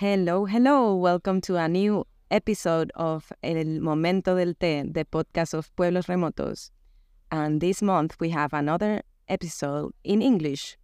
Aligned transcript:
Hello, 0.00 0.46
hello. 0.46 0.94
Welcome 0.94 1.42
to 1.42 1.56
a 1.56 1.68
new 1.68 2.06
episode 2.30 2.90
of 2.94 3.30
El 3.42 3.80
Momento 3.80 4.34
del 4.34 4.54
Té, 4.54 4.90
the 4.90 5.04
podcast 5.04 5.52
of 5.52 5.70
Pueblos 5.76 6.06
Remotos. 6.06 6.70
And 7.30 7.60
this 7.60 7.82
month 7.82 8.16
we 8.18 8.30
have 8.30 8.54
another 8.54 9.02
episode 9.28 9.92
in 10.02 10.22
English. 10.22 10.78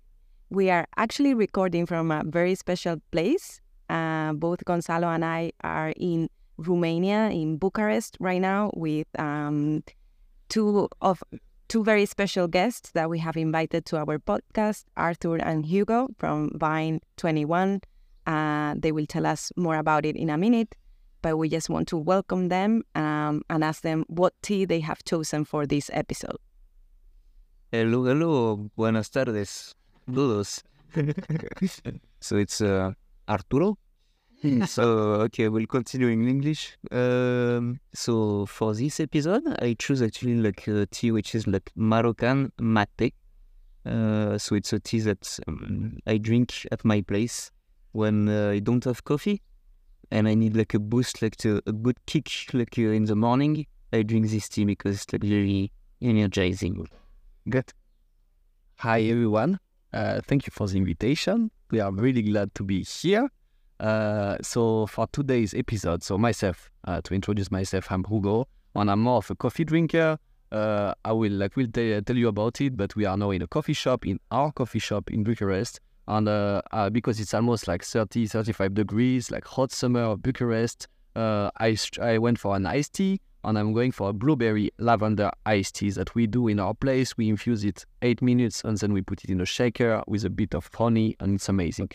We 0.50 0.68
are 0.68 0.87
actually 0.98 1.32
recording 1.32 1.87
from 1.87 2.10
a 2.10 2.24
very 2.26 2.54
special 2.56 2.96
place. 3.10 3.62
Uh, 3.88 4.34
both 4.34 4.62
Gonzalo 4.66 5.09
and 5.09 5.25
I 5.25 5.53
are 5.64 5.95
in 5.96 6.29
Romania, 6.59 7.30
in 7.30 7.57
Bucharest 7.57 8.19
right 8.21 8.43
now, 8.43 8.71
with 8.75 9.07
um, 9.19 9.83
two 10.51 10.91
of 11.01 11.23
two 11.69 11.83
very 11.83 12.05
special 12.05 12.48
guests 12.48 12.91
that 12.91 13.09
we 13.09 13.21
have 13.21 13.39
invited 13.39 13.87
to 13.87 13.96
our 13.96 14.19
podcast, 14.19 14.85
Arthur 14.95 15.37
and 15.37 15.64
Hugo 15.64 16.09
from 16.19 16.51
Vine 16.59 17.01
21. 17.17 17.80
Uh, 18.27 18.74
they 18.77 18.93
will 18.93 19.06
tell 19.06 19.27
us 19.27 19.52
more 19.56 19.77
about 19.77 20.04
it 20.04 20.16
in 20.16 20.30
a 20.30 20.37
minute, 20.37 20.74
but 21.23 21.37
we 21.37 21.48
just 21.48 21.70
want 21.70 21.88
to 21.88 21.96
welcome 21.96 22.48
them 22.48 22.82
um, 22.95 23.42
and 23.48 23.62
ask 23.62 23.82
them 23.82 24.05
what 24.09 24.32
tea 24.42 24.64
they 24.64 24.80
have 24.80 25.05
chosen 25.05 25.45
for 25.45 25.66
this 25.66 25.91
episode. 25.92 26.37
Hello, 27.73 28.04
hello, 28.04 28.70
buenas 28.77 29.09
tardes, 29.09 29.74
todos. 30.12 30.62
so 32.20 32.37
it's 32.37 32.60
uh, 32.60 32.92
Arturo. 33.28 33.77
so 34.66 34.82
okay, 35.23 35.48
we'll 35.48 35.66
continue 35.66 36.09
in 36.09 36.29
English. 36.29 36.77
Um, 36.90 37.80
so 37.95 38.46
for 38.46 38.74
this 38.74 39.01
episode, 39.01 39.43
I 39.60 39.74
choose 39.79 40.02
actually 40.02 40.37
like 40.37 40.66
a 40.68 40.87
tea 40.87 41.10
which 41.10 41.34
is 41.34 41.46
like 41.46 41.70
Moroccan 41.74 42.52
mate. 42.59 43.15
Uh, 43.84 44.37
so 44.37 44.54
it's 44.56 44.73
a 44.73 44.80
tea 44.80 45.01
that 45.01 45.38
um, 45.46 45.98
I 46.06 46.18
drink 46.18 46.66
at 46.73 46.84
my 46.84 47.01
place 47.02 47.51
when 47.96 48.28
uh, 48.28 48.50
I 48.50 48.59
don't 48.59 48.84
have 48.84 49.05
coffee 49.05 49.41
and 50.10 50.28
I 50.28 50.34
need 50.34 50.54
like 50.54 50.74
a 50.74 50.78
boost, 50.78 51.23
like 51.23 51.37
to, 51.38 51.62
a 51.66 51.73
good 51.73 51.96
kick, 52.04 52.30
like 52.52 52.79
uh, 52.79 52.82
in 52.82 53.07
the 53.07 53.16
morning. 53.16 53.66
I 53.93 54.02
drink 54.02 54.29
this 54.29 54.48
tea 54.51 54.66
because 54.66 54.96
it's 54.96 55.12
like 55.12 55.24
very 55.24 55.73
energizing. 56.02 56.87
Good. 57.48 57.73
Hi, 58.76 59.01
everyone. 59.01 59.59
Uh, 59.95 60.21
thank 60.21 60.46
you 60.46 60.51
for 60.51 60.68
the 60.68 60.76
invitation. 60.76 61.51
We 61.71 61.80
are 61.80 61.90
really 61.90 62.23
glad 62.23 62.54
to 62.56 62.65
be 62.65 62.82
here. 62.82 63.30
Uh, 63.80 64.37
so 64.43 64.87
for 64.87 65.06
today's 65.12 65.54
episode, 65.54 66.03
so 66.03 66.19
myself, 66.19 66.71
uh, 66.84 67.00
to 67.00 67.15
introduce 67.15 67.50
myself, 67.50 67.91
I'm 67.91 68.04
Hugo, 68.04 68.47
and 68.75 68.91
I'm 68.91 69.00
more 69.00 69.19
of 69.19 69.31
a 69.31 69.34
coffee 69.34 69.65
drinker. 69.65 70.19
Uh, 70.53 70.93
I 71.04 71.12
will 71.12 71.32
like 71.32 71.56
will 71.56 71.69
tell 71.69 72.16
you 72.16 72.28
about 72.28 72.60
it, 72.60 72.76
but 72.76 72.94
we 72.94 73.06
are 73.06 73.16
now 73.16 73.31
in 73.31 73.41
a 73.41 73.47
coffee 73.47 73.72
shop, 73.72 74.06
in 74.06 74.21
our 74.31 74.53
coffee 74.53 74.78
shop 74.78 75.10
in 75.10 75.25
Bucharest, 75.25 75.81
and 76.09 76.28
uh, 76.28 76.62
uh, 76.72 76.91
because 76.91 77.21
it's 77.21 77.34
almost 77.34 77.69
like 77.69 77.82
30, 77.84 78.26
35 78.26 78.75
degrees, 78.75 79.31
like 79.31 79.44
hot 79.44 79.72
summer 79.72 80.03
of 80.03 80.22
Bucharest, 80.22 80.88
uh, 81.15 81.50
I 81.59 81.76
I 82.00 82.19
went 82.19 82.38
for 82.38 82.54
an 82.54 82.66
iced 82.66 82.94
tea, 82.94 83.21
and 83.43 83.59
I'm 83.59 83.72
going 83.72 83.93
for 83.93 84.10
a 84.10 84.12
blueberry 84.12 84.71
lavender 84.78 85.31
iced 85.47 85.77
tea 85.77 85.91
that 85.91 86.15
we 86.15 86.27
do 86.27 86.49
in 86.49 86.60
our 86.60 86.75
place. 86.75 87.16
We 87.16 87.28
infuse 87.28 87.65
it 87.65 87.87
eight 88.03 88.22
minutes, 88.22 88.62
and 88.65 88.77
then 88.78 88.93
we 88.93 89.03
put 89.03 89.25
it 89.25 89.31
in 89.31 89.41
a 89.41 89.47
shaker 89.47 90.03
with 90.06 90.25
a 90.25 90.31
bit 90.31 90.54
of 90.54 90.69
honey, 90.75 91.16
and 91.21 91.37
it's 91.37 91.49
amazing. 91.49 91.91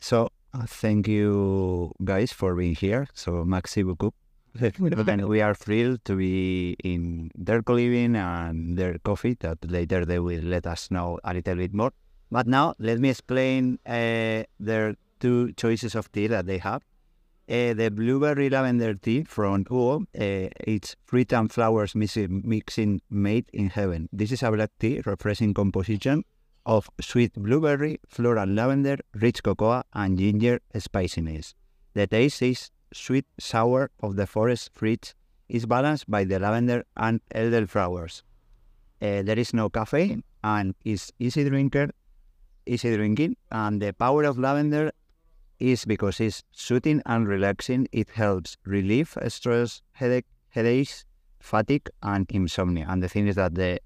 So 0.00 0.30
uh, 0.54 0.66
thank 0.66 1.08
you 1.08 1.92
guys 2.04 2.32
for 2.32 2.54
being 2.54 2.74
here. 2.74 3.06
So 3.14 3.44
maxi 3.44 3.84
beaucoup. 3.84 4.14
and 4.60 5.28
we 5.28 5.40
are 5.40 5.54
thrilled 5.54 6.04
to 6.04 6.16
be 6.16 6.76
in 6.82 7.30
their 7.36 7.62
co-living 7.62 8.16
and 8.16 8.76
their 8.76 8.98
coffee 8.98 9.36
that 9.40 9.58
later 9.70 10.04
they 10.04 10.18
will 10.18 10.42
let 10.42 10.66
us 10.66 10.90
know 10.90 11.20
a 11.22 11.32
little 11.34 11.54
bit 11.54 11.72
more. 11.72 11.92
But 12.30 12.46
now 12.46 12.74
let 12.78 13.00
me 13.00 13.10
explain 13.10 13.78
uh, 13.86 14.44
their 14.58 14.94
two 15.18 15.52
choices 15.52 15.94
of 15.94 16.10
tea 16.12 16.26
that 16.28 16.46
they 16.46 16.58
have. 16.58 16.82
Uh, 17.48 17.74
the 17.74 17.90
blueberry 17.90 18.48
lavender 18.48 18.94
tea 18.94 19.24
from 19.24 19.64
Hugo, 19.68 20.02
uh, 20.02 20.48
it's 20.60 20.94
fruit 21.04 21.32
and 21.32 21.50
flowers 21.52 21.96
mixing, 21.96 22.42
mixing 22.44 23.02
made 23.10 23.46
in 23.52 23.70
heaven. 23.70 24.08
This 24.12 24.30
is 24.30 24.44
a 24.44 24.52
black 24.52 24.70
tea, 24.78 25.02
refreshing 25.04 25.52
composition 25.52 26.24
of 26.64 26.88
sweet 27.00 27.32
blueberry, 27.34 27.98
floral 28.06 28.48
lavender, 28.48 28.98
rich 29.14 29.42
cocoa, 29.42 29.82
and 29.92 30.16
ginger 30.16 30.60
spiciness. 30.78 31.54
The 31.94 32.06
taste 32.06 32.42
is 32.42 32.70
sweet 32.92 33.26
sour 33.40 33.90
of 34.00 34.14
the 34.14 34.28
forest 34.28 34.70
fruits 34.72 35.14
is 35.48 35.66
balanced 35.66 36.08
by 36.08 36.24
the 36.24 36.38
lavender 36.38 36.84
and 36.96 37.20
elderflowers. 37.34 38.22
Uh, 39.02 39.22
there 39.22 39.38
is 39.38 39.52
no 39.52 39.68
caffeine 39.68 40.22
and 40.44 40.74
is 40.84 41.12
easy 41.18 41.48
drinker, 41.48 41.90
easy 42.70 42.96
drinking. 42.96 43.36
And 43.50 43.82
the 43.82 43.92
power 43.92 44.24
of 44.24 44.38
lavender 44.38 44.92
is 45.58 45.84
because 45.84 46.20
it's 46.20 46.42
soothing 46.52 47.02
and 47.06 47.28
relaxing. 47.28 47.88
It 47.92 48.10
helps 48.10 48.56
relieve 48.64 49.16
stress, 49.28 49.82
headache, 49.92 50.26
headaches, 50.48 51.04
fatigue, 51.40 51.88
and 52.02 52.26
insomnia. 52.30 52.86
And 52.88 53.02
the 53.02 53.08
thing 53.08 53.26
is 53.28 53.36
that 53.36 53.54
the 53.54 53.80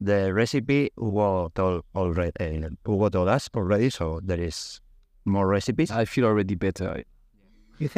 the 0.00 0.32
recipe 0.32 0.90
Hugo 0.96 1.50
told 1.54 1.82
already. 1.94 2.32
Uh, 2.38 2.68
Hugo 2.86 3.08
told 3.08 3.28
us 3.28 3.48
already, 3.54 3.90
so 3.90 4.20
there 4.22 4.40
is 4.40 4.80
more 5.24 5.46
recipes. 5.48 5.90
I 5.90 6.04
feel 6.04 6.24
already 6.24 6.54
better. 6.54 7.02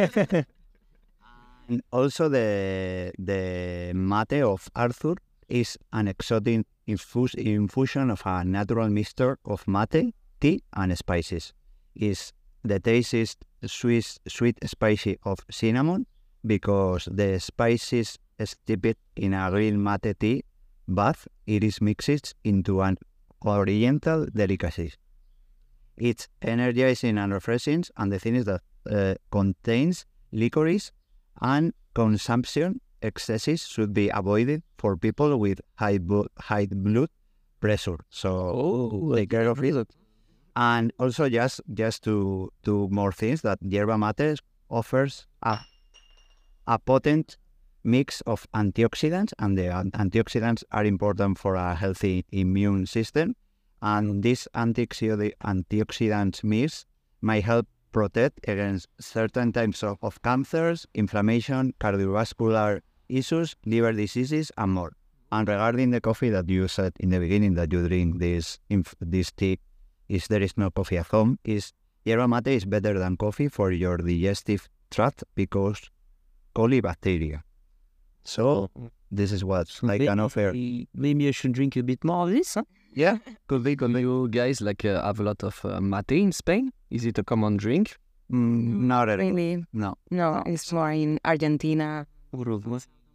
and 1.69 1.83
also 1.93 2.29
the 2.29 3.13
the 3.19 3.93
mate 3.95 4.43
of 4.43 4.69
Arthur 4.75 5.15
is 5.49 5.77
an 5.93 6.09
exotic 6.09 6.67
infus- 6.89 7.35
infusion 7.35 8.11
of 8.11 8.23
a 8.25 8.45
natural 8.45 8.89
mixture 8.89 9.39
of 9.45 9.67
mate, 9.69 10.15
tea, 10.41 10.63
and 10.75 10.97
spices. 10.97 11.53
Is 11.95 12.33
the 12.65 12.81
taste 12.81 13.15
is 13.15 13.37
sweet, 13.67 14.19
sweet 14.29 14.59
spicy 14.65 15.19
of 15.25 15.41
cinnamon 15.51 16.07
because 16.47 17.09
the 17.11 17.39
spices 17.41 18.19
steeped 18.45 18.97
in 19.17 19.35
a 19.35 19.51
green 19.51 19.83
mate 19.83 20.17
tea 20.19 20.45
bath, 20.89 21.27
it 21.47 21.63
is 21.65 21.81
mixed 21.81 22.35
into 22.45 22.81
an 22.83 22.99
oriental 23.45 24.27
delicacy. 24.35 24.93
It's 25.97 26.29
energizing 26.43 27.19
and 27.19 27.33
refreshing, 27.33 27.85
and 27.97 28.13
the 28.13 28.19
thing 28.19 28.37
is 28.37 28.45
that 28.47 28.63
uh, 28.91 29.15
contains 29.31 30.07
licorice 30.33 30.93
and 31.41 31.73
consumption 31.95 32.81
excesses 33.03 33.67
should 33.67 33.93
be 33.93 34.09
avoided 34.11 34.63
for 34.79 34.97
people 34.97 35.39
with 35.39 35.61
high, 35.77 35.99
high 36.39 36.67
blood 36.67 37.09
pressure. 37.61 37.99
So 38.11 38.31
Oh, 38.31 39.15
take 39.15 39.31
care 39.31 39.49
of 39.49 39.63
it. 39.63 39.89
And 40.57 40.93
also 40.99 41.29
just 41.29 41.61
just 41.75 42.03
to 42.05 42.53
do 42.65 42.89
more 42.91 43.13
things 43.13 43.43
that 43.43 43.59
yerba 43.63 43.97
mate 43.97 44.41
offers 44.69 45.27
a, 45.43 45.59
a 46.67 46.79
potent 46.79 47.37
mix 47.83 48.21
of 48.23 48.47
antioxidants, 48.53 49.33
and 49.39 49.57
the 49.57 49.65
antioxidants 49.65 50.65
are 50.73 50.85
important 50.85 51.39
for 51.39 51.55
a 51.55 51.75
healthy 51.75 52.25
immune 52.33 52.87
system. 52.87 53.35
And 53.83 54.23
this 54.23 54.47
antioxidant 54.55 56.45
mix 56.45 56.85
may 57.23 57.41
help 57.41 57.67
protect 57.93 58.49
against 58.49 58.87
certain 59.01 59.53
types 59.53 59.83
of, 59.83 59.99
of 60.03 60.21
cancers, 60.23 60.87
inflammation, 60.95 61.75
cardiovascular 61.81 62.81
issues, 63.09 63.57
liver 63.65 63.93
diseases, 63.93 64.53
and 64.59 64.73
more. 64.73 64.93
And 65.33 65.49
regarding 65.49 65.91
the 65.91 66.01
coffee 66.01 66.31
that 66.31 66.49
you 66.49 66.69
said 66.69 66.93
in 67.01 67.11
the 67.11 67.19
beginning 67.19 67.55
that 67.55 67.73
you 67.73 67.87
drink 67.87 68.19
this 68.19 68.59
this 69.01 69.31
tea, 69.33 69.59
is 70.11 70.27
there 70.27 70.43
is 70.43 70.57
no 70.57 70.71
coffee 70.71 70.99
at 70.99 71.07
home, 71.07 71.39
is 71.45 71.73
yerba 72.05 72.27
mate 72.27 72.49
is 72.49 72.65
better 72.65 72.99
than 72.99 73.17
coffee 73.17 73.49
for 73.49 73.71
your 73.71 73.97
digestive 73.99 74.69
tract 74.91 75.23
because 75.37 75.81
colibacteria. 76.55 77.43
So 78.25 78.71
this 79.11 79.33
is 79.33 79.45
what 79.45 79.69
I 79.83 79.95
an 79.95 80.21
offer. 80.21 80.53
Maybe, 80.53 80.89
maybe 80.95 81.29
I 81.29 81.31
should 81.31 81.53
drink 81.53 81.77
a 81.77 81.83
bit 81.83 82.05
more 82.05 82.25
of 82.25 82.31
this. 82.31 82.55
Huh? 82.55 82.65
Yeah, 82.93 83.19
could 83.47 83.63
be, 83.63 83.77
could 83.77 83.93
be. 83.93 84.01
You 84.01 84.29
guys 84.29 84.61
like 84.61 84.85
uh, 84.85 85.01
have 85.03 85.21
a 85.21 85.23
lot 85.23 85.45
of 85.45 85.65
uh, 85.65 85.81
mate 85.81 86.13
in 86.13 86.33
Spain? 86.33 86.73
Is 86.91 87.05
it 87.05 87.19
a 87.19 87.25
common 87.25 87.57
drink? 87.57 87.97
Mm, 88.33 88.87
not 88.91 89.09
at 89.09 89.21
all. 89.21 89.27
Really? 89.27 89.65
No. 89.73 89.95
No, 90.11 90.43
it's 90.45 90.73
more 90.73 90.91
in 90.91 91.21
Argentina. 91.25 92.07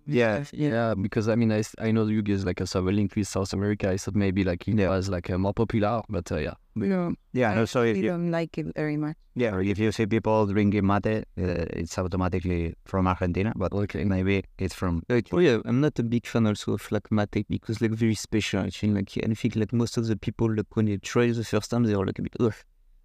Yeah. 0.07 0.43
Yeah, 0.51 0.93
because 0.93 1.27
I 1.29 1.35
mean, 1.35 1.51
I, 1.51 1.63
I 1.79 1.91
know 1.91 2.05
you 2.05 2.21
guys 2.21 2.45
like 2.45 2.59
have 2.59 2.75
a 2.75 2.81
link 2.91 3.15
with 3.15 3.27
South 3.27 3.53
America. 3.53 3.89
I 3.89 3.97
thought 3.97 4.15
maybe 4.15 4.43
like 4.43 4.67
it 4.67 4.75
Yeah. 4.77 4.89
was 4.89 5.09
like 5.09 5.29
uh, 5.29 5.37
more 5.37 5.53
popular, 5.53 6.01
but 6.09 6.31
uh, 6.31 6.37
yeah. 6.37 6.53
No, 6.75 7.15
Yeah. 7.33 7.51
And 7.51 7.59
also, 7.61 7.83
if 7.83 7.97
you, 7.97 8.09
don't 8.09 8.31
like 8.31 8.57
it 8.57 8.67
very 8.75 8.97
much. 8.97 9.15
yeah, 9.35 9.57
if 9.59 9.79
you 9.79 9.91
see 9.91 10.05
people 10.05 10.45
drinking 10.45 10.85
mate, 10.85 11.05
uh, 11.07 11.23
it's 11.37 11.97
automatically 11.97 12.75
from 12.85 13.07
Argentina, 13.07 13.53
but 13.55 13.73
Okay. 13.73 14.03
maybe 14.03 14.43
it's 14.59 14.75
from. 14.75 15.01
Like, 15.09 15.29
oh 15.31 15.39
yeah, 15.39 15.59
I'm 15.65 15.79
not 15.81 15.97
a 15.99 16.03
big 16.03 16.27
fan 16.27 16.45
also 16.47 16.73
of 16.73 16.91
like 16.91 17.11
mate 17.11 17.45
because 17.49 17.81
like 17.81 17.91
very 17.91 18.15
special. 18.15 18.61
I 18.61 18.69
think 18.69 18.95
like 18.95 19.17
I 19.23 19.33
think 19.33 19.55
like 19.55 19.73
most 19.73 19.97
of 19.97 20.05
the 20.07 20.17
people 20.17 20.53
like 20.53 20.67
when 20.75 20.85
they 20.85 20.97
try 20.97 21.31
the 21.31 21.43
first 21.43 21.71
time 21.71 21.83
they 21.83 21.93
are 21.93 22.05
like 22.05 22.19
a 22.19 22.23
bit 22.23 22.35
ugh, 22.39 22.53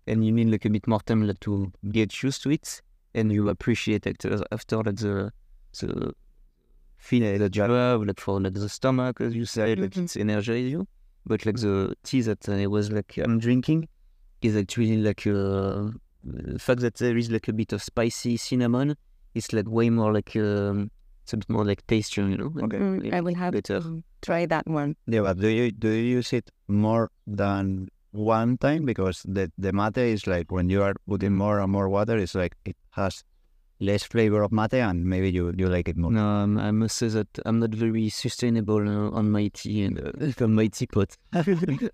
and 0.06 0.25
you 0.25 0.32
need 0.32 0.49
like 0.50 0.64
a 0.64 0.70
bit 0.70 0.87
more 0.87 1.00
time 1.00 1.26
like 1.26 1.41
to 1.41 1.73
get 1.93 2.23
used 2.23 2.43
to 2.43 2.50
it, 2.50 2.82
and 3.14 3.32
you 3.32 3.49
appreciate 3.49 4.06
it 4.06 4.25
after, 4.26 4.44
after 4.52 4.76
like 4.82 4.97
the 4.97 5.32
the 5.81 6.12
feeling 7.08 7.38
that 7.43 7.56
you 7.56 7.62
have 7.62 8.02
like 8.08 8.20
for 8.20 8.41
like 8.41 8.55
the 8.64 8.69
stomach 8.69 9.20
as 9.20 9.32
you 9.41 9.44
said 9.56 9.79
like 9.79 9.94
Mhm. 9.97 10.05
it's 10.05 10.17
energize 10.17 10.70
you, 10.75 10.87
but 11.31 11.44
like 11.47 11.56
the 11.67 11.94
tea 12.05 12.20
that 12.29 12.49
I 12.49 12.67
was 12.76 12.87
like 12.97 13.11
I'm 13.25 13.38
drinking 13.47 13.81
is 14.43 14.55
actually 14.62 14.97
like 15.08 15.26
uh, 15.26 15.91
the 16.52 16.58
fact 16.67 16.81
that 16.82 16.94
there 17.02 17.17
is 17.23 17.29
like 17.31 17.49
a 17.49 17.52
bit 17.52 17.73
of 17.73 17.82
spicy 17.82 18.37
cinnamon, 18.37 18.88
it's 19.35 19.52
like 19.52 19.69
way 19.79 19.88
more 19.91 20.12
like 20.12 20.32
um, 20.37 20.91
it's 21.25 21.32
a 21.32 21.37
bit 21.37 21.49
more 21.56 21.64
like 21.64 21.87
tastier, 21.87 22.26
you 22.29 22.37
know. 22.37 22.52
Okay. 22.64 22.79
Mm, 22.79 23.05
Yeah, 23.05 23.17
I 23.17 23.20
will 23.20 23.35
have 23.44 23.52
better. 23.52 23.81
to 23.81 24.02
try 24.23 24.47
that 24.47 24.67
one. 24.67 24.97
Yeah, 25.06 25.23
but 25.23 25.38
do 25.41 25.49
you 25.49 25.70
do 25.73 25.88
you 25.88 26.19
use 26.19 26.32
it 26.32 26.50
more 26.69 27.11
than 27.26 27.88
one 28.12 28.58
time? 28.58 28.85
Because 28.85 29.23
the 29.37 29.50
the 29.58 29.73
mate 29.73 29.99
is 30.14 30.26
like 30.26 30.47
when 30.56 30.69
you 30.70 30.82
are 30.82 30.94
putting 31.08 31.35
more 31.37 31.61
and 31.61 31.70
more 31.73 31.88
water, 31.88 32.17
it's 32.19 32.35
like 32.35 32.55
it 32.64 32.76
has 33.00 33.23
less 33.81 34.03
flavor 34.03 34.43
of 34.43 34.53
mate, 34.53 34.75
and 34.75 35.05
maybe 35.05 35.31
you 35.31 35.53
you 35.56 35.69
like 35.69 35.88
it 35.88 35.97
more. 35.97 36.12
No, 36.12 36.25
um, 36.25 36.59
I 36.59 36.71
must 36.71 36.97
say 36.97 37.09
that 37.09 37.29
I'm 37.44 37.59
not 37.59 37.71
very 37.71 38.09
sustainable 38.11 38.87
uh, 38.87 39.11
on 39.11 39.31
my 39.31 39.49
tea 39.49 39.85
and 39.85 39.99
uh, 39.99 40.44
on 40.44 40.55
my 40.55 40.69
teapot. 40.69 41.17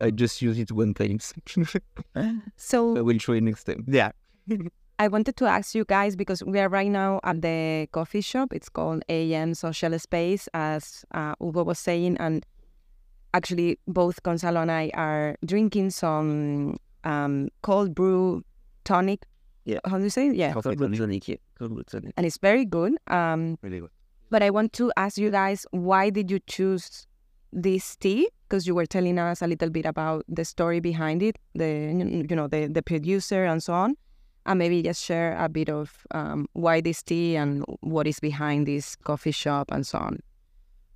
I 0.00 0.10
just 0.10 0.42
use 0.42 0.58
it 0.58 0.72
one 0.72 0.94
time. 0.94 1.18
So 1.46 1.72
I 2.16 2.40
So 2.56 3.04
will 3.04 3.18
try 3.18 3.40
next 3.40 3.64
time. 3.64 3.84
Yeah. 3.88 4.10
I 4.98 5.08
wanted 5.08 5.36
to 5.36 5.44
ask 5.46 5.74
you 5.74 5.84
guys 5.84 6.16
because 6.16 6.42
we 6.42 6.58
are 6.58 6.70
right 6.70 6.90
now 6.90 7.20
at 7.22 7.42
the 7.42 7.86
coffee 7.92 8.22
shop. 8.22 8.52
It's 8.52 8.70
called 8.70 9.02
AM 9.10 9.54
Social 9.54 9.98
Space, 9.98 10.48
as 10.54 11.04
uh, 11.12 11.34
Hugo 11.38 11.64
was 11.64 11.78
saying, 11.78 12.16
and 12.18 12.46
actually 13.34 13.78
both 13.86 14.22
Gonzalo 14.22 14.62
and 14.62 14.72
I 14.72 14.90
are 14.94 15.36
drinking 15.44 15.90
some 15.90 16.78
um, 17.04 17.48
cold 17.62 17.94
brew 17.94 18.42
tonic. 18.84 19.26
Yeah. 19.66 19.80
How 19.84 19.98
do 19.98 20.04
you 20.04 20.10
say? 20.10 20.28
it? 20.28 20.36
Yeah, 20.36 20.52
Cold 20.52 20.76
brew 20.78 20.96
tonic, 20.96 21.28
yeah. 21.28 21.36
Tonic. 21.58 22.14
and 22.16 22.24
it's 22.24 22.38
very 22.38 22.64
good. 22.64 22.94
Um, 23.08 23.58
Really 23.62 23.80
good. 23.80 23.90
But 24.30 24.42
I 24.42 24.50
want 24.50 24.72
to 24.74 24.92
ask 24.96 25.18
you 25.18 25.30
guys, 25.30 25.66
why 25.72 26.10
did 26.10 26.30
you 26.30 26.38
choose 26.46 27.06
this 27.52 27.96
tea? 27.96 28.28
Because 28.48 28.66
you 28.66 28.74
were 28.74 28.86
telling 28.86 29.18
us 29.18 29.42
a 29.42 29.46
little 29.46 29.70
bit 29.70 29.84
about 29.86 30.24
the 30.28 30.44
story 30.44 30.78
behind 30.80 31.22
it, 31.22 31.36
the 31.54 31.68
you 32.30 32.36
know 32.36 32.46
the 32.46 32.68
the 32.68 32.82
producer 32.82 33.44
and 33.44 33.60
so 33.62 33.72
on, 33.72 33.96
and 34.46 34.58
maybe 34.58 34.82
just 34.82 35.04
share 35.04 35.36
a 35.36 35.48
bit 35.48 35.68
of 35.68 36.06
um, 36.12 36.46
why 36.52 36.80
this 36.80 37.02
tea 37.02 37.36
and 37.36 37.64
what 37.80 38.06
is 38.06 38.20
behind 38.20 38.66
this 38.66 38.94
coffee 38.96 39.32
shop 39.32 39.70
and 39.72 39.84
so 39.86 39.98
on. 39.98 40.20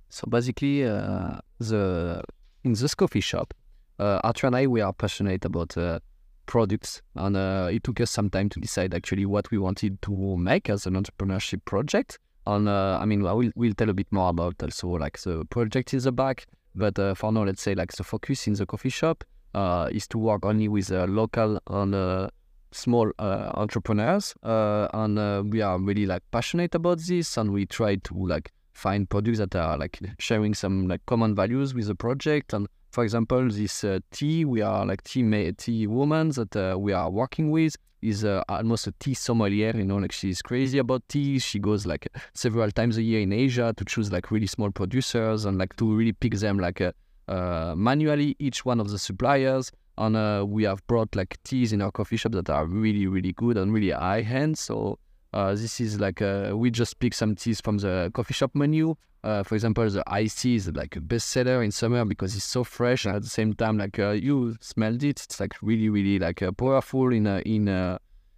So 0.09 0.27
basically, 0.29 0.85
uh, 0.85 1.39
the 1.59 2.23
in 2.63 2.73
this 2.73 2.95
coffee 2.95 3.21
shop, 3.21 3.53
uh, 3.99 4.19
Arthur 4.23 4.47
and 4.47 4.55
I 4.55 4.67
we 4.67 4.79
are 4.81 4.93
passionate 4.93 5.43
about 5.45 5.77
uh, 5.77 5.99
products, 6.45 7.01
and 7.15 7.35
uh, 7.35 7.69
it 7.71 7.83
took 7.83 7.99
us 8.01 8.11
some 8.11 8.29
time 8.29 8.49
to 8.49 8.59
decide 8.59 8.93
actually 8.93 9.25
what 9.25 9.49
we 9.51 9.57
wanted 9.57 10.01
to 10.03 10.37
make 10.37 10.69
as 10.69 10.85
an 10.85 10.93
entrepreneurship 10.95 11.63
project. 11.65 12.19
And 12.47 12.67
uh, 12.67 12.97
I 13.01 13.05
mean, 13.05 13.25
I 13.25 13.33
will 13.33 13.51
we'll 13.55 13.73
tell 13.73 13.89
a 13.89 13.93
bit 13.93 14.07
more 14.11 14.29
about 14.29 14.55
also 14.61 14.87
like 14.89 15.19
the 15.19 15.45
project 15.45 15.93
in 15.93 15.99
the 15.99 16.11
back, 16.11 16.45
but 16.75 16.97
uh, 16.97 17.13
for 17.13 17.31
now, 17.31 17.43
let's 17.43 17.61
say 17.61 17.75
like 17.75 17.91
the 17.91 18.03
focus 18.03 18.47
in 18.47 18.53
the 18.53 18.65
coffee 18.65 18.89
shop 18.89 19.23
uh, 19.53 19.89
is 19.91 20.07
to 20.07 20.17
work 20.17 20.45
only 20.45 20.67
with 20.67 20.91
uh, 20.91 21.05
local 21.07 21.59
and 21.67 21.93
uh, 21.93 22.29
small 22.71 23.11
entrepreneurs, 23.19 24.33
and 24.41 25.51
we 25.51 25.61
are 25.61 25.79
really 25.79 26.05
like 26.05 26.23
passionate 26.31 26.73
about 26.73 26.99
this, 26.99 27.37
and 27.37 27.51
we 27.51 27.65
try 27.65 27.95
to 27.97 28.13
like 28.13 28.51
find 28.73 29.09
products 29.09 29.37
that 29.37 29.55
are 29.55 29.77
like 29.77 29.99
sharing 30.17 30.53
some 30.53 30.87
like 30.87 31.05
common 31.05 31.35
values 31.35 31.73
with 31.73 31.87
the 31.87 31.95
project. 31.95 32.53
And 32.53 32.67
for 32.91 33.03
example, 33.03 33.49
this 33.49 33.83
uh, 33.83 33.99
tea, 34.11 34.45
we 34.45 34.61
are 34.61 34.85
like 34.85 35.03
tea 35.03 35.23
ma- 35.23 35.51
tea 35.57 35.87
woman 35.87 36.29
that 36.31 36.55
uh, 36.55 36.77
we 36.77 36.91
are 36.91 37.09
working 37.09 37.49
with 37.49 37.75
is 38.01 38.25
uh, 38.25 38.43
almost 38.49 38.87
a 38.87 38.91
tea 38.99 39.13
sommelier. 39.13 39.73
You 39.75 39.85
know, 39.85 39.97
like 39.97 40.11
she's 40.11 40.41
crazy 40.41 40.77
about 40.77 41.07
tea. 41.07 41.39
She 41.39 41.57
goes 41.59 41.85
like 41.85 42.07
several 42.33 42.69
times 42.71 42.97
a 42.97 43.01
year 43.01 43.21
in 43.21 43.31
Asia 43.31 43.73
to 43.77 43.85
choose 43.85 44.11
like 44.11 44.29
really 44.29 44.47
small 44.47 44.71
producers 44.71 45.45
and 45.45 45.57
like 45.57 45.75
to 45.77 45.95
really 45.95 46.11
pick 46.11 46.35
them 46.35 46.59
like 46.59 46.81
uh, 46.81 46.91
uh, 47.29 47.73
manually 47.77 48.35
each 48.39 48.65
one 48.65 48.79
of 48.79 48.89
the 48.89 48.99
suppliers. 48.99 49.71
And 49.97 50.15
uh, 50.17 50.45
we 50.47 50.63
have 50.63 50.85
brought 50.87 51.15
like 51.15 51.37
teas 51.43 51.71
in 51.73 51.81
our 51.81 51.91
coffee 51.91 52.17
shop 52.17 52.33
that 52.33 52.49
are 52.49 52.65
really 52.65 53.07
really 53.07 53.33
good 53.33 53.57
and 53.57 53.73
really 53.73 53.91
high 53.91 54.21
end. 54.21 54.57
So 54.57 54.99
uh, 55.33 55.55
this 55.55 55.79
is 55.79 55.99
like 55.99 56.21
uh, 56.21 56.51
we 56.53 56.69
just 56.69 56.99
pick 56.99 57.13
some 57.13 57.35
teas 57.35 57.61
from 57.61 57.77
the 57.77 58.11
coffee 58.13 58.33
shop 58.33 58.51
menu. 58.53 58.95
Uh, 59.23 59.43
for 59.43 59.55
example, 59.55 59.87
the 59.87 60.03
iced 60.07 60.39
tea 60.39 60.55
is 60.55 60.67
like 60.71 60.95
a 60.95 60.99
bestseller 60.99 61.63
in 61.63 61.71
summer 61.71 62.03
because 62.03 62.35
it's 62.35 62.43
so 62.43 62.63
fresh 62.63 63.05
and 63.05 63.15
at 63.15 63.21
the 63.21 63.29
same 63.29 63.53
time, 63.53 63.77
like 63.77 63.97
uh, 63.99 64.09
you 64.09 64.55
smelled 64.59 65.03
it, 65.03 65.23
it's 65.23 65.39
like 65.39 65.53
really, 65.61 65.89
really 65.89 66.17
like 66.17 66.41
uh, 66.41 66.51
powerful 66.51 67.13
in 67.13 67.27
uh, 67.27 67.41
in 67.45 67.67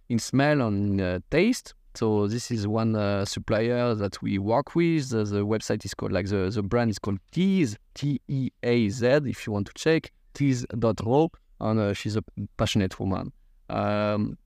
in 0.08 0.18
smell 0.18 0.60
and 0.60 1.00
uh, 1.00 1.18
taste. 1.30 1.74
So 1.94 2.26
this 2.26 2.50
is 2.50 2.66
one 2.66 2.94
supplier 3.24 3.94
that 3.94 4.20
we 4.20 4.38
work 4.38 4.74
with. 4.74 5.10
The, 5.10 5.24
the 5.24 5.46
website 5.46 5.84
is 5.84 5.94
called 5.94 6.12
like 6.12 6.26
the 6.26 6.50
the 6.50 6.62
brand 6.62 6.90
is 6.90 6.98
called 6.98 7.18
Teaz 7.32 7.76
T 7.94 8.20
E 8.28 8.50
A 8.62 8.88
Z. 8.88 9.06
If 9.06 9.46
you 9.46 9.52
want 9.52 9.68
to 9.68 9.72
check 9.74 10.12
teaz.ro, 10.34 11.30
and 11.60 11.96
she's 11.96 12.16
a 12.16 12.24
passionate 12.56 13.00
woman. 13.00 13.32
Um, 13.70 14.36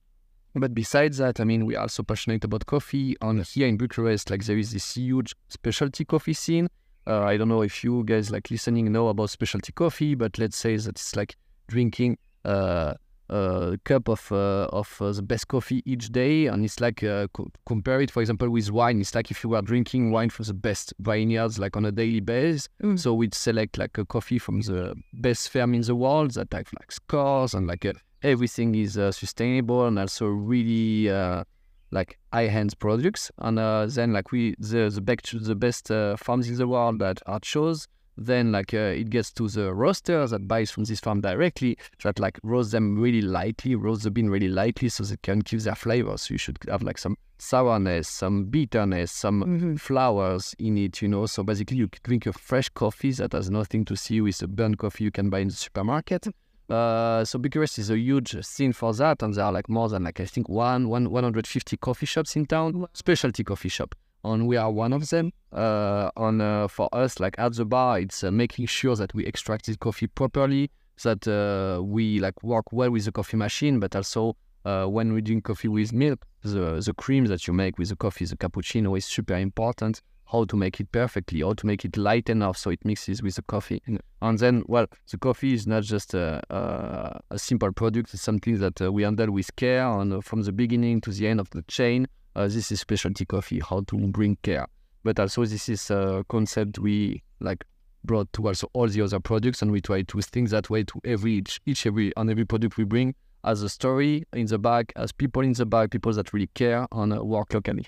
but 0.55 0.73
besides 0.73 1.17
that, 1.17 1.39
I 1.39 1.43
mean, 1.43 1.65
we're 1.65 1.79
also 1.79 2.03
passionate 2.03 2.43
about 2.43 2.65
coffee. 2.65 3.15
And 3.21 3.43
here 3.43 3.67
in 3.67 3.77
Bucharest, 3.77 4.29
like 4.29 4.45
there 4.45 4.57
is 4.57 4.71
this 4.71 4.95
huge 4.95 5.35
specialty 5.47 6.05
coffee 6.05 6.33
scene. 6.33 6.67
Uh, 7.07 7.21
I 7.21 7.37
don't 7.37 7.49
know 7.49 7.61
if 7.61 7.83
you 7.83 8.03
guys 8.03 8.29
like 8.29 8.51
listening 8.51 8.91
know 8.91 9.07
about 9.07 9.29
specialty 9.29 9.71
coffee, 9.71 10.15
but 10.15 10.37
let's 10.37 10.57
say 10.57 10.75
that 10.75 10.89
it's 10.89 11.15
like 11.15 11.35
drinking 11.67 12.17
uh, 12.45 12.93
a 13.29 13.77
cup 13.83 14.07
of 14.07 14.31
uh, 14.31 14.67
of 14.71 14.95
uh, 15.01 15.11
the 15.11 15.21
best 15.21 15.47
coffee 15.47 15.81
each 15.85 16.11
day, 16.11 16.47
and 16.47 16.65
it's 16.65 16.79
like 16.79 17.03
uh, 17.03 17.27
co- 17.33 17.49
compare 17.65 18.01
it, 18.01 18.11
for 18.11 18.21
example, 18.21 18.49
with 18.49 18.71
wine. 18.71 18.99
It's 18.99 19.15
like 19.15 19.31
if 19.31 19.43
you 19.43 19.51
were 19.51 19.61
drinking 19.61 20.11
wine 20.11 20.29
from 20.29 20.45
the 20.45 20.53
best 20.53 20.93
vineyards, 20.99 21.59
like 21.59 21.77
on 21.77 21.85
a 21.85 21.91
daily 21.91 22.19
basis. 22.19 22.69
Mm. 22.83 22.99
So 22.99 23.13
we'd 23.13 23.33
select 23.33 23.77
like 23.77 23.97
a 23.97 24.05
coffee 24.05 24.39
from 24.39 24.61
the 24.61 24.95
best 25.13 25.49
farm 25.49 25.73
in 25.73 25.81
the 25.81 25.95
world 25.95 26.31
that 26.31 26.51
have 26.53 26.69
like 26.79 26.91
scores 26.91 27.53
and 27.53 27.67
like 27.67 27.85
uh, 27.85 27.93
everything 28.23 28.75
is 28.75 28.97
uh, 28.97 29.11
sustainable 29.11 29.85
and 29.85 29.97
also 29.99 30.27
really 30.27 31.09
uh, 31.09 31.43
like 31.91 32.17
high-end 32.33 32.77
products. 32.79 33.31
And 33.39 33.59
uh, 33.59 33.87
then 33.87 34.13
like 34.13 34.31
we 34.31 34.55
the 34.59 34.89
the 34.93 35.01
best 35.01 35.43
the 35.43 35.55
best 35.55 35.91
uh, 35.91 36.15
farms 36.17 36.49
in 36.49 36.55
the 36.57 36.67
world 36.67 36.99
that 36.99 37.21
are 37.25 37.39
chose. 37.39 37.87
Then 38.21 38.51
like 38.51 38.73
uh, 38.73 38.77
it 38.99 39.09
gets 39.09 39.31
to 39.33 39.47
the 39.47 39.73
roaster 39.73 40.27
that 40.27 40.45
buys 40.45 40.71
from 40.71 40.83
this 40.83 40.99
farm 40.99 41.21
directly 41.21 41.77
that 42.03 42.19
like 42.19 42.37
roast 42.43 42.71
them 42.73 42.99
really 42.99 43.21
lightly, 43.21 43.75
roast 43.75 44.03
the 44.03 44.11
bean 44.11 44.29
really 44.29 44.49
lightly 44.49 44.89
so 44.89 45.05
they 45.05 45.15
can 45.21 45.41
keep 45.41 45.61
their 45.61 45.75
flavor. 45.75 46.17
So 46.17 46.33
you 46.33 46.37
should 46.37 46.57
have 46.67 46.83
like 46.83 46.97
some 46.97 47.15
sourness, 47.37 48.09
some 48.09 48.43
bitterness, 48.45 49.13
some 49.13 49.43
Mhm. 49.45 49.79
flowers 49.79 50.53
in 50.59 50.77
it, 50.77 51.01
you 51.01 51.07
know. 51.07 51.27
So 51.27 51.43
basically, 51.43 51.77
you 51.77 51.87
can 51.87 52.01
drink 52.03 52.25
a 52.25 52.33
fresh 52.33 52.67
coffee 52.67 53.13
that 53.13 53.31
has 53.31 53.49
nothing 53.49 53.85
to 53.85 53.95
see 53.95 54.19
with 54.19 54.39
the 54.39 54.49
burnt 54.49 54.77
coffee 54.77 55.05
you 55.05 55.11
can 55.11 55.29
buy 55.29 55.39
in 55.39 55.47
the 55.47 55.53
supermarket. 55.53 56.27
Uh, 56.69 57.25
so 57.25 57.39
Bucharest 57.39 57.79
is 57.79 57.89
a 57.89 57.97
huge 57.97 58.37
scene 58.45 58.73
for 58.73 58.93
that, 58.93 59.23
and 59.23 59.33
there 59.33 59.45
are 59.45 59.51
like 59.51 59.67
more 59.69 59.89
than 59.89 60.03
like 60.03 60.19
I 60.19 60.25
think 60.25 60.47
one, 60.47 60.87
one 60.87 61.09
150 61.09 61.77
coffee 61.77 62.05
shops 62.05 62.35
in 62.35 62.45
town, 62.45 62.85
specialty 62.93 63.43
coffee 63.43 63.69
shop, 63.69 63.95
and 64.23 64.47
we 64.47 64.55
are 64.55 64.71
one 64.71 64.93
of 64.93 65.09
them. 65.09 65.31
Uh, 65.51 66.11
and 66.15 66.41
uh, 66.41 66.67
for 66.67 66.87
us, 66.93 67.19
like 67.19 67.35
at 67.39 67.55
the 67.55 67.65
bar, 67.65 67.99
it's 67.99 68.23
uh, 68.23 68.29
making 68.29 68.67
sure 68.67 68.95
that 68.95 69.13
we 69.15 69.25
extract 69.25 69.65
the 69.65 69.75
coffee 69.77 70.07
properly, 70.07 70.69
that 71.03 71.27
uh, 71.27 71.81
we 71.81 72.19
like 72.19 72.43
work 72.43 72.71
well 72.71 72.91
with 72.91 73.05
the 73.05 73.11
coffee 73.11 73.37
machine, 73.37 73.79
but 73.79 73.95
also 73.95 74.35
uh, 74.63 74.85
when 74.85 75.11
we 75.11 75.21
drink 75.21 75.45
coffee 75.45 75.69
with 75.69 75.91
milk, 75.91 76.23
the 76.43 76.81
the 76.85 76.93
cream 76.93 77.25
that 77.25 77.47
you 77.47 77.53
make 77.53 77.79
with 77.79 77.89
the 77.89 77.95
coffee, 77.95 78.25
the 78.25 78.37
cappuccino, 78.37 78.95
is 78.95 79.05
super 79.05 79.35
important. 79.35 80.01
How 80.31 80.45
to 80.45 80.55
make 80.55 80.79
it 80.79 80.91
perfectly, 80.91 81.41
how 81.41 81.53
to 81.53 81.65
make 81.65 81.83
it 81.85 81.97
light 81.97 82.29
enough 82.29 82.55
so 82.57 82.69
it 82.69 82.85
mixes 82.85 83.23
with 83.23 83.35
the 83.35 83.41
coffee, 83.41 83.81
and 84.21 84.37
then 84.37 84.63
well, 84.67 84.85
the 85.09 85.17
coffee 85.17 85.53
is 85.53 85.65
not 85.65 85.83
just 85.83 86.13
a, 86.13 86.41
a, 86.51 87.19
a 87.31 87.39
simple 87.39 87.71
product; 87.71 88.13
it's 88.13 88.21
something 88.21 88.59
that 88.59 88.79
uh, 88.79 88.91
we 88.91 89.03
handle 89.03 89.31
with 89.31 89.55
care, 89.55 89.87
and 89.87 90.13
uh, 90.13 90.21
from 90.21 90.43
the 90.43 90.51
beginning 90.51 91.01
to 91.01 91.11
the 91.11 91.27
end 91.27 91.39
of 91.39 91.49
the 91.49 91.63
chain. 91.63 92.07
Uh, 92.35 92.47
this 92.47 92.71
is 92.71 92.79
specialty 92.79 93.25
coffee, 93.25 93.59
how 93.59 93.81
to 93.87 93.97
bring 94.09 94.37
care, 94.43 94.67
but 95.03 95.19
also 95.19 95.43
this 95.45 95.67
is 95.67 95.89
a 95.89 96.23
concept 96.29 96.77
we 96.77 97.23
like 97.39 97.65
brought 98.03 98.31
to 98.33 98.47
also 98.47 98.69
all 98.73 98.87
the 98.87 99.01
other 99.01 99.19
products, 99.19 99.63
and 99.63 99.71
we 99.71 99.81
try 99.81 100.03
to 100.03 100.21
think 100.21 100.49
that 100.49 100.69
way 100.69 100.83
to 100.83 101.01
every 101.05 101.33
each, 101.33 101.59
each 101.65 101.87
every 101.87 102.15
on 102.15 102.29
every 102.29 102.45
product 102.45 102.77
we 102.77 102.83
bring 102.83 103.15
as 103.43 103.63
a 103.63 103.69
story 103.69 104.25
in 104.33 104.45
the 104.45 104.59
back, 104.59 104.93
as 104.95 105.11
people 105.11 105.41
in 105.41 105.53
the 105.53 105.65
back, 105.65 105.89
people 105.89 106.13
that 106.13 106.33
really 106.33 106.49
care 106.53 106.85
and 106.91 107.13
uh, 107.13 107.23
work 107.23 107.53
locally. 107.53 107.87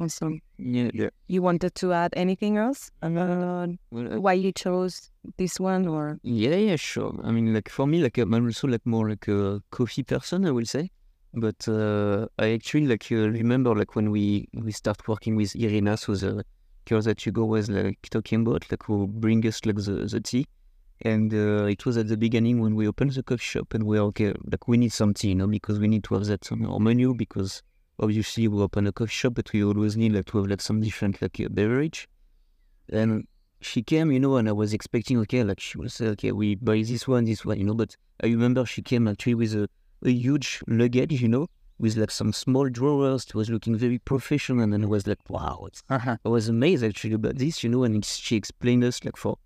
Awesome. 0.00 0.40
Yeah, 0.56 0.90
Yeah. 0.94 1.10
You 1.28 1.42
wanted 1.42 1.74
to 1.74 1.92
add 1.92 2.14
anything 2.16 2.56
else? 2.56 2.90
Uh, 3.02 3.08
uh, 3.08 3.66
why 3.92 4.32
you 4.32 4.50
chose 4.50 5.10
this 5.36 5.60
one 5.60 5.86
or? 5.86 6.18
Yeah, 6.22 6.54
yeah, 6.54 6.76
sure. 6.76 7.20
I 7.22 7.30
mean, 7.30 7.52
like 7.52 7.68
for 7.68 7.86
me, 7.86 8.02
like 8.02 8.16
I'm 8.16 8.32
also 8.32 8.66
like 8.66 8.86
more 8.86 9.10
like 9.10 9.28
a 9.28 9.62
coffee 9.70 10.02
person, 10.02 10.46
I 10.46 10.52
will 10.52 10.64
say. 10.64 10.90
But 11.34 11.68
uh, 11.68 12.26
I 12.38 12.52
actually 12.52 12.86
like 12.86 13.06
uh, 13.12 13.28
remember 13.28 13.74
like 13.74 13.94
when 13.94 14.10
we 14.10 14.48
we 14.54 14.72
start 14.72 15.06
working 15.06 15.36
with 15.36 15.54
Irina, 15.54 15.98
so 15.98 16.14
the 16.14 16.44
girl 16.86 17.02
that 17.02 17.20
Hugo 17.20 17.44
was 17.44 17.68
like 17.68 17.98
talking 18.10 18.40
about, 18.40 18.70
like 18.70 18.82
who 18.84 19.06
bring 19.06 19.46
us 19.46 19.64
like 19.66 19.76
the, 19.76 20.08
the 20.10 20.20
tea. 20.20 20.46
And 21.02 21.32
uh, 21.32 21.64
it 21.64 21.84
was 21.84 21.98
at 21.98 22.08
the 22.08 22.16
beginning 22.16 22.60
when 22.60 22.74
we 22.74 22.88
opened 22.88 23.12
the 23.12 23.22
coffee 23.22 23.42
shop 23.42 23.74
and 23.74 23.84
we 23.84 23.98
were 23.98 24.06
okay, 24.06 24.32
like 24.50 24.66
we 24.66 24.78
need 24.78 24.92
some 24.92 25.12
tea, 25.12 25.28
you 25.28 25.34
know, 25.34 25.46
because 25.46 25.78
we 25.78 25.88
need 25.88 26.04
to 26.04 26.14
have 26.14 26.24
that 26.24 26.50
on 26.50 26.64
our 26.64 26.80
menu 26.80 27.14
because 27.14 27.62
obviously 28.00 28.48
we 28.48 28.60
open 28.62 28.86
a 28.86 28.92
coffee 28.92 29.12
shop, 29.12 29.34
but 29.34 29.52
we 29.52 29.62
always 29.62 29.96
need 29.96 30.12
like 30.12 30.26
to 30.26 30.38
have 30.38 30.46
like 30.48 30.60
some 30.60 30.80
different 30.80 31.20
like 31.22 31.38
uh, 31.40 31.48
beverage. 31.50 32.08
And 32.92 33.26
she 33.60 33.82
came, 33.82 34.10
you 34.10 34.18
know, 34.20 34.36
and 34.36 34.48
I 34.48 34.52
was 34.52 34.72
expecting, 34.72 35.18
okay, 35.20 35.44
like 35.44 35.60
she 35.60 35.78
will 35.78 35.88
say, 35.88 36.06
okay, 36.08 36.32
we 36.32 36.54
buy 36.54 36.82
this 36.82 37.06
one, 37.06 37.24
this 37.24 37.44
one, 37.44 37.58
you 37.58 37.64
know, 37.64 37.74
but 37.74 37.96
I 38.22 38.26
remember 38.26 38.64
she 38.64 38.82
came 38.82 39.06
actually 39.06 39.34
with 39.34 39.54
a, 39.54 39.68
a 40.04 40.10
huge 40.10 40.62
luggage, 40.66 41.20
you 41.20 41.28
know, 41.28 41.46
with 41.78 41.96
like 41.96 42.10
some 42.10 42.32
small 42.32 42.68
drawers. 42.68 43.24
It 43.24 43.34
was 43.34 43.50
looking 43.50 43.76
very 43.76 43.98
professional, 43.98 44.60
and 44.62 44.72
then 44.72 44.84
I 44.84 44.86
was 44.86 45.06
like, 45.06 45.18
wow, 45.28 45.64
it's, 45.66 45.82
Uh-huh. 45.88 46.16
I 46.24 46.28
was 46.28 46.48
amazed 46.48 46.82
actually 46.84 47.14
about 47.14 47.36
this, 47.38 47.62
you 47.62 47.70
know. 47.70 47.84
And 47.84 47.94
it's- 47.96 48.16
she 48.16 48.36
explained 48.36 48.84
us 48.84 49.04
like 49.04 49.16
for 49.16 49.36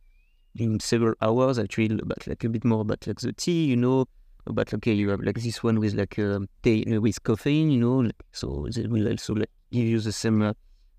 in 0.57 0.79
several 0.79 1.15
hours 1.21 1.59
actually 1.59 1.87
about 1.87 2.27
like 2.29 2.45
a 2.45 2.49
bit 2.49 2.65
more 2.65 2.83
about 2.83 3.07
like 3.07 3.19
the 3.21 3.33
tea, 3.33 3.65
you 3.67 3.77
know, 3.77 4.07
about 4.47 4.73
okay, 4.75 4.93
you 4.93 5.11
have 5.11 5.21
like 5.21 5.41
this 5.41 5.63
one 5.63 5.81
with 5.81 5.95
like 5.95 6.19
um, 6.19 6.49
tea 6.63 6.85
uh, 6.95 7.01
with 7.01 7.23
caffeine, 7.23 7.71
you 7.71 7.81
know, 7.81 8.11
so 8.33 8.67
it 8.67 8.91
will 8.91 9.09
also 9.09 9.35
like 9.35 9.51
give 9.73 9.87
you 9.87 10.01
the 10.01 10.13
same 10.13 10.43
uh, 10.43 10.53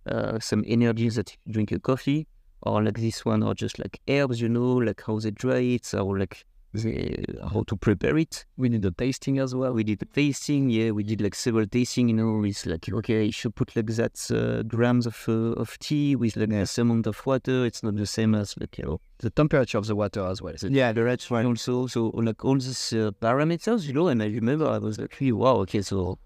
uh, 0.08 0.40
some 0.40 0.64
energy 0.68 1.10
that 1.10 1.32
you 1.46 1.54
drink 1.54 1.72
a 1.72 1.80
coffee, 1.80 2.28
or 2.62 2.84
like 2.84 3.00
this 3.00 3.26
one, 3.26 3.44
or 3.44 3.54
just 3.54 3.80
like 3.80 4.00
herbs, 4.08 4.42
you 4.42 4.50
know, 4.50 4.74
like 4.74 5.02
how 5.06 5.20
they 5.20 5.32
dry 5.32 5.60
it, 5.60 5.94
or 5.94 6.18
like 6.18 6.46
the, 6.76 7.26
how 7.52 7.64
to 7.64 7.76
prepare 7.76 8.18
it. 8.18 8.46
We 8.58 8.70
need 8.70 8.82
the 8.84 8.92
tasting 8.92 9.40
as 9.40 9.54
well. 9.56 9.74
We 9.74 9.84
did 9.84 10.02
a 10.02 10.06
tasting, 10.06 10.70
yeah, 10.70 10.92
we 10.92 11.04
did 11.04 11.22
like 11.22 11.36
several 11.36 11.68
tasting, 11.68 12.10
you 12.10 12.16
know, 12.16 12.44
it's 12.44 12.66
like 12.66 12.88
okay, 12.92 13.26
you 13.26 13.32
should 13.32 13.56
put 13.56 13.76
like 13.76 13.88
that 13.88 14.16
uh, 14.32 14.64
grams 14.64 15.06
of 15.08 15.24
uh, 15.28 15.54
of 15.62 15.78
tea 15.80 16.16
with 16.16 16.36
like 16.38 16.50
this 16.50 16.78
amount 16.78 17.08
of 17.08 17.26
water. 17.26 17.66
It's 17.66 17.84
not 17.84 17.96
the 17.96 18.06
same 18.06 18.36
as 18.36 18.56
like 18.60 18.78
you 18.78 18.86
know 18.86 19.02
The 19.20 19.30
temperature 19.30 19.78
of 19.78 19.88
the 19.88 19.96
water 19.96 20.26
as 20.26 20.42
well. 20.42 20.56
Yeah, 20.62 20.92
the 20.92 21.04
red 21.04 21.24
wine. 21.30 21.46
also 21.46 21.88
so 21.88 22.08
like 22.14 22.44
all 22.46 22.56
these 22.56 22.94
uh, 22.94 23.12
parameters, 23.22 23.88
you 23.88 23.94
know. 23.94 24.08
And 24.08 24.22
I 24.22 24.28
remember 24.28 24.68
I 24.68 24.78
was 24.78 25.00
like, 25.00 25.18
wow, 25.22 25.58
okay, 25.62 25.82
so 25.82 26.20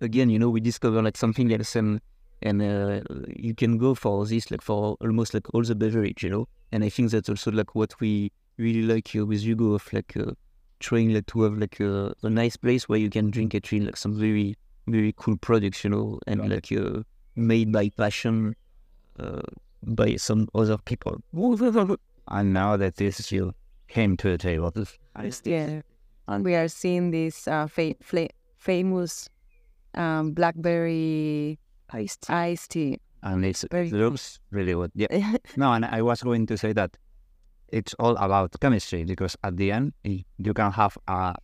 again, 0.00 0.30
you 0.30 0.38
know, 0.38 0.50
we 0.50 0.60
discover 0.60 1.02
like 1.02 1.16
something 1.16 1.52
else, 1.52 1.76
and 1.76 2.00
and 2.42 2.60
uh, 2.62 3.00
you 3.34 3.54
can 3.54 3.78
go 3.78 3.94
for 3.94 4.26
this 4.26 4.50
like 4.50 4.62
for 4.62 4.96
almost 5.00 5.34
like 5.34 5.52
all 5.54 5.62
the 5.62 5.74
beverage, 5.74 6.22
you 6.22 6.30
know. 6.30 6.48
And 6.72 6.84
I 6.84 6.88
think 6.88 7.10
that's 7.10 7.28
also 7.28 7.50
like 7.50 7.74
what 7.74 7.98
we 8.00 8.32
really 8.58 8.82
like 8.82 9.14
uh, 9.16 9.24
with 9.26 9.42
Hugo 9.42 9.74
of 9.74 9.92
like 9.92 10.16
uh, 10.16 10.32
trying 10.80 11.12
like 11.14 11.26
to 11.26 11.42
have 11.42 11.58
like 11.58 11.80
a, 11.80 12.14
a 12.22 12.30
nice 12.30 12.56
place 12.56 12.88
where 12.88 12.98
you 12.98 13.10
can 13.10 13.30
drink 13.30 13.54
actually 13.54 13.80
like 13.80 13.96
some 13.96 14.18
very 14.18 14.56
very 14.86 15.12
cool 15.16 15.36
products, 15.36 15.82
you 15.84 15.90
know, 15.90 16.18
and 16.26 16.40
Got 16.40 16.50
like 16.50 16.72
uh, 16.72 17.02
made 17.34 17.72
by 17.72 17.88
passion 17.90 18.54
uh, 19.18 19.42
by 19.82 20.16
some 20.16 20.48
other 20.54 20.78
people. 20.78 21.20
And 22.28 22.52
now 22.52 22.76
that 22.76 22.96
this 22.96 23.30
you 23.30 23.54
came 23.88 24.16
to 24.16 24.30
the 24.30 24.38
table, 24.38 24.72
Yeah. 25.44 25.82
And 26.28 26.44
we 26.44 26.56
are 26.56 26.66
seeing 26.68 27.12
this 27.12 27.46
uh, 27.46 27.68
fa- 27.68 27.94
fla- 28.02 28.34
famous 28.58 29.28
um, 29.94 30.32
blackberry 30.32 31.58
Iced. 31.90 32.28
iced 32.28 32.70
tea. 32.72 32.98
and 33.22 33.44
it's, 33.44 33.62
it 33.64 33.92
looks 33.92 34.40
really 34.50 34.72
good. 34.72 34.90
Yeah. 34.94 35.36
No, 35.56 35.72
and 35.72 35.84
I 35.84 36.02
was 36.02 36.22
going 36.22 36.46
to 36.46 36.58
say 36.58 36.72
that 36.72 36.96
it's 37.76 37.94
all 37.98 38.16
about 38.16 38.56
chemistry 38.60 39.04
because 39.04 39.36
at 39.44 39.56
the 39.56 39.70
end 39.70 39.92
you 40.02 40.54
can 40.54 40.72
have 40.72 40.96
a, 41.08 41.34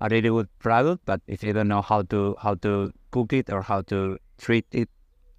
a 0.00 0.08
really 0.10 0.28
good 0.28 0.48
product, 0.58 1.00
but 1.06 1.20
if 1.26 1.42
you 1.42 1.52
don't 1.54 1.68
know 1.68 1.80
how 1.80 2.02
to 2.02 2.36
how 2.42 2.54
to 2.56 2.92
cook 3.10 3.32
it 3.32 3.50
or 3.50 3.62
how 3.62 3.80
to 3.82 4.18
treat 4.36 4.66
it, 4.72 4.88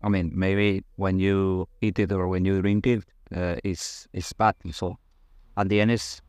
I 0.02 0.10
mean, 0.10 0.32
maybe 0.34 0.84
when 0.96 1.20
you 1.20 1.68
eat 1.82 2.00
it 2.00 2.12
or 2.12 2.28
when 2.28 2.46
you 2.46 2.62
drink 2.62 2.88
it, 2.88 3.04
uh, 3.36 3.56
it's 3.64 4.08
it's 4.12 4.34
bad. 4.34 4.56
So 4.72 4.98
at 5.56 5.70
the 5.70 5.82
end, 5.82 5.92
it's 5.92 6.22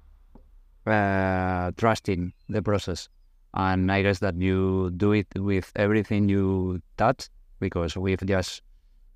uh, 0.87 1.71
trusting 1.77 2.33
the 2.49 2.63
process, 2.63 3.09
and 3.55 3.91
I 3.91 4.03
guess 4.03 4.19
that 4.19 4.37
you 4.37 4.91
do 4.97 5.13
it 5.13 5.29
with 5.35 5.73
everything 5.77 6.29
you 6.29 6.83
touch 6.99 7.31
because 7.59 7.97
we've 7.97 8.25
just 8.27 8.63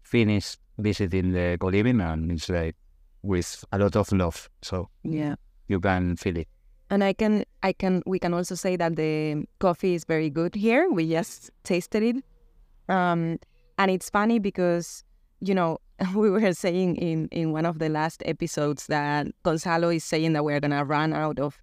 finished 0.02 0.60
visiting 0.78 1.32
the 1.32 1.56
co-living 1.60 2.00
and 2.00 2.32
it's 2.32 2.48
like 2.48 2.74
with 3.24 3.64
a 3.72 3.78
lot 3.78 3.96
of 3.96 4.12
love 4.12 4.48
so 4.62 4.88
Yeah. 5.02 5.34
you 5.68 5.80
can 5.80 6.16
feel 6.16 6.36
it 6.36 6.48
And 6.90 7.02
I 7.02 7.14
can, 7.14 7.44
I 7.62 7.72
can, 7.72 8.02
we 8.06 8.18
can 8.18 8.34
also 8.34 8.54
say 8.54 8.76
that 8.76 8.96
the 8.96 9.46
coffee 9.58 9.94
is 9.94 10.04
very 10.04 10.30
good 10.30 10.54
here. 10.54 10.84
We 10.92 11.04
just 11.10 11.50
tasted 11.64 12.02
it, 12.02 12.16
um, 12.88 13.38
and 13.78 13.90
it's 13.90 14.10
funny 14.10 14.38
because 14.38 15.02
you 15.40 15.54
know 15.54 15.78
we 16.14 16.28
were 16.30 16.52
saying 16.52 16.96
in 16.96 17.28
in 17.32 17.52
one 17.52 17.66
of 17.66 17.78
the 17.78 17.88
last 17.88 18.22
episodes 18.26 18.86
that 18.88 19.26
Gonzalo 19.42 19.88
is 19.90 20.04
saying 20.04 20.34
that 20.34 20.44
we're 20.44 20.60
gonna 20.60 20.84
run 20.84 21.12
out 21.14 21.38
of 21.40 21.56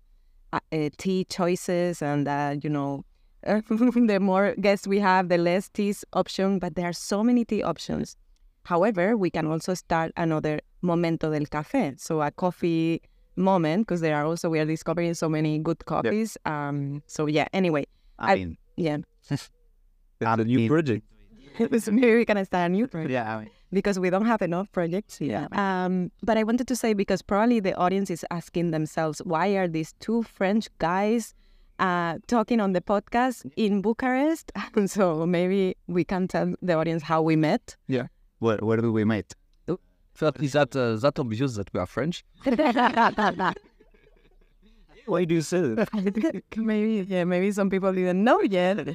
uh, 0.53 0.59
uh, 0.73 0.89
tea 0.97 1.23
choices, 1.29 2.01
and 2.01 2.25
that 2.25 2.63
you 2.63 2.69
know 2.69 3.03
the 4.11 4.19
more 4.19 4.55
guests 4.59 4.87
we 4.87 4.99
have, 4.99 5.29
the 5.29 5.37
less 5.37 5.69
tea 5.69 5.93
option. 6.13 6.59
But 6.59 6.75
there 6.75 6.87
are 6.89 6.97
so 7.11 7.23
many 7.23 7.45
tea 7.45 7.63
options. 7.63 8.17
However, 8.63 9.17
we 9.17 9.29
can 9.29 9.47
also 9.47 9.73
start 9.73 10.11
another 10.17 10.61
momento 10.81 11.31
del 11.31 11.45
café, 11.45 11.99
so 11.99 12.21
a 12.21 12.31
coffee 12.31 13.01
moment 13.35 13.87
because 13.87 14.01
there 14.01 14.15
are 14.15 14.25
also 14.25 14.49
we 14.49 14.59
are 14.59 14.65
discovering 14.65 15.13
so 15.13 15.29
many 15.29 15.59
good 15.59 15.85
coffees. 15.85 16.37
Um. 16.45 17.01
So 17.07 17.27
yeah. 17.27 17.47
Anyway, 17.53 17.85
i 18.19 18.33
I- 18.33 18.35
mean 18.35 18.57
yeah. 18.77 18.97
a 20.21 20.43
new 20.43 20.67
project. 20.67 21.05
so 21.79 21.91
maybe 21.91 22.15
we 22.15 22.25
can 22.25 22.43
start 22.45 22.67
a 22.67 22.69
new 22.69 22.87
project 22.87 23.11
yeah 23.11 23.35
I 23.35 23.39
mean, 23.41 23.49
because 23.73 23.99
we 23.99 24.09
don't 24.09 24.25
have 24.25 24.41
enough 24.41 24.71
projects. 24.71 25.19
Yeah. 25.19 25.47
Um. 25.51 26.11
But 26.23 26.37
I 26.37 26.43
wanted 26.43 26.67
to 26.67 26.75
say 26.75 26.93
because 26.93 27.21
probably 27.21 27.59
the 27.59 27.75
audience 27.75 28.09
is 28.09 28.25
asking 28.31 28.71
themselves 28.71 29.21
why 29.25 29.47
are 29.57 29.67
these 29.67 29.93
two 29.99 30.23
French 30.23 30.67
guys. 30.77 31.33
Uh, 31.79 32.19
talking 32.27 32.59
on 32.59 32.73
the 32.73 32.81
podcast 32.81 33.51
in 33.55 33.81
Bucharest, 33.81 34.51
so 34.85 35.25
maybe 35.25 35.75
we 35.87 36.03
can 36.03 36.27
tell 36.27 36.53
the 36.61 36.73
audience 36.73 37.01
how 37.01 37.23
we 37.23 37.35
met. 37.35 37.75
Where, 38.41 38.57
where 38.57 38.77
do 38.85 38.91
we 38.91 39.05
meet 39.05 39.29
First, 40.13 40.41
is 40.41 40.53
that 40.53 40.75
uh, 40.75 40.95
that 40.97 41.19
obvious 41.19 41.55
that 41.55 41.73
we 41.73 41.79
are 41.79 41.85
French? 41.85 42.23
Why 45.05 45.25
do 45.25 45.33
you 45.35 45.41
say 45.41 45.61
that? 45.61 45.89
maybe, 46.55 47.05
yeah, 47.09 47.23
maybe 47.23 47.51
some 47.51 47.69
people 47.69 47.91
didn't 47.91 48.23
know 48.23 48.39
yet. 48.41 48.87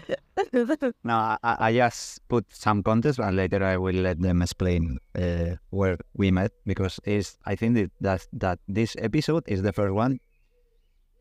no 1.05 1.15
I, 1.15 1.37
I 1.43 1.57
I 1.67 1.75
just 1.75 2.27
put 2.29 2.45
some 2.55 2.83
context 2.83 3.19
and 3.19 3.37
later 3.37 3.65
i 3.65 3.77
will 3.77 3.95
let 3.95 4.21
them 4.21 4.43
explain 4.43 4.99
uh, 5.19 5.57
where 5.71 5.99
we 6.15 6.31
met 6.31 6.53
because 6.65 7.01
it's 7.05 7.39
i 7.45 7.57
think 7.57 7.75
that 7.75 7.91
that, 8.01 8.27
that 8.35 8.59
this 8.69 8.95
episode 8.99 9.45
is 9.49 9.63
the 9.63 9.73
first 9.73 9.95
one 9.95 10.21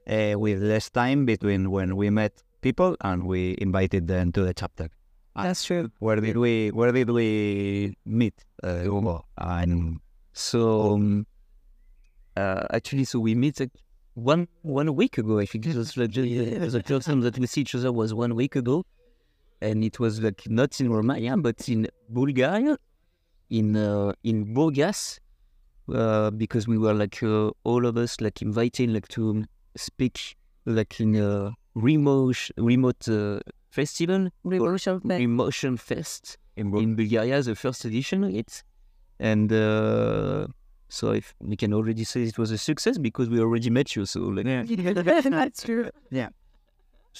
uh, 0.07 0.35
with 0.37 0.61
less 0.61 0.89
time 0.89 1.25
between 1.25 1.71
when 1.71 1.95
we 1.95 2.09
met 2.09 2.43
people 2.61 2.95
and 3.01 3.23
we 3.23 3.55
invited 3.59 4.07
them 4.07 4.31
to 4.33 4.43
the 4.43 4.53
chapter 4.53 4.89
That's 5.43 5.63
true. 5.63 5.91
where 5.99 6.15
did 6.15 6.37
we 6.37 6.69
where 6.69 6.91
did 6.91 7.09
we 7.09 7.95
meet 8.05 8.33
uh, 8.63 9.19
and 9.37 9.99
So 10.33 10.93
um, 10.93 11.27
uh, 12.37 12.67
actually, 12.71 13.05
so 13.05 13.19
we 13.19 13.35
meet 13.35 13.59
like, 13.59 13.71
one 14.13 14.47
one 14.61 14.95
week 14.95 15.17
ago. 15.17 15.39
I 15.39 15.45
think 15.45 15.65
it 15.65 15.75
was 15.75 15.95
like 15.97 16.17
uh, 16.17 16.21
the 16.21 16.83
first 16.85 17.07
time 17.07 17.21
that 17.21 17.37
we 17.37 17.47
see 17.47 17.61
each 17.61 17.75
other 17.75 17.91
was 17.91 18.13
one 18.13 18.35
week 18.35 18.55
ago, 18.55 18.85
and 19.61 19.83
it 19.83 19.99
was 19.99 20.21
like 20.21 20.43
not 20.49 20.79
in 20.79 20.91
Romania 20.91 21.35
but 21.37 21.67
in 21.67 21.87
Bulgaria, 22.09 22.77
in 23.49 23.75
uh, 23.75 24.13
in 24.23 24.53
Burgas, 24.53 25.19
uh, 25.93 26.31
because 26.31 26.67
we 26.67 26.77
were 26.77 26.93
like 26.93 27.21
uh, 27.23 27.51
all 27.63 27.85
of 27.85 27.97
us 27.97 28.19
like 28.21 28.41
invited 28.41 28.89
like 28.89 29.07
to 29.09 29.43
speak 29.75 30.37
like 30.65 30.99
in 30.99 31.15
a 31.15 31.51
remote 31.75 32.49
remote 32.57 33.07
uh, 33.09 33.39
festival 33.79 34.21
Remotion 34.53 34.95
Fest. 35.07 35.21
Emotion 35.21 35.73
Fest 35.77 36.37
in, 36.55 36.95
Bulgaria, 36.95 37.41
the 37.41 37.55
first 37.55 37.85
edition 37.85 38.23
of 38.23 38.33
it. 38.41 38.63
And 39.19 39.51
uh, 39.51 40.47
so 40.89 41.11
if 41.11 41.35
we 41.39 41.55
can 41.61 41.73
already 41.73 42.05
say 42.11 42.23
it 42.23 42.37
was 42.37 42.51
a 42.51 42.57
success 42.57 42.97
because 42.97 43.27
we 43.29 43.39
already 43.39 43.69
met 43.69 43.95
you. 43.95 44.05
So 44.05 44.19
like, 44.21 44.45
That's 45.39 45.63
true. 45.63 45.89
Yeah. 46.21 46.29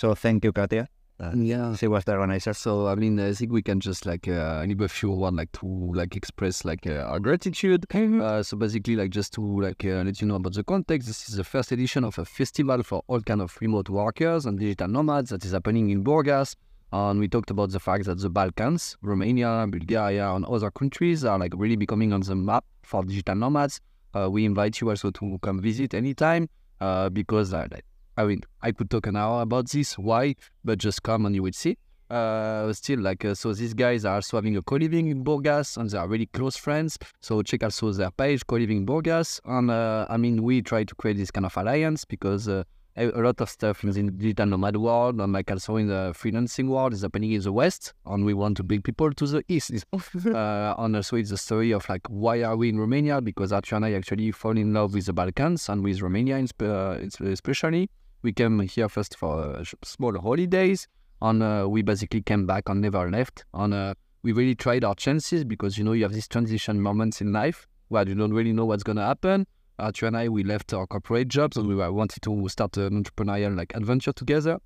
so 0.02 0.08
thank 0.26 0.44
you 0.46 0.52
Katia 0.60 0.86
uh, 1.20 1.32
Yeah. 1.36 1.76
she 1.76 1.88
was 1.88 2.04
the 2.04 2.14
organizer 2.14 2.54
So 2.54 2.88
I 2.88 2.96
mean, 2.96 3.20
I 3.20 3.34
think 3.34 3.52
we 3.52 3.62
can 3.62 3.80
just 3.80 4.06
like 4.06 4.28
uh, 4.28 4.60
any 4.64 4.76
a 4.84 4.88
few 4.88 5.12
want 5.12 5.36
like 5.36 5.52
to 5.54 5.66
like 5.94 6.16
express 6.16 6.66
like 6.66 6.86
uh, 6.88 7.10
our 7.12 7.20
gratitude. 7.20 7.86
Uh, 7.94 8.44
so 8.44 8.58
basically, 8.58 8.96
like 8.96 9.12
just 9.12 9.34
to 9.34 9.42
like 9.62 9.84
uh, 9.86 10.04
let 10.04 10.20
you 10.22 10.28
know 10.28 10.36
about 10.36 10.54
the 10.54 10.64
context, 10.64 11.08
this 11.08 11.30
is 11.30 11.36
the 11.36 11.44
first 11.44 11.72
edition 11.72 12.04
of 12.04 12.18
a 12.20 12.26
festival 12.26 12.84
for 12.84 13.02
all 13.08 13.22
kind 13.22 13.42
of 13.42 13.58
remote 13.62 13.90
workers 13.90 14.46
and 14.46 14.60
digital 14.60 14.88
nomads 14.88 15.30
that 15.30 15.46
is 15.46 15.52
happening 15.54 15.90
in 15.90 16.04
Burgas. 16.04 16.56
And 16.92 17.20
we 17.20 17.28
talked 17.28 17.50
about 17.52 17.72
the 17.72 17.80
fact 17.80 18.06
that 18.06 18.20
the 18.20 18.30
Balkans, 18.30 18.96
Romania, 19.02 19.66
Bulgaria, 19.70 20.30
and 20.34 20.46
other 20.46 20.72
countries 20.72 21.26
are 21.26 21.38
like 21.40 21.54
really 21.56 21.76
becoming 21.76 22.14
on 22.14 22.22
the 22.22 22.36
map 22.36 22.64
for 22.84 23.04
digital 23.04 23.36
nomads. 23.36 23.82
Uh, 24.14 24.30
we 24.30 24.46
invite 24.46 24.80
you 24.80 24.90
also 24.90 25.12
to 25.12 25.38
come 25.42 25.60
visit 25.62 25.94
anytime 25.94 26.48
uh, 26.80 27.10
because 27.10 27.54
uh, 27.54 27.68
like, 27.72 27.84
I 28.18 28.24
mean, 28.26 28.42
I 28.62 28.72
could 28.72 28.90
talk 28.90 29.08
an 29.08 29.16
hour 29.16 29.42
about 29.42 29.70
this. 29.70 29.98
Why? 29.98 30.36
But 30.64 30.80
just 30.80 31.04
come 31.04 31.26
and 31.26 31.36
you 31.36 31.44
will 31.44 31.54
see. 31.54 31.78
Uh, 32.10 32.72
still, 32.72 33.00
like, 33.00 33.26
uh, 33.26 33.34
so 33.34 33.52
these 33.54 33.74
guys 33.74 34.06
are 34.06 34.16
also 34.16 34.38
having 34.38 34.56
a 34.56 34.62
co-living 34.62 35.08
in 35.08 35.24
Burgas 35.24 35.76
and 35.78 35.90
they 35.90 35.98
are 35.98 36.08
really 36.08 36.28
close 36.28 36.56
friends. 36.56 36.98
So 37.20 37.42
check 37.42 37.64
also 37.64 37.92
their 37.92 38.12
page, 38.12 38.46
co-living 38.46 38.86
Burgas. 38.86 39.42
And 39.44 39.72
uh, 39.72 40.06
I 40.10 40.18
mean, 40.18 40.44
we 40.44 40.62
try 40.62 40.84
to 40.84 40.96
create 40.96 41.18
this 41.18 41.32
kind 41.32 41.46
of 41.46 41.58
alliance 41.58 42.06
because 42.06 42.48
uh, 42.48 42.64
a 42.96 43.08
lot 43.08 43.42
of 43.42 43.50
stuff 43.50 43.84
in 43.84 43.92
the 43.92 44.04
digital 44.12 44.46
nomad 44.46 44.78
world 44.78 45.20
and 45.20 45.34
like 45.34 45.52
also 45.52 45.76
in 45.76 45.88
the 45.88 46.14
freelancing 46.16 46.70
world 46.70 46.94
is 46.94 47.02
happening 47.02 47.32
in 47.32 47.42
the 47.42 47.52
West. 47.52 47.94
And 48.06 48.24
we 48.24 48.34
want 48.34 48.56
to 48.58 48.64
bring 48.64 48.82
people 48.84 49.12
to 49.12 49.28
the 49.28 49.44
East. 49.48 49.72
uh, 49.94 50.76
and 50.78 50.96
also 50.96 51.18
it's 51.18 51.32
the 51.32 51.38
story 51.38 51.72
of 51.72 51.90
like, 51.90 52.08
why 52.08 52.44
are 52.44 52.56
we 52.56 52.70
in 52.70 52.80
Romania? 52.80 53.20
Because 53.20 53.52
Archie 53.52 53.76
and 53.76 53.84
I 53.84 53.94
actually 53.94 54.32
fall 54.32 54.58
in 54.58 54.74
love 54.74 54.94
with 54.94 55.08
the 55.08 55.14
Balkans 55.14 55.68
and 55.70 55.84
with 55.84 56.02
Romania 56.02 56.38
in 56.38 56.48
sp- 56.48 56.64
uh, 56.64 56.98
especially. 57.22 57.90
We 58.26 58.34
came 58.34 58.60
here 58.62 58.90
first 58.90 59.16
for 59.16 59.56
uh, 59.56 59.64
small 59.84 60.20
holidays 60.20 60.88
And 61.22 61.44
uh, 61.44 61.68
we 61.70 61.84
basically 61.84 62.24
came 62.24 62.48
back 62.48 62.68
and 62.70 62.82
never 62.82 63.08
left. 63.08 63.46
And 63.54 63.72
uh, 63.72 63.94
we 64.24 64.32
really 64.32 64.56
tried 64.56 64.84
our 64.84 64.96
chances 64.96 65.44
because, 65.44 65.78
you 65.78 65.84
know, 65.84 65.92
you 65.92 66.02
have 66.02 66.12
these 66.12 66.28
transition 66.28 66.82
moments 66.82 67.22
in 67.22 67.32
life 67.32 67.68
where 67.90 68.10
you 68.10 68.16
don't 68.16 68.34
really 68.34 68.52
know 68.52 68.66
what's 68.66 68.82
going 68.82 68.96
to 68.96 69.04
happen. 69.04 69.46
Arthur 69.78 70.08
and 70.08 70.18
I, 70.18 70.30
we 70.30 70.44
left 70.44 70.74
our 70.74 70.88
corporate 70.88 71.28
jobs 71.28 71.56
and 71.56 71.68
we 71.68 71.76
were, 71.76 71.94
wanted 71.94 72.24
to 72.24 72.50
start 72.50 72.76
an 72.78 73.04
entrepreneurial 73.04 73.56
like 73.56 73.76
adventure 73.76 74.12
together. 74.12 74.58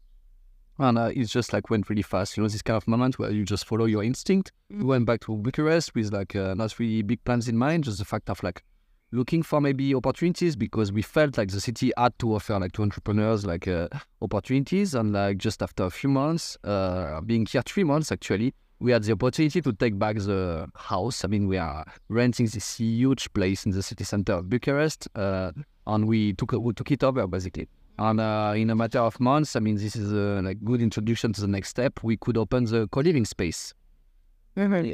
And 0.78 0.98
uh, 0.98 1.12
it's 1.14 1.30
just 1.30 1.52
like 1.52 1.70
went 1.70 1.90
really 1.90 2.02
fast. 2.02 2.38
You 2.38 2.44
know, 2.44 2.48
this 2.48 2.62
kind 2.62 2.78
of 2.78 2.88
moment 2.88 3.20
where 3.20 3.30
you 3.30 3.44
just 3.44 3.66
follow 3.66 3.84
your 3.84 4.06
instinct. 4.06 4.54
We 4.70 4.86
went 4.86 5.06
back 5.06 5.20
to 5.26 5.36
Bucharest 5.36 5.94
with 5.96 6.14
like 6.14 6.34
uh, 6.34 6.54
not 6.54 6.80
really 6.80 7.02
big 7.02 7.22
plans 7.26 7.50
in 7.50 7.58
mind, 7.58 7.84
just 7.84 8.00
the 8.00 8.06
fact 8.06 8.30
of 8.30 8.42
like 8.42 8.64
looking 9.12 9.44
for 9.44 9.60
maybe 9.60 9.94
opportunities 9.96 10.56
because 10.56 10.92
we 10.92 11.02
felt 11.02 11.38
like 11.38 11.50
the 11.50 11.62
city 11.62 11.92
had 11.98 12.18
to 12.20 12.36
offer 12.36 12.60
like 12.60 12.72
to 12.74 12.84
entrepreneurs 12.84 13.46
like 13.46 13.68
uh, 13.68 13.88
opportunities. 14.22 14.94
And 14.94 15.14
like 15.14 15.38
just 15.38 15.62
after 15.62 15.84
a 15.84 15.90
few 15.90 16.10
months, 16.10 16.58
uh, 16.64 17.22
being 17.22 17.46
here 17.46 17.62
three 17.64 17.84
months 17.84 18.12
actually, 18.12 18.54
we 18.80 18.92
had 18.92 19.04
the 19.04 19.12
opportunity 19.12 19.62
to 19.62 19.74
take 19.74 20.00
back 20.00 20.16
the 20.18 20.68
house. 20.76 21.26
I 21.26 21.28
mean, 21.28 21.48
we 21.48 21.58
are 21.58 21.86
renting 22.08 22.46
this 22.48 22.78
huge 22.78 23.32
place 23.34 23.66
in 23.66 23.72
the 23.72 23.84
city 23.84 24.04
center 24.04 24.34
of 24.34 24.50
Bucharest, 24.50 25.08
uh, 25.16 25.52
and 25.86 26.08
we 26.08 26.34
took 26.34 26.54
we 26.54 26.74
took 26.74 26.92
it 26.92 27.04
over 27.04 27.28
basically. 27.28 27.68
And 27.98 28.22
uh, 28.22 28.54
in 28.56 28.70
a 28.70 28.76
matter 28.76 29.00
of 29.00 29.20
months, 29.20 29.58
I 29.58 29.60
mean, 29.60 29.76
this 29.76 29.98
is 29.98 30.14
a 30.14 30.42
like 30.42 30.64
good 30.64 30.82
introduction 30.82 31.34
to 31.34 31.42
the 31.42 31.48
next 31.48 31.70
step. 31.70 32.00
We 32.02 32.16
could 32.16 32.38
open 32.38 32.64
the 32.64 32.88
co-living 32.88 33.26
space. 33.26 33.74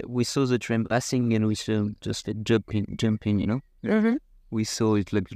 We 0.07 0.23
saw 0.23 0.45
the 0.47 0.57
train 0.57 0.85
passing 0.85 1.33
and 1.33 1.45
we 1.45 1.53
saw 1.53 1.87
just 2.01 2.27
jumping, 2.41 2.95
jumping, 2.97 3.39
you 3.39 3.47
know. 3.47 3.61
Mm-hmm. 3.85 4.15
We 4.51 4.63
saw 4.63 4.95
it 4.95 5.11
like 5.13 5.27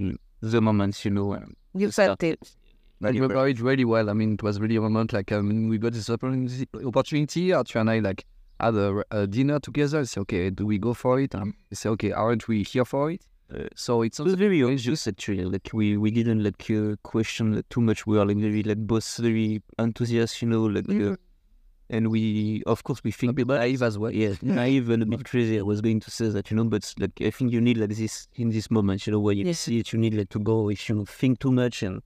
the 0.42 0.62
moment, 0.62 1.04
you 1.06 1.12
know. 1.12 1.34
um, 1.36 1.54
You 1.74 1.88
to 1.88 1.92
start. 1.92 2.08
felt 2.08 2.24
it. 2.24 2.56
I 3.02 3.10
remember 3.10 3.48
it 3.48 3.60
really 3.62 3.86
well. 3.86 4.10
I 4.10 4.14
mean, 4.14 4.34
it 4.34 4.44
was 4.44 4.60
really 4.60 4.76
a 4.76 4.82
moment 4.82 5.14
like 5.14 5.32
I 5.32 5.40
mean, 5.40 5.70
we 5.70 5.78
got 5.78 5.94
this 5.94 6.10
opportunity. 6.10 6.68
opportunity 6.86 7.54
Arthur 7.54 7.80
and 7.80 7.90
I 7.90 8.00
like 8.00 8.26
had 8.60 8.76
a, 8.76 9.04
a 9.12 9.26
dinner 9.26 9.60
together. 9.60 10.00
I 10.02 10.04
say, 10.04 10.20
okay, 10.22 10.50
do 10.50 10.66
we 10.66 10.78
go 10.78 10.94
for 10.94 11.20
it? 11.22 11.34
Um, 11.34 11.54
we 11.70 11.76
say, 11.76 11.90
okay, 11.90 12.12
aren't 12.12 12.48
we 12.50 12.64
here 12.64 12.84
for 12.84 13.12
it? 13.12 13.22
Uh, 13.54 13.68
So 13.76 14.02
it's 14.02 14.20
It 14.20 14.24
was 14.24 14.34
very 14.36 14.62
obvious 14.64 15.08
actually. 15.08 15.46
Like 15.46 15.70
we, 15.74 15.96
we 15.98 16.12
didn't 16.12 16.44
like 16.44 16.70
uh, 16.70 16.98
question 17.04 17.56
like, 17.56 17.70
too 17.70 17.82
much. 17.82 18.06
We 18.06 18.18
were 18.18 18.26
like 18.26 18.38
very 18.38 18.64
like 18.64 18.80
both 18.86 19.18
very 19.18 19.62
enthusiastic, 19.78 20.42
you 20.42 20.50
know. 20.50 20.66
Like 20.66 20.90
uh, 20.90 21.16
and 21.90 22.10
we 22.10 22.62
of 22.66 22.84
course 22.84 23.04
we 23.04 23.12
think 23.12 23.32
a 23.32 23.34
bit 23.34 23.44
about 23.44 23.60
naive 23.60 23.82
as 23.82 23.98
well. 23.98 24.12
yeah, 24.12 24.34
naive 24.42 24.90
and 24.90 25.04
a 25.04 25.06
bit 25.06 25.24
crazy. 25.26 25.58
I 25.60 25.64
was 25.64 25.82
going 25.82 26.00
to 26.02 26.12
say 26.12 26.30
that, 26.30 26.50
you 26.52 26.58
know, 26.58 26.64
but 26.66 26.94
like 27.00 27.20
I 27.22 27.32
think 27.32 27.52
you 27.52 27.62
need 27.62 27.78
like 27.78 27.90
this 27.96 28.28
in 28.36 28.50
this 28.50 28.70
moment, 28.70 29.06
you 29.08 29.12
know, 29.14 29.20
where 29.20 29.34
you 29.36 29.46
Yeah. 29.46 29.54
see 29.54 29.80
it, 29.80 29.92
you 29.94 30.00
need 30.00 30.14
like 30.14 30.30
to 30.30 30.40
go. 30.40 30.70
If 30.70 30.88
you 30.90 31.06
think 31.06 31.40
too 31.40 31.52
much, 31.52 31.84
and 31.84 32.02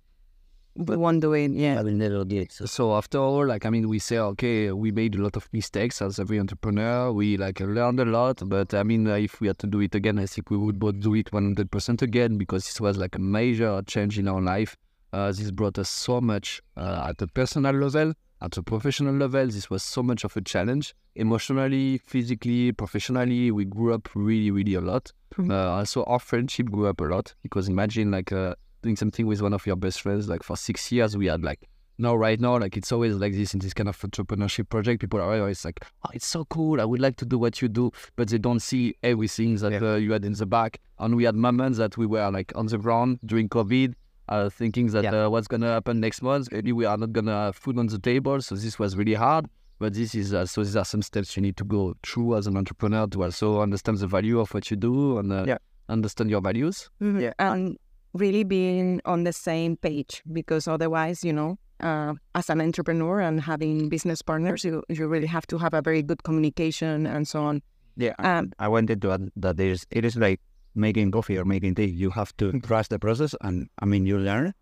We 0.76 0.98
won't 0.98 1.22
do 1.22 1.34
it. 1.34 1.52
I 1.52 1.54
Yeah. 1.54 1.82
will 1.84 1.92
never 1.94 2.26
do 2.26 2.38
it. 2.38 2.52
So, 2.52 2.66
So 2.66 2.96
after 2.96 3.20
all, 3.20 3.46
like 3.46 3.64
I 3.68 3.70
mean, 3.70 3.88
we 3.90 4.00
say 4.00 4.18
okay, 4.18 4.72
we 4.72 4.92
made 4.92 5.14
a 5.16 5.22
lot 5.22 5.36
of 5.38 5.48
mistakes 5.54 6.02
as 6.02 6.18
every 6.20 6.40
entrepreneur. 6.40 7.12
We 7.12 7.38
like 7.38 7.60
learned 7.60 8.00
a 8.00 8.06
lot, 8.06 8.42
but 8.54 8.74
I 8.74 8.82
mean, 8.82 9.08
uh, 9.08 9.18
if 9.28 9.40
we 9.40 9.46
had 9.48 9.60
to 9.60 9.68
do 9.68 9.82
it 9.82 9.94
again, 9.94 10.18
I 10.18 10.26
think 10.26 10.50
we 10.50 10.58
would 10.58 10.80
both 10.80 11.00
do 11.00 11.14
it 11.14 11.32
one 11.32 11.44
hundred 11.44 11.70
percent 11.70 12.02
again 12.02 12.38
because 12.40 12.64
this 12.66 12.82
was 12.82 12.98
like 12.98 13.16
a 13.16 13.20
major 13.22 13.84
change 13.86 14.18
in 14.18 14.28
our 14.28 14.42
life. 14.42 14.76
Uh, 15.12 15.32
this 15.32 15.52
brought 15.52 15.78
us 15.78 15.90
so 15.90 16.20
much 16.20 16.60
uh, 16.76 17.06
at 17.10 17.22
a 17.22 17.28
personal 17.28 17.76
level, 17.76 18.14
at 18.44 18.58
a 18.58 18.64
professional 18.64 19.16
level. 19.16 19.48
This 19.48 19.70
was 19.70 19.82
so 19.82 20.04
much 20.04 20.24
of 20.24 20.36
a 20.36 20.42
challenge, 20.42 20.94
emotionally, 21.16 21.98
physically, 21.98 22.72
professionally. 22.74 23.52
We 23.52 23.66
grew 23.66 23.94
up 23.94 24.10
really, 24.14 24.52
really 24.52 24.74
a 24.76 24.82
lot. 24.82 25.12
Mhm. 25.38 25.50
Uh, 25.50 25.72
also, 25.78 26.04
our 26.04 26.20
friendship 26.20 26.70
grew 26.70 26.88
up 26.88 27.00
a 27.02 27.06
lot 27.06 27.34
because 27.42 27.70
imagine 27.70 28.12
like 28.12 28.32
uh, 28.32 28.56
doing 28.82 28.98
something 28.98 29.26
with 29.26 29.42
one 29.42 29.54
of 29.54 29.66
your 29.66 29.78
best 29.78 30.02
friends 30.02 30.28
like 30.28 30.44
for 30.44 30.58
six 30.58 30.92
years. 30.92 31.16
We 31.18 31.28
had 31.28 31.44
like 31.44 31.68
now 32.00 32.16
right 32.16 32.40
now 32.40 32.58
like 32.58 32.76
it's 32.76 32.92
always 32.92 33.16
like 33.16 33.34
this 33.34 33.54
in 33.54 33.60
this 33.60 33.74
kind 33.74 33.88
of 33.88 33.98
entrepreneurship 34.00 34.68
project 34.68 35.00
people 35.00 35.20
are 35.20 35.40
always 35.40 35.64
like 35.64 35.80
oh 36.06 36.10
it's 36.12 36.26
so 36.26 36.44
cool 36.46 36.82
i 36.82 36.84
would 36.84 37.00
like 37.00 37.16
to 37.16 37.26
do 37.26 37.38
what 37.38 37.62
you 37.62 37.68
do 37.68 37.92
but 38.16 38.28
they 38.30 38.40
don't 38.40 38.62
see 38.62 38.96
everything 39.04 39.56
that 39.58 39.82
uh, 39.82 39.96
you 39.96 40.12
had 40.12 40.26
in 40.26 40.34
the 40.34 40.46
back 40.46 40.80
and 40.98 41.16
we 41.16 41.24
had 41.24 41.36
moments 41.36 41.78
that 41.78 41.96
we 41.96 42.08
were 42.08 42.32
like 42.32 42.52
on 42.56 42.66
the 42.66 42.80
ground 42.80 43.20
during 43.26 43.48
covid 43.48 43.94
uh, 44.30 44.50
thinking 44.50 44.88
that 44.88 45.04
Yeah. 45.04 45.26
uh, 45.26 45.30
what's 45.30 45.48
gonna 45.48 45.68
happen 45.68 46.00
next 46.00 46.22
month 46.22 46.52
maybe 46.52 46.72
we 46.72 46.86
are 46.86 46.98
not 46.98 47.12
gonna 47.12 47.32
have 47.32 47.56
food 47.56 47.78
on 47.78 47.88
the 47.88 48.00
table 48.00 48.42
so 48.42 48.56
this 48.56 48.80
was 48.80 48.96
really 48.96 49.14
hard 49.16 49.48
but 49.80 49.94
this 49.94 50.16
is 50.16 50.34
uh, 50.34 50.46
so 50.46 50.64
these 50.64 50.76
are 50.76 50.86
some 50.86 51.02
steps 51.02 51.36
you 51.36 51.42
need 51.42 51.58
to 51.58 51.66
go 51.66 51.94
through 52.04 52.36
as 52.38 52.48
an 52.48 52.56
entrepreneur 52.58 53.06
to 53.08 53.24
also 53.24 53.62
understand 53.62 53.98
the 53.98 54.08
value 54.08 54.40
of 54.40 54.54
what 54.54 54.70
you 54.72 54.78
do 54.78 55.18
and 55.18 55.32
uh, 55.34 55.44
Yeah. 55.48 55.58
understand 55.90 56.30
your 56.30 56.42
values 56.42 56.90
Mhm. 57.02 57.34
And 57.40 57.78
really 58.14 58.44
being 58.44 59.02
on 59.06 59.24
the 59.24 59.34
same 59.34 59.76
page 59.76 60.22
because 60.32 60.68
otherwise, 60.68 61.24
you 61.24 61.34
know, 61.34 61.58
uh, 61.80 62.14
as 62.36 62.50
an 62.50 62.62
entrepreneur 62.62 63.20
and 63.20 63.42
having 63.42 63.90
business 63.90 64.22
partners, 64.22 64.64
you, 64.64 64.84
you 64.88 65.08
really 65.08 65.26
have 65.28 65.46
to 65.48 65.58
have 65.58 65.74
a 65.74 65.82
very 65.82 66.04
good 66.04 66.22
communication 66.24 67.08
and 67.08 67.28
so 67.28 67.44
on. 67.44 67.62
Yeah, 67.98 68.14
Um, 68.20 68.52
I 68.60 68.68
wanted 68.70 69.02
to 69.02 69.12
add 69.12 69.30
that 69.36 69.58
there's, 69.58 69.86
it 69.90 70.06
is 70.06 70.16
like 70.16 70.40
making 70.76 71.12
coffee 71.12 71.38
or 71.38 71.46
making 71.46 71.76
tea. 71.76 71.86
You 71.86 72.10
have 72.12 72.36
to 72.38 72.60
trust 72.62 72.90
the 72.90 73.00
process, 73.00 73.36
and 73.42 73.70
I 73.80 73.86
mean, 73.86 74.06
you 74.06 74.18
learn 74.18 74.54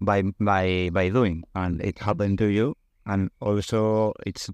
by 0.00 0.22
by 0.40 0.90
by 0.92 1.08
doing, 1.08 1.44
and 1.54 1.80
it 1.82 1.98
happened 1.98 2.38
to 2.38 2.46
you. 2.46 2.76
And 3.06 3.30
also, 3.40 4.12
it's 4.26 4.50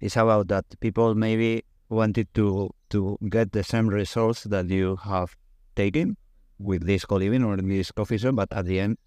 it's 0.00 0.16
about 0.16 0.48
that 0.48 0.64
people 0.80 1.14
maybe 1.14 1.64
wanted 1.88 2.32
to 2.34 2.70
to 2.90 3.18
get 3.28 3.52
the 3.52 3.64
same 3.64 3.88
results 3.88 4.44
that 4.44 4.68
you 4.68 4.96
have 4.96 5.34
taken 5.76 6.16
with 6.58 6.86
this 6.86 7.04
co-living 7.04 7.44
or 7.44 7.56
this 7.56 7.90
coffee 7.92 8.18
shop, 8.18 8.36
but 8.36 8.52
at 8.52 8.64
the 8.66 8.80
end, 8.80 8.98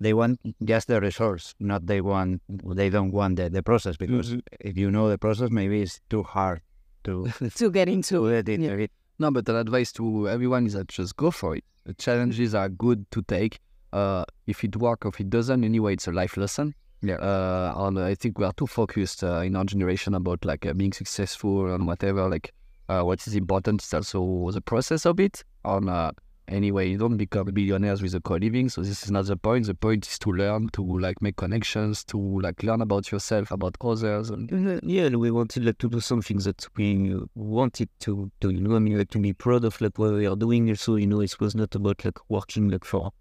they 0.00 0.14
want 0.14 0.40
just 0.64 0.88
the 0.88 1.00
results, 1.00 1.54
not 1.58 1.86
they 1.86 2.00
want 2.00 2.42
they 2.48 2.90
don't 2.90 3.12
want 3.12 3.36
the, 3.36 3.48
the 3.48 3.62
process 3.62 3.96
because 3.96 4.30
mm-hmm. 4.30 4.38
if 4.60 4.76
you 4.76 4.90
know 4.90 5.08
the 5.08 5.18
process, 5.18 5.50
maybe 5.50 5.82
it's 5.82 6.00
too 6.10 6.22
hard 6.22 6.60
to 7.04 7.28
to 7.54 7.70
get 7.70 7.88
into 7.88 8.28
to 8.42 8.42
get 8.42 8.60
yeah. 8.60 8.72
it- 8.72 8.92
No, 9.18 9.30
but 9.30 9.48
an 9.48 9.56
advice 9.56 9.92
to 9.92 10.28
everyone 10.28 10.66
is 10.66 10.74
that 10.74 10.88
just 10.88 11.16
go 11.16 11.30
for 11.30 11.56
it. 11.56 11.64
The 11.84 11.94
challenges 11.94 12.54
are 12.54 12.68
good 12.68 13.10
to 13.12 13.22
take. 13.22 13.60
Uh, 13.92 14.24
if 14.46 14.62
it 14.62 14.76
works 14.76 15.06
or 15.06 15.08
if 15.08 15.20
it 15.20 15.30
doesn't, 15.30 15.64
anyway, 15.64 15.94
it's 15.94 16.06
a 16.06 16.12
life 16.12 16.36
lesson. 16.36 16.74
Yeah. 17.00 17.16
Uh, 17.16 17.72
and 17.76 17.98
I 17.98 18.14
think 18.14 18.38
we 18.38 18.44
are 18.44 18.52
too 18.52 18.66
focused 18.66 19.22
uh, 19.22 19.40
in 19.40 19.56
our 19.56 19.64
generation 19.64 20.14
about 20.14 20.44
like 20.44 20.66
uh, 20.66 20.72
being 20.74 20.92
successful 20.92 21.72
and 21.72 21.86
whatever. 21.86 22.28
Like, 22.28 22.52
uh, 22.88 23.02
what 23.02 23.26
is 23.26 23.34
important 23.34 23.82
is 23.82 23.94
also 23.94 24.50
the 24.50 24.60
process 24.60 25.06
of 25.06 25.18
it. 25.20 25.42
Uh, 25.64 26.12
anyway, 26.48 26.88
you 26.90 26.98
don't 26.98 27.16
become 27.16 27.46
billionaires 27.46 28.02
with 28.02 28.14
a 28.14 28.20
co-living. 28.20 28.68
So 28.68 28.82
this 28.82 29.02
is 29.02 29.10
not 29.10 29.26
the 29.26 29.36
point. 29.36 29.66
The 29.66 29.74
point 29.74 30.06
is 30.06 30.18
to 30.20 30.32
learn, 30.32 30.68
to 30.70 30.82
like 30.98 31.20
make 31.22 31.36
connections, 31.36 32.04
to 32.04 32.18
like 32.40 32.62
learn 32.62 32.80
about 32.80 33.10
yourself, 33.12 33.50
about 33.50 33.76
others, 33.80 34.30
and 34.30 34.80
yeah, 34.82 35.08
we 35.08 35.30
wanted 35.30 35.64
like 35.64 35.78
to 35.78 35.88
do 35.88 36.00
something 36.00 36.38
that 36.38 36.66
we 36.76 37.14
wanted 37.34 37.88
to 38.00 38.30
do. 38.40 38.50
You 38.50 38.60
know, 38.60 38.76
I 38.76 38.78
mean, 38.78 38.98
like 38.98 39.10
to 39.10 39.18
be 39.18 39.32
proud 39.32 39.64
of 39.64 39.80
like 39.80 39.98
what 39.98 40.12
we 40.12 40.26
are 40.26 40.36
doing. 40.36 40.74
So 40.76 40.96
you 40.96 41.06
know, 41.06 41.20
it 41.20 41.38
was 41.40 41.54
not 41.54 41.74
about 41.74 42.04
like 42.04 42.18
working 42.28 42.68
like 42.68 42.84
for 42.84 43.12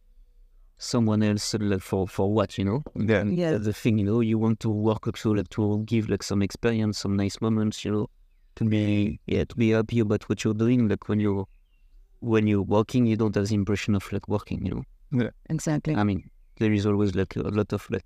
someone 0.78 1.24
else, 1.24 1.54
like 1.60 1.82
for 1.82 2.08
for 2.08 2.34
what 2.34 2.58
you 2.58 2.66
know. 2.66 2.84
Yeah. 2.96 3.22
And 3.22 3.38
Yeah. 3.38 3.58
the 3.58 3.74
thing, 3.74 3.98
you 4.00 4.06
know, 4.06 4.20
you 4.20 4.38
want 4.38 4.60
to 4.62 4.70
work 4.70 5.08
also 5.08 5.32
like 5.32 5.50
to 5.52 5.84
give 5.86 6.10
like 6.10 6.24
some 6.24 6.42
experience, 6.42 7.00
some 7.00 7.16
nice 7.16 7.40
moments, 7.42 7.86
you 7.86 7.92
know, 7.92 8.10
to 8.56 8.66
be 8.66 9.20
yeah, 9.26 9.46
to 9.46 9.56
be 9.56 9.70
happy 9.72 10.00
about 10.00 10.28
what 10.30 10.44
you're 10.44 10.54
doing. 10.54 10.88
Like 10.88 11.08
when 11.08 11.20
you're 11.20 11.48
when 12.26 12.48
you're 12.48 12.62
working, 12.78 13.06
you 13.06 13.16
don't 13.22 13.36
have 13.36 13.48
the 13.48 13.56
impression 13.56 13.96
of 13.96 14.12
like 14.12 14.28
working, 14.28 14.66
you 14.66 14.72
know. 14.74 14.84
Yeah. 15.24 15.30
exactly. 15.50 15.96
I 15.96 16.04
mean, 16.04 16.30
there 16.60 16.74
is 16.74 16.86
always 16.86 17.16
like 17.16 17.36
a 17.36 17.42
lot 17.60 17.72
of 17.74 17.88
like 17.90 18.06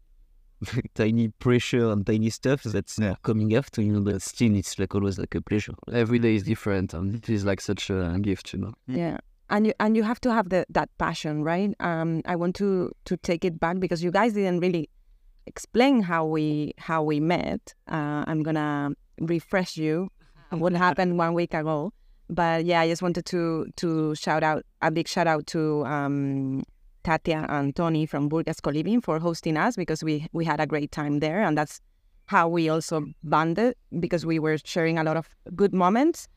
tiny 0.96 1.30
pressure 1.30 1.90
and 1.92 2.06
tiny 2.06 2.30
stuff 2.30 2.64
that's 2.64 3.00
Yeah. 3.00 3.16
coming 3.24 3.56
after, 3.56 3.82
you 3.82 3.94
know, 3.94 4.02
but 4.02 4.22
still 4.22 4.54
it's 4.56 4.78
like 4.78 4.94
always 4.96 5.18
like 5.18 5.34
a 5.36 5.42
pleasure. 5.42 5.74
every 5.94 6.20
day 6.20 6.36
is 6.36 6.44
different. 6.44 6.94
And 6.94 7.16
it 7.16 7.30
is 7.30 7.46
like 7.46 7.62
such 7.62 7.90
a 7.90 8.18
gift, 8.22 8.54
you 8.54 8.60
know. 8.60 8.74
Yeah. 8.88 9.18
And 9.50 9.66
you 9.68 9.74
and 9.80 9.96
you 9.98 10.04
have 10.04 10.20
to 10.22 10.32
have 10.32 10.50
the, 10.50 10.66
that 10.70 10.90
passion, 11.00 11.44
right? 11.44 11.74
Um, 11.80 12.22
I 12.26 12.36
want 12.36 12.56
to 12.58 12.92
to 13.06 13.18
take 13.18 13.44
it 13.50 13.60
back 13.60 13.80
because 13.80 14.04
you 14.04 14.12
guys 14.12 14.34
didn't 14.34 14.60
really 14.60 14.90
explain 15.48 16.02
how 16.04 16.26
we 16.26 16.74
how 16.78 17.02
we 17.02 17.20
met. 17.20 17.74
Uh, 17.96 18.24
I'm 18.28 18.44
gonna 18.44 18.92
refresh 19.20 19.76
you 19.78 20.10
on 20.52 20.60
what 20.60 20.74
happened 20.74 21.18
one 21.18 21.34
week 21.34 21.54
ago. 21.56 21.92
But 22.30 22.66
yeah, 22.66 22.82
I 22.82 22.88
just 22.88 23.02
wanted 23.02 23.26
to 23.26 23.68
to 23.78 24.16
shout 24.16 24.44
out 24.44 24.64
a 24.82 24.92
big 24.92 25.08
shout 25.08 25.28
out 25.28 25.48
to 25.48 25.86
um, 25.86 26.64
Katia 27.04 27.46
and 27.50 27.76
Tony 27.76 28.06
from 28.06 28.30
Burgas 28.30 28.62
Co-Living 28.62 29.02
for 29.02 29.20
hosting 29.20 29.58
us 29.58 29.76
because 29.76 30.04
we 30.04 30.28
we 30.32 30.46
had 30.46 30.60
a 30.60 30.68
great 30.68 30.92
time 30.92 31.20
there, 31.20 31.42
and 31.42 31.58
that's 31.58 31.82
how 32.28 32.48
we 32.48 32.70
also 32.70 33.04
bonded 33.24 33.76
because 34.00 34.26
we 34.26 34.38
were 34.38 34.58
sharing 34.64 35.00
a 35.00 35.04
lot 35.04 35.18
of 35.18 35.28
good 35.56 35.74
moments. 35.74 36.28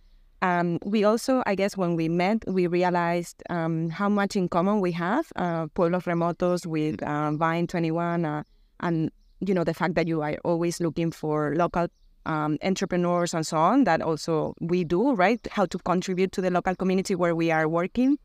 Um, 0.40 0.78
we 0.84 1.04
also, 1.04 1.42
I 1.46 1.54
guess, 1.54 1.76
when 1.76 1.94
we 1.94 2.08
met, 2.08 2.42
we 2.48 2.66
realized 2.66 3.42
um, 3.48 3.90
how 3.90 4.08
much 4.08 4.34
in 4.34 4.48
common 4.48 4.80
we 4.80 4.90
have. 4.92 5.30
Uh, 5.36 5.66
Pueblos 5.68 6.04
Remotos 6.04 6.66
with 6.66 7.00
uh, 7.02 7.30
Vine 7.32 7.68
21, 7.68 8.24
uh, 8.24 8.42
and 8.80 9.10
you 9.40 9.54
know 9.54 9.62
the 9.64 9.74
fact 9.74 9.94
that 9.94 10.08
you 10.08 10.22
are 10.22 10.36
always 10.44 10.80
looking 10.80 11.12
for 11.12 11.54
local 11.54 11.86
um, 12.26 12.58
entrepreneurs 12.62 13.34
and 13.34 13.46
so 13.46 13.56
on. 13.56 13.84
That 13.84 14.02
also 14.02 14.54
we 14.60 14.84
do, 14.84 15.14
right? 15.14 15.40
How 15.50 15.66
to 15.66 15.78
contribute 15.78 16.32
to 16.32 16.40
the 16.40 16.50
local 16.50 16.74
community 16.74 17.14
where 17.14 17.34
we 17.34 17.50
are 17.50 17.68
working. 17.68 18.18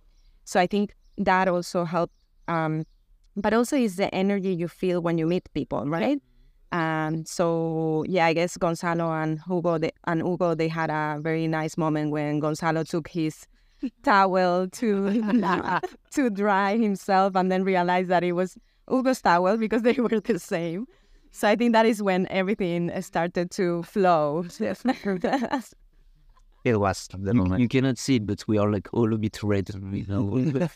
So 0.45 0.59
I 0.59 0.67
think 0.67 0.95
that 1.17 1.47
also 1.47 1.83
helped. 1.83 2.13
Um, 2.47 2.85
but 3.35 3.53
also 3.53 3.75
is 3.75 3.97
the 3.97 4.13
energy 4.15 4.53
you 4.53 4.67
feel 4.67 5.01
when 5.01 5.17
you 5.17 5.27
meet 5.27 5.47
people, 5.53 5.85
right? 5.85 6.19
And 6.71 7.27
so 7.27 8.03
yeah, 8.07 8.25
I 8.25 8.33
guess 8.33 8.57
Gonzalo 8.57 9.11
and 9.11 9.39
Hugo 9.47 9.77
they, 9.77 9.91
and 10.05 10.21
Hugo 10.21 10.55
they 10.55 10.67
had 10.67 10.89
a 10.89 11.19
very 11.21 11.47
nice 11.47 11.77
moment 11.77 12.11
when 12.11 12.39
Gonzalo 12.39 12.83
took 12.83 13.07
his 13.07 13.47
towel 14.03 14.67
to 14.67 15.79
to 16.11 16.29
dry 16.29 16.77
himself 16.77 17.35
and 17.35 17.51
then 17.51 17.63
realized 17.63 18.09
that 18.09 18.23
it 18.23 18.33
was 18.33 18.57
Hugo's 18.89 19.21
towel 19.21 19.57
because 19.57 19.83
they 19.83 19.93
were 19.93 20.19
the 20.19 20.39
same. 20.39 20.87
So 21.37 21.47
I 21.47 21.55
think 21.55 21.73
that 21.73 21.85
is 21.85 22.01
when 22.01 22.25
everything 22.31 22.89
started 23.03 23.51
to 23.51 23.83
flow. 23.83 24.47
It 26.63 26.79
was 26.79 27.07
the 27.13 27.33
moment. 27.35 27.61
you 27.61 27.67
cannot 27.67 27.99
see 27.99 28.15
it, 28.15 28.25
but 28.25 28.43
we 28.47 28.57
are 28.57 28.69
like 28.69 28.89
all 28.91 29.13
a 29.13 29.17
bit 29.19 29.43
red. 29.43 29.69
You 29.69 30.05
know? 30.07 30.39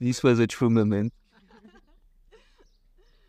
this 0.00 0.22
was 0.22 0.38
a 0.38 0.46
true 0.46 0.70
moment. 0.70 1.12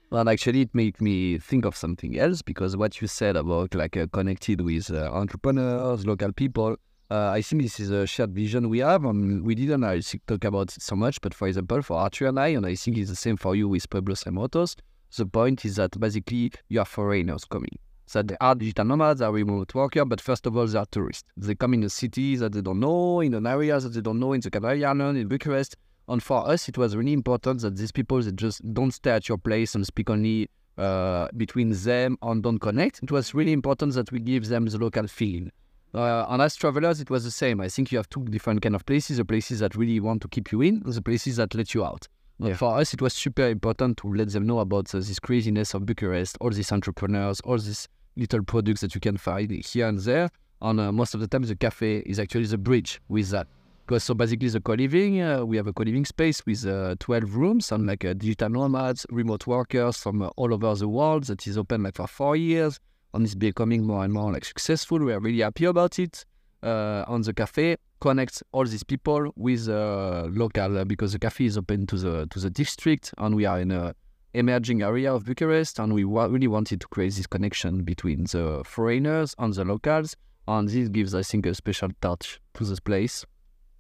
Well, 0.10 0.30
actually, 0.30 0.62
it 0.62 0.74
made 0.74 1.02
me 1.02 1.38
think 1.38 1.66
of 1.66 1.76
something 1.76 2.18
else 2.18 2.42
because 2.42 2.78
what 2.78 3.02
you 3.02 3.08
said 3.10 3.36
about 3.36 3.76
like 3.76 3.98
uh, 3.98 4.08
connected 4.08 4.62
with 4.62 4.90
uh, 4.90 5.12
entrepreneurs, 5.12 6.06
local 6.06 6.32
people, 6.32 6.78
uh, 7.12 7.30
I 7.30 7.42
think 7.42 7.62
this 7.62 7.82
is 7.82 7.92
a 7.92 8.08
shared 8.08 8.32
vision 8.34 8.70
we 8.70 8.80
have. 8.80 9.04
And 9.04 9.44
we 9.44 9.54
didn't 9.54 9.84
uh, 9.84 10.00
talk 10.28 10.46
about 10.46 10.78
it 10.78 10.82
so 10.82 10.96
much, 10.96 11.20
but 11.20 11.34
for 11.34 11.50
example, 11.50 11.82
for 11.82 11.98
Arthur 11.98 12.28
and 12.28 12.40
I, 12.40 12.48
and 12.48 12.66
I 12.66 12.76
think 12.76 12.98
it's 12.98 13.10
the 13.10 13.18
same 13.18 13.36
for 13.36 13.54
you 13.54 13.68
with 13.68 13.90
Pueblos 13.90 14.24
Remotos, 14.24 14.78
the 15.18 15.26
point 15.26 15.66
is 15.66 15.76
that 15.78 16.00
basically 16.00 16.52
you 16.70 16.80
have 16.80 16.88
foreigners 16.88 17.46
coming. 17.46 17.78
So 18.06 18.22
they 18.22 18.36
are 18.42 18.54
digital 18.54 18.86
nomads, 18.86 19.22
are 19.22 19.32
remote 19.32 19.74
workers, 19.74 20.04
but 20.08 20.22
first 20.22 20.46
of 20.46 20.58
all, 20.58 20.68
they 20.68 20.78
are 20.78 20.86
tourists. 20.86 21.24
They 21.38 21.56
come 21.56 21.74
in 21.74 21.84
a 21.84 21.90
city 21.90 22.36
that 22.36 22.52
they 22.52 22.62
don't 22.62 22.80
know, 22.80 23.22
in 23.22 23.34
an 23.34 23.48
area 23.48 23.80
that 23.80 23.90
they 23.90 24.02
don't 24.02 24.20
know, 24.20 24.34
in 24.34 24.42
the 24.42 24.52
Canary 24.52 24.84
Islands, 24.84 25.20
in 25.20 25.28
Bucharest. 25.28 25.78
And 26.08 26.22
for 26.22 26.48
us, 26.48 26.68
it 26.68 26.78
was 26.78 26.96
really 26.96 27.14
important 27.14 27.62
that 27.62 27.78
these 27.78 27.92
people 27.92 28.22
that 28.22 28.36
just 28.36 28.62
don't 28.74 28.92
stay 28.92 29.12
at 29.12 29.30
your 29.30 29.38
place 29.38 29.74
and 29.74 29.86
speak 29.86 30.10
only 30.10 30.50
uh, 30.78 31.28
between 31.38 31.72
them 31.72 32.18
and 32.22 32.44
don't 32.44 32.60
connect. 32.60 33.02
It 33.04 33.12
was 33.12 33.34
really 33.34 33.54
important 33.54 33.94
that 33.94 34.12
we 34.12 34.20
give 34.20 34.48
them 34.48 34.66
the 34.66 34.78
local 34.78 35.08
feeling. 35.08 35.52
Uh, 35.94 36.26
and 36.28 36.42
as 36.42 36.56
travelers, 36.56 37.00
it 37.00 37.10
was 37.10 37.24
the 37.24 37.32
same. 37.32 37.62
I 37.62 37.70
think 37.70 37.92
you 37.92 38.00
have 38.00 38.10
two 38.10 38.26
different 38.26 38.62
kind 38.64 38.76
of 38.76 38.86
places: 38.86 39.18
the 39.18 39.26
places 39.26 39.60
that 39.60 39.76
really 39.76 40.00
want 40.00 40.24
to 40.24 40.28
keep 40.28 40.52
you 40.52 40.62
in, 40.62 40.82
the 40.84 41.02
places 41.02 41.36
that 41.38 41.54
let 41.54 41.74
you 41.74 41.86
out. 41.86 42.08
Yeah. 42.50 42.56
For 42.56 42.78
us, 42.78 42.94
it 42.94 43.02
was 43.02 43.14
super 43.14 43.48
important 43.48 43.98
to 43.98 44.14
let 44.14 44.30
them 44.30 44.46
know 44.46 44.60
about 44.60 44.94
uh, 44.94 45.00
this 45.00 45.20
craziness 45.20 45.74
of 45.74 45.86
Bucharest, 45.86 46.38
all 46.42 46.50
these 46.50 46.72
entrepreneurs, 46.72 47.40
all 47.42 47.58
these 47.58 47.88
little 48.16 48.44
products 48.44 48.82
that 48.82 48.94
you 48.94 49.02
can 49.02 49.18
find 49.18 49.52
here 49.52 49.88
and 49.88 50.00
there. 50.00 50.30
And 50.62 50.80
uh, 50.80 50.92
most 50.92 51.14
of 51.14 51.20
the 51.20 51.28
time, 51.28 51.44
the 51.44 51.56
cafe 51.56 51.98
is 52.00 52.20
actually 52.20 52.46
the 52.46 52.58
bridge 52.58 53.02
with 53.08 53.30
that. 53.30 53.48
Because 53.86 54.04
so 54.04 54.14
basically, 54.14 54.48
the 54.48 54.62
co-living, 54.62 55.22
uh, 55.22 55.44
we 55.44 55.58
have 55.58 55.68
a 55.68 55.74
co-living 55.74 56.06
space 56.06 56.46
with 56.46 56.66
uh, 56.66 56.96
12 57.00 57.36
rooms 57.36 57.72
and 57.72 57.86
like 57.86 58.06
uh, 58.06 58.14
digital 58.14 58.50
nomads, 58.50 59.06
remote 59.10 59.46
workers 59.46 59.98
from 59.98 60.22
uh, 60.22 60.28
all 60.38 60.54
over 60.54 60.74
the 60.76 60.88
world 60.88 61.26
that 61.26 61.46
is 61.48 61.58
open 61.58 61.84
like 61.84 61.96
for 61.96 62.08
four 62.08 62.36
years 62.38 62.80
and 63.14 63.26
it's 63.26 63.36
becoming 63.36 63.86
more 63.86 64.04
and 64.04 64.14
more 64.14 64.32
like 64.32 64.46
successful. 64.46 65.00
We 65.00 65.14
are 65.14 65.20
really 65.20 65.42
happy 65.42 65.66
about 65.66 66.00
it. 66.00 66.26
Uh, 66.64 67.04
on 67.10 67.22
the 67.24 67.34
cafe 67.34 67.76
connects 68.00 68.42
all 68.54 68.64
these 68.64 68.84
people 68.84 69.34
with 69.36 69.68
uh, 69.68 70.24
local 70.32 70.78
uh, 70.78 70.86
because 70.86 71.12
the 71.12 71.20
cafe 71.20 71.44
is 71.44 71.58
open 71.58 71.86
to 71.86 71.98
the 71.98 72.26
to 72.28 72.40
the 72.40 72.50
district 72.50 73.14
and 73.18 73.36
we 73.36 73.44
are 73.46 73.60
in 73.60 73.70
a 73.70 73.94
emerging 74.34 74.82
area 74.82 75.14
of 75.14 75.26
Bucharest 75.26 75.78
and 75.80 75.94
we 75.94 76.06
wa- 76.06 76.26
really 76.26 76.48
wanted 76.48 76.80
to 76.80 76.88
create 76.88 77.14
this 77.16 77.28
connection 77.28 77.84
between 77.84 78.24
the 78.24 78.62
foreigners 78.66 79.36
and 79.40 79.54
the 79.54 79.66
locals 79.66 80.16
and 80.48 80.70
this 80.70 80.90
gives 80.90 81.14
I 81.14 81.24
think 81.24 81.46
a 81.46 81.54
special 81.54 81.90
touch 82.02 82.40
to 82.56 82.64
this 82.64 82.80
place. 82.80 83.26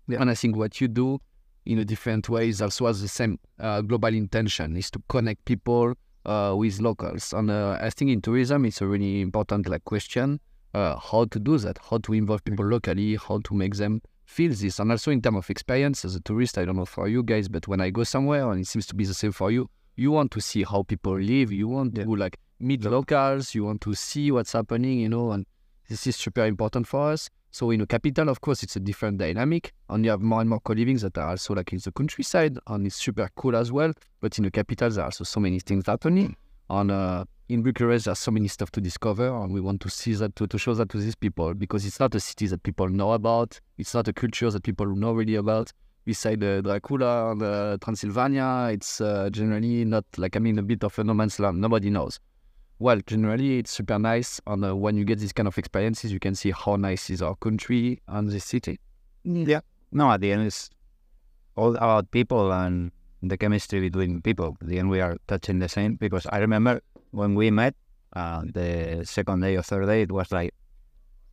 And 0.07 0.29
I 0.29 0.35
think 0.35 0.55
what 0.55 0.81
you 0.81 0.87
do 0.87 1.19
in 1.65 1.79
a 1.79 1.85
different 1.85 2.29
way 2.29 2.49
is 2.49 2.61
also 2.61 2.87
has 2.87 3.01
the 3.01 3.07
same 3.07 3.39
uh, 3.59 3.81
global 3.81 4.09
intention 4.09 4.75
is 4.75 4.91
to 4.91 5.01
connect 5.07 5.45
people 5.45 5.93
uh, 6.25 6.53
with 6.55 6.81
locals. 6.81 7.33
And 7.33 7.49
uh, 7.49 7.77
I 7.81 7.89
think 7.89 8.11
in 8.11 8.21
tourism, 8.21 8.65
it's 8.65 8.81
a 8.81 8.87
really 8.87 9.21
important 9.21 9.67
like 9.67 9.85
question 9.85 10.39
uh, 10.73 10.97
how 10.97 11.25
to 11.25 11.39
do 11.39 11.57
that, 11.59 11.79
how 11.89 11.97
to 11.99 12.13
involve 12.13 12.43
people 12.43 12.65
locally, 12.65 13.15
how 13.15 13.39
to 13.39 13.53
make 13.53 13.75
them 13.75 14.01
feel 14.25 14.53
this. 14.53 14.79
And 14.79 14.91
also 14.91 15.11
in 15.11 15.21
terms 15.21 15.37
of 15.37 15.49
experience 15.49 16.05
as 16.05 16.15
a 16.15 16.19
tourist, 16.21 16.57
I 16.57 16.65
don't 16.65 16.77
know 16.77 16.85
for 16.85 17.07
you 17.07 17.23
guys, 17.23 17.47
but 17.47 17.67
when 17.67 17.81
I 17.81 17.89
go 17.89 18.03
somewhere, 18.03 18.51
and 18.51 18.61
it 18.61 18.67
seems 18.67 18.85
to 18.87 18.95
be 18.95 19.05
the 19.05 19.13
same 19.13 19.31
for 19.31 19.51
you, 19.51 19.69
you 19.95 20.11
want 20.11 20.31
to 20.31 20.41
see 20.41 20.63
how 20.63 20.83
people 20.83 21.19
live, 21.19 21.51
you 21.51 21.67
want 21.67 21.95
to 21.95 22.15
like 22.15 22.37
meet 22.59 22.83
locals, 22.83 23.53
you 23.53 23.65
want 23.65 23.81
to 23.81 23.93
see 23.93 24.31
what's 24.31 24.53
happening, 24.53 24.99
you 24.99 25.09
know, 25.09 25.31
and 25.31 25.45
this 25.89 26.07
is 26.07 26.15
super 26.15 26.45
important 26.45 26.87
for 26.87 27.11
us. 27.11 27.29
So 27.51 27.69
in 27.69 27.81
a 27.81 27.85
capital, 27.85 28.29
of 28.29 28.41
course, 28.41 28.63
it's 28.63 28.75
a 28.77 28.79
different 28.79 29.19
dynamic, 29.19 29.73
and 29.89 30.03
you 30.03 30.09
have 30.09 30.21
more 30.21 30.41
and 30.41 30.49
more 30.49 30.59
co-livings 30.59 31.03
that 31.03 31.15
are 31.19 31.29
also 31.29 31.53
like 31.53 31.71
in 31.71 31.79
the 31.83 31.91
countryside, 31.91 32.57
and 32.65 32.87
it's 32.87 32.95
super 32.95 33.29
cool 33.35 33.55
as 33.55 33.71
well. 33.71 33.93
But 34.21 34.39
in 34.39 34.45
the 34.45 34.49
capital, 34.49 34.89
there 34.89 35.03
are 35.03 35.05
also 35.05 35.23
so 35.23 35.39
many 35.39 35.59
things 35.59 35.85
happening. 35.85 36.35
And 36.69 36.91
uh, 36.91 37.25
in 37.49 37.61
Bucharest, 37.61 38.05
there's 38.05 38.19
so 38.19 38.31
many 38.31 38.47
stuff 38.47 38.71
to 38.71 38.81
discover, 38.81 39.27
and 39.27 39.53
we 39.53 39.61
want 39.61 39.81
to 39.81 39.89
see 39.89 40.13
that 40.15 40.35
to, 40.37 40.47
to 40.47 40.57
show 40.57 40.73
that 40.73 40.89
to 40.89 40.97
these 40.97 41.15
people 41.15 41.53
because 41.53 41.85
it's 41.85 41.99
not 41.99 42.15
a 42.15 42.19
city 42.19 42.47
that 42.47 42.63
people 42.63 42.89
know 42.89 43.11
about. 43.11 43.59
It's 43.77 43.93
not 43.93 44.07
a 44.07 44.13
culture 44.13 44.49
that 44.49 44.63
people 44.63 44.87
know 44.87 45.13
really 45.13 45.35
about. 45.35 45.71
Beside 46.05 46.43
uh, 46.43 46.61
Dracula 46.61 47.31
and 47.31 47.41
uh, 47.41 47.77
Transylvania, 47.81 48.69
it's 48.71 48.99
uh, 48.99 49.29
generally 49.31 49.85
not 49.85 50.03
like 50.17 50.35
I 50.35 50.39
mean 50.39 50.59
a 50.59 50.63
bit 50.63 50.83
of 50.83 50.97
a 50.99 51.03
no 51.03 51.13
man's 51.13 51.39
land. 51.39 51.61
Nobody 51.61 51.89
knows. 51.89 52.19
Well, 52.79 52.99
generally, 53.05 53.59
it's 53.59 53.71
super 53.71 53.99
nice, 53.99 54.41
and 54.47 54.65
uh, 54.65 54.75
when 54.75 54.97
you 54.97 55.05
get 55.05 55.19
these 55.19 55.31
kind 55.31 55.47
of 55.47 55.57
experiences, 55.57 56.11
you 56.11 56.19
can 56.19 56.35
see 56.35 56.51
how 56.51 56.75
nice 56.75 57.09
is 57.09 57.21
our 57.21 57.35
country 57.35 58.01
and 58.07 58.29
the 58.29 58.39
city. 58.39 58.79
Yeah. 59.23 59.61
No, 59.91 60.11
at 60.11 60.21
the 60.21 60.31
end, 60.31 60.47
it's 60.47 60.69
all 61.55 61.75
about 61.75 62.11
people 62.11 62.51
and 62.51 62.91
the 63.27 63.37
chemistry 63.37 63.79
between 63.79 64.21
people. 64.21 64.57
At 64.61 64.67
the 64.67 64.79
end, 64.79 64.89
we 64.89 65.01
are 65.01 65.17
touching 65.27 65.59
the 65.59 65.69
same 65.69 65.95
because 65.95 66.25
I 66.27 66.39
remember 66.39 66.81
when 67.11 67.35
we 67.35 67.51
met 67.51 67.75
uh, 68.13 68.43
the 68.45 69.03
second 69.05 69.41
day 69.41 69.55
or 69.55 69.63
third 69.63 69.85
day, 69.87 70.01
it 70.01 70.11
was 70.11 70.31
like 70.31 70.53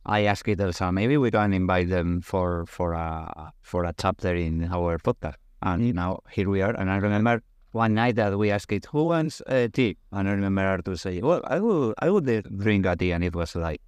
I 0.05 0.23
asked 0.23 0.47
it 0.47 0.59
Elsa, 0.59 0.91
maybe 0.91 1.17
we 1.17 1.29
can 1.29 1.53
invite 1.53 1.89
them 1.89 2.21
for 2.21 2.65
for 2.65 2.93
a 2.93 3.51
for 3.61 3.83
a 3.83 3.93
chapter 3.93 4.33
in 4.35 4.63
our 4.71 4.97
podcast. 4.97 5.35
And 5.61 5.93
now 5.93 6.19
here 6.31 6.49
we 6.49 6.61
are. 6.61 6.75
And 6.75 6.89
I 6.89 6.97
remember 6.97 7.43
one 7.71 7.93
night 7.93 8.15
that 8.15 8.37
we 8.37 8.49
asked 8.49 8.71
it, 8.71 8.87
who 8.87 9.05
wants 9.05 9.41
a 9.45 9.69
tea? 9.69 9.97
And 10.11 10.27
I 10.27 10.31
remember 10.31 10.61
her 10.63 10.79
to 10.79 10.97
say, 10.97 11.21
well, 11.21 11.41
I 11.43 11.59
will 11.59 11.93
I 11.99 12.09
would 12.09 12.25
drink 12.57 12.85
a 12.85 12.95
tea, 12.95 13.11
and 13.11 13.23
it 13.23 13.35
was 13.35 13.55
like. 13.55 13.81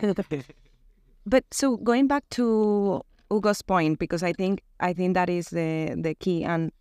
But 1.26 1.44
so 1.50 1.76
going 1.76 2.06
back 2.06 2.24
to 2.30 3.02
Hugo's 3.30 3.62
point, 3.62 3.98
because 3.98 4.22
I 4.22 4.32
think 4.32 4.62
I 4.80 4.92
think 4.92 5.14
that 5.14 5.28
is 5.28 5.48
the 5.50 5.96
the 6.00 6.14
key. 6.14 6.44
And 6.44 6.72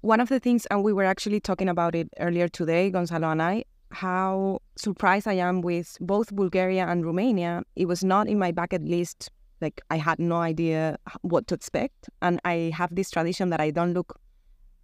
one 0.00 0.20
of 0.20 0.28
the 0.28 0.38
things, 0.38 0.66
and 0.66 0.84
we 0.84 0.92
were 0.92 1.04
actually 1.04 1.40
talking 1.40 1.68
about 1.68 1.94
it 1.94 2.08
earlier 2.20 2.48
today, 2.48 2.90
Gonzalo 2.90 3.30
and 3.30 3.40
I, 3.40 3.64
how 3.90 4.60
surprised 4.76 5.26
I 5.26 5.34
am 5.34 5.62
with 5.62 5.96
both 6.00 6.34
Bulgaria 6.34 6.86
and 6.86 7.04
Romania. 7.04 7.62
It 7.76 7.86
was 7.86 8.04
not 8.04 8.28
in 8.28 8.38
my 8.38 8.52
bucket 8.52 8.84
list. 8.84 9.30
Like 9.60 9.80
I 9.88 9.96
had 9.96 10.18
no 10.18 10.36
idea 10.36 10.98
what 11.22 11.46
to 11.46 11.54
expect, 11.54 12.10
and 12.20 12.40
I 12.44 12.72
have 12.74 12.94
this 12.94 13.10
tradition 13.10 13.50
that 13.50 13.60
I 13.60 13.70
don't 13.70 13.94
look 13.94 14.20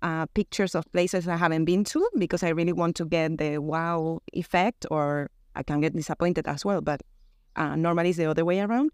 uh, 0.03 0.25
pictures 0.33 0.75
of 0.75 0.91
places 0.93 1.29
I 1.29 1.37
haven't 1.37 1.67
been 1.67 1.85
to 1.85 2.09
because 2.17 2.43
I 2.43 2.49
really 2.49 2.73
want 2.73 2.97
to 2.97 3.05
get 3.05 3.37
the 3.37 3.59
wow 3.59 4.23
effect, 4.33 4.87
or 4.91 5.29
I 5.55 5.63
can 5.63 5.81
get 5.81 5.95
disappointed 5.95 6.47
as 6.47 6.65
well. 6.65 6.81
But 6.81 7.03
uh, 7.57 7.77
normally 7.77 8.11
it's 8.11 8.19
the 8.19 8.31
other 8.31 8.47
way 8.47 8.61
around, 8.61 8.91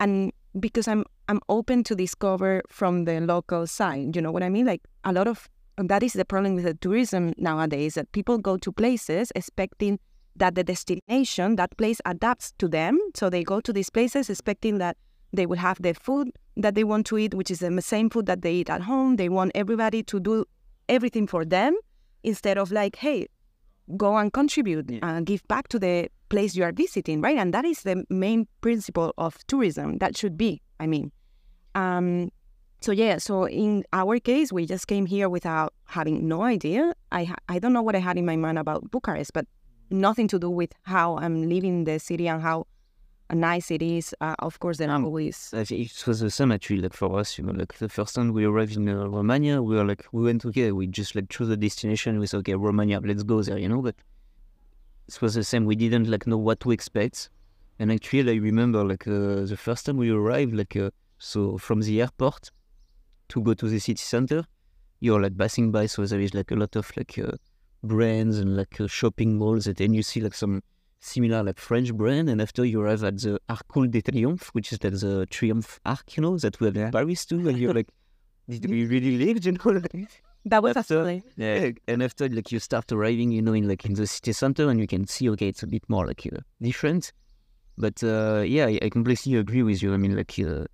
and 0.00 0.32
because 0.58 0.88
I'm 0.88 1.04
I'm 1.28 1.40
open 1.48 1.84
to 1.84 1.94
discover 1.94 2.62
from 2.68 3.04
the 3.04 3.20
local 3.20 3.66
side. 3.66 4.14
You 4.16 4.22
know 4.22 4.32
what 4.32 4.42
I 4.42 4.48
mean? 4.48 4.66
Like 4.66 4.82
a 5.04 5.12
lot 5.12 5.26
of 5.26 5.48
that 5.76 6.02
is 6.02 6.14
the 6.14 6.24
problem 6.24 6.54
with 6.54 6.64
the 6.64 6.74
tourism 6.74 7.34
nowadays 7.36 7.94
that 7.94 8.10
people 8.12 8.38
go 8.38 8.56
to 8.56 8.72
places 8.72 9.32
expecting 9.34 9.98
that 10.36 10.54
the 10.54 10.64
destination, 10.64 11.56
that 11.56 11.76
place 11.76 12.00
adapts 12.04 12.52
to 12.58 12.68
them. 12.68 12.98
So 13.14 13.30
they 13.30 13.42
go 13.42 13.60
to 13.60 13.72
these 13.72 13.90
places 13.90 14.30
expecting 14.30 14.78
that 14.78 14.96
they 15.32 15.46
will 15.46 15.58
have 15.58 15.80
the 15.82 15.94
food 15.94 16.30
that 16.56 16.74
they 16.74 16.84
want 16.84 17.06
to 17.06 17.18
eat, 17.18 17.34
which 17.34 17.50
is 17.50 17.58
the 17.58 17.82
same 17.82 18.08
food 18.08 18.26
that 18.26 18.42
they 18.42 18.54
eat 18.54 18.70
at 18.70 18.82
home. 18.82 19.16
They 19.16 19.28
want 19.28 19.52
everybody 19.54 20.02
to 20.04 20.20
do 20.20 20.44
everything 20.88 21.26
for 21.26 21.44
them 21.44 21.76
instead 22.22 22.58
of 22.58 22.72
like, 22.72 22.96
hey, 22.96 23.26
go 23.96 24.16
and 24.16 24.32
contribute 24.32 24.90
and 25.02 25.26
give 25.26 25.46
back 25.48 25.68
to 25.68 25.78
the 25.78 26.08
place 26.28 26.56
you 26.56 26.64
are 26.64 26.72
visiting, 26.72 27.20
right? 27.20 27.36
And 27.38 27.52
that 27.54 27.64
is 27.64 27.82
the 27.82 28.04
main 28.10 28.46
principle 28.60 29.14
of 29.18 29.38
tourism. 29.46 29.98
That 29.98 30.16
should 30.16 30.36
be, 30.36 30.62
I 30.80 30.86
mean. 30.86 31.12
Um, 31.74 32.30
so 32.80 32.92
yeah, 32.92 33.18
so 33.18 33.48
in 33.48 33.84
our 33.92 34.18
case, 34.18 34.52
we 34.52 34.66
just 34.66 34.86
came 34.86 35.06
here 35.06 35.28
without 35.28 35.74
having 35.84 36.28
no 36.28 36.42
idea. 36.42 36.94
I 37.10 37.24
ha- 37.24 37.42
I 37.48 37.58
don't 37.58 37.72
know 37.72 37.82
what 37.82 37.96
I 37.96 37.98
had 37.98 38.16
in 38.18 38.26
my 38.26 38.36
mind 38.36 38.58
about 38.58 38.90
Bucharest, 38.90 39.32
but 39.32 39.46
nothing 39.90 40.28
to 40.28 40.38
do 40.38 40.50
with 40.50 40.72
how 40.82 41.16
I'm 41.16 41.48
living 41.48 41.84
the 41.84 41.98
city 41.98 42.28
and 42.28 42.42
how 42.42 42.66
nice 43.32 43.70
it 43.70 43.82
is. 43.82 44.14
Uh, 44.20 44.34
of 44.38 44.58
course, 44.60 44.78
then 44.78 44.90
always. 44.90 45.50
I 45.52 45.64
It 45.68 46.06
was 46.06 46.20
the 46.20 46.30
same 46.30 46.52
actually, 46.52 46.80
like 46.80 46.92
for 46.94 47.18
us, 47.18 47.38
you 47.38 47.44
know, 47.44 47.52
like 47.52 47.74
the 47.78 47.88
first 47.88 48.14
time 48.14 48.32
we 48.32 48.44
arrived 48.44 48.76
in 48.76 48.88
uh, 48.88 49.06
Romania, 49.08 49.62
we 49.62 49.76
were 49.76 49.84
like, 49.84 50.06
we 50.12 50.22
went, 50.22 50.44
okay, 50.44 50.72
we 50.72 50.86
just 50.86 51.14
like 51.14 51.28
chose 51.28 51.48
the 51.48 51.56
destination, 51.56 52.18
we 52.18 52.26
said, 52.26 52.38
okay, 52.38 52.54
Romania, 52.54 53.00
let's 53.02 53.22
go 53.22 53.42
there, 53.42 53.58
you 53.58 53.68
know, 53.68 53.82
but 53.82 53.96
it 55.08 55.20
was 55.22 55.34
the 55.34 55.44
same, 55.44 55.64
we 55.64 55.76
didn't 55.76 56.08
like 56.08 56.26
know 56.26 56.38
what 56.38 56.60
to 56.60 56.70
expect. 56.70 57.30
And 57.78 57.92
actually, 57.92 58.32
I 58.32 58.36
remember 58.36 58.84
like 58.84 59.06
uh, 59.06 59.44
the 59.44 59.56
first 59.56 59.86
time 59.86 59.96
we 59.96 60.10
arrived, 60.10 60.54
like, 60.54 60.76
uh, 60.76 60.90
so 61.18 61.58
from 61.58 61.80
the 61.80 62.00
airport 62.00 62.50
to 63.28 63.40
go 63.40 63.54
to 63.54 63.68
the 63.68 63.78
city 63.78 63.98
center, 63.98 64.44
you're 65.00 65.20
like 65.20 65.36
passing 65.36 65.70
by, 65.70 65.86
so 65.86 66.06
there 66.06 66.20
is 66.20 66.34
like 66.34 66.50
a 66.50 66.54
lot 66.54 66.74
of 66.76 66.90
like 66.96 67.18
uh, 67.18 67.32
brands 67.82 68.38
and 68.38 68.56
like 68.56 68.80
uh, 68.80 68.86
shopping 68.86 69.36
malls, 69.36 69.66
and 69.66 69.94
you 69.94 70.02
see 70.02 70.20
like 70.20 70.34
some 70.34 70.62
similar 71.00 71.42
like 71.42 71.58
French 71.58 71.92
brand, 71.94 72.28
and 72.28 72.40
after 72.40 72.64
you 72.64 72.80
arrive 72.80 73.04
at 73.04 73.18
the 73.18 73.38
Arc 73.48 73.90
de 73.90 74.02
Triomphe, 74.02 74.48
which 74.48 74.72
is 74.72 74.82
like 74.82 74.94
the 74.94 75.26
Triumph 75.26 75.78
Arc, 75.84 76.16
you 76.16 76.22
know, 76.22 76.38
that 76.38 76.58
we 76.60 76.66
have 76.66 76.76
in 76.76 76.90
Paris 76.90 77.26
too, 77.26 77.46
and 77.48 77.58
you're 77.58 77.74
like, 77.74 77.88
did 78.48 78.68
we 78.68 78.86
really 78.86 79.18
live, 79.18 79.44
you 79.44 79.52
know? 79.52 80.06
That 80.46 80.62
was 80.62 80.76
After- 80.76 81.20
Yeah, 81.36 81.70
and 81.88 82.02
after 82.04 82.28
like 82.28 82.52
you 82.52 82.60
start 82.60 82.92
arriving, 82.92 83.32
you 83.32 83.42
know, 83.42 83.52
in 83.52 83.66
like 83.66 83.84
in 83.84 83.94
the 83.94 84.06
city 84.06 84.32
center, 84.32 84.70
and 84.70 84.78
you 84.78 84.86
can 84.86 85.06
see, 85.06 85.28
okay, 85.30 85.48
it's 85.48 85.64
a 85.64 85.66
bit 85.66 85.82
more 85.88 86.06
like 86.06 86.24
uh, 86.32 86.38
different. 86.62 87.12
But 87.76 88.02
uh, 88.04 88.44
yeah, 88.46 88.66
I, 88.66 88.78
I 88.80 88.88
completely 88.88 89.34
agree 89.34 89.64
with 89.64 89.82
you. 89.82 89.92
I 89.92 89.96
mean, 89.96 90.14
like 90.16 90.38
uh, 90.38 90.44
uh, 90.44 90.64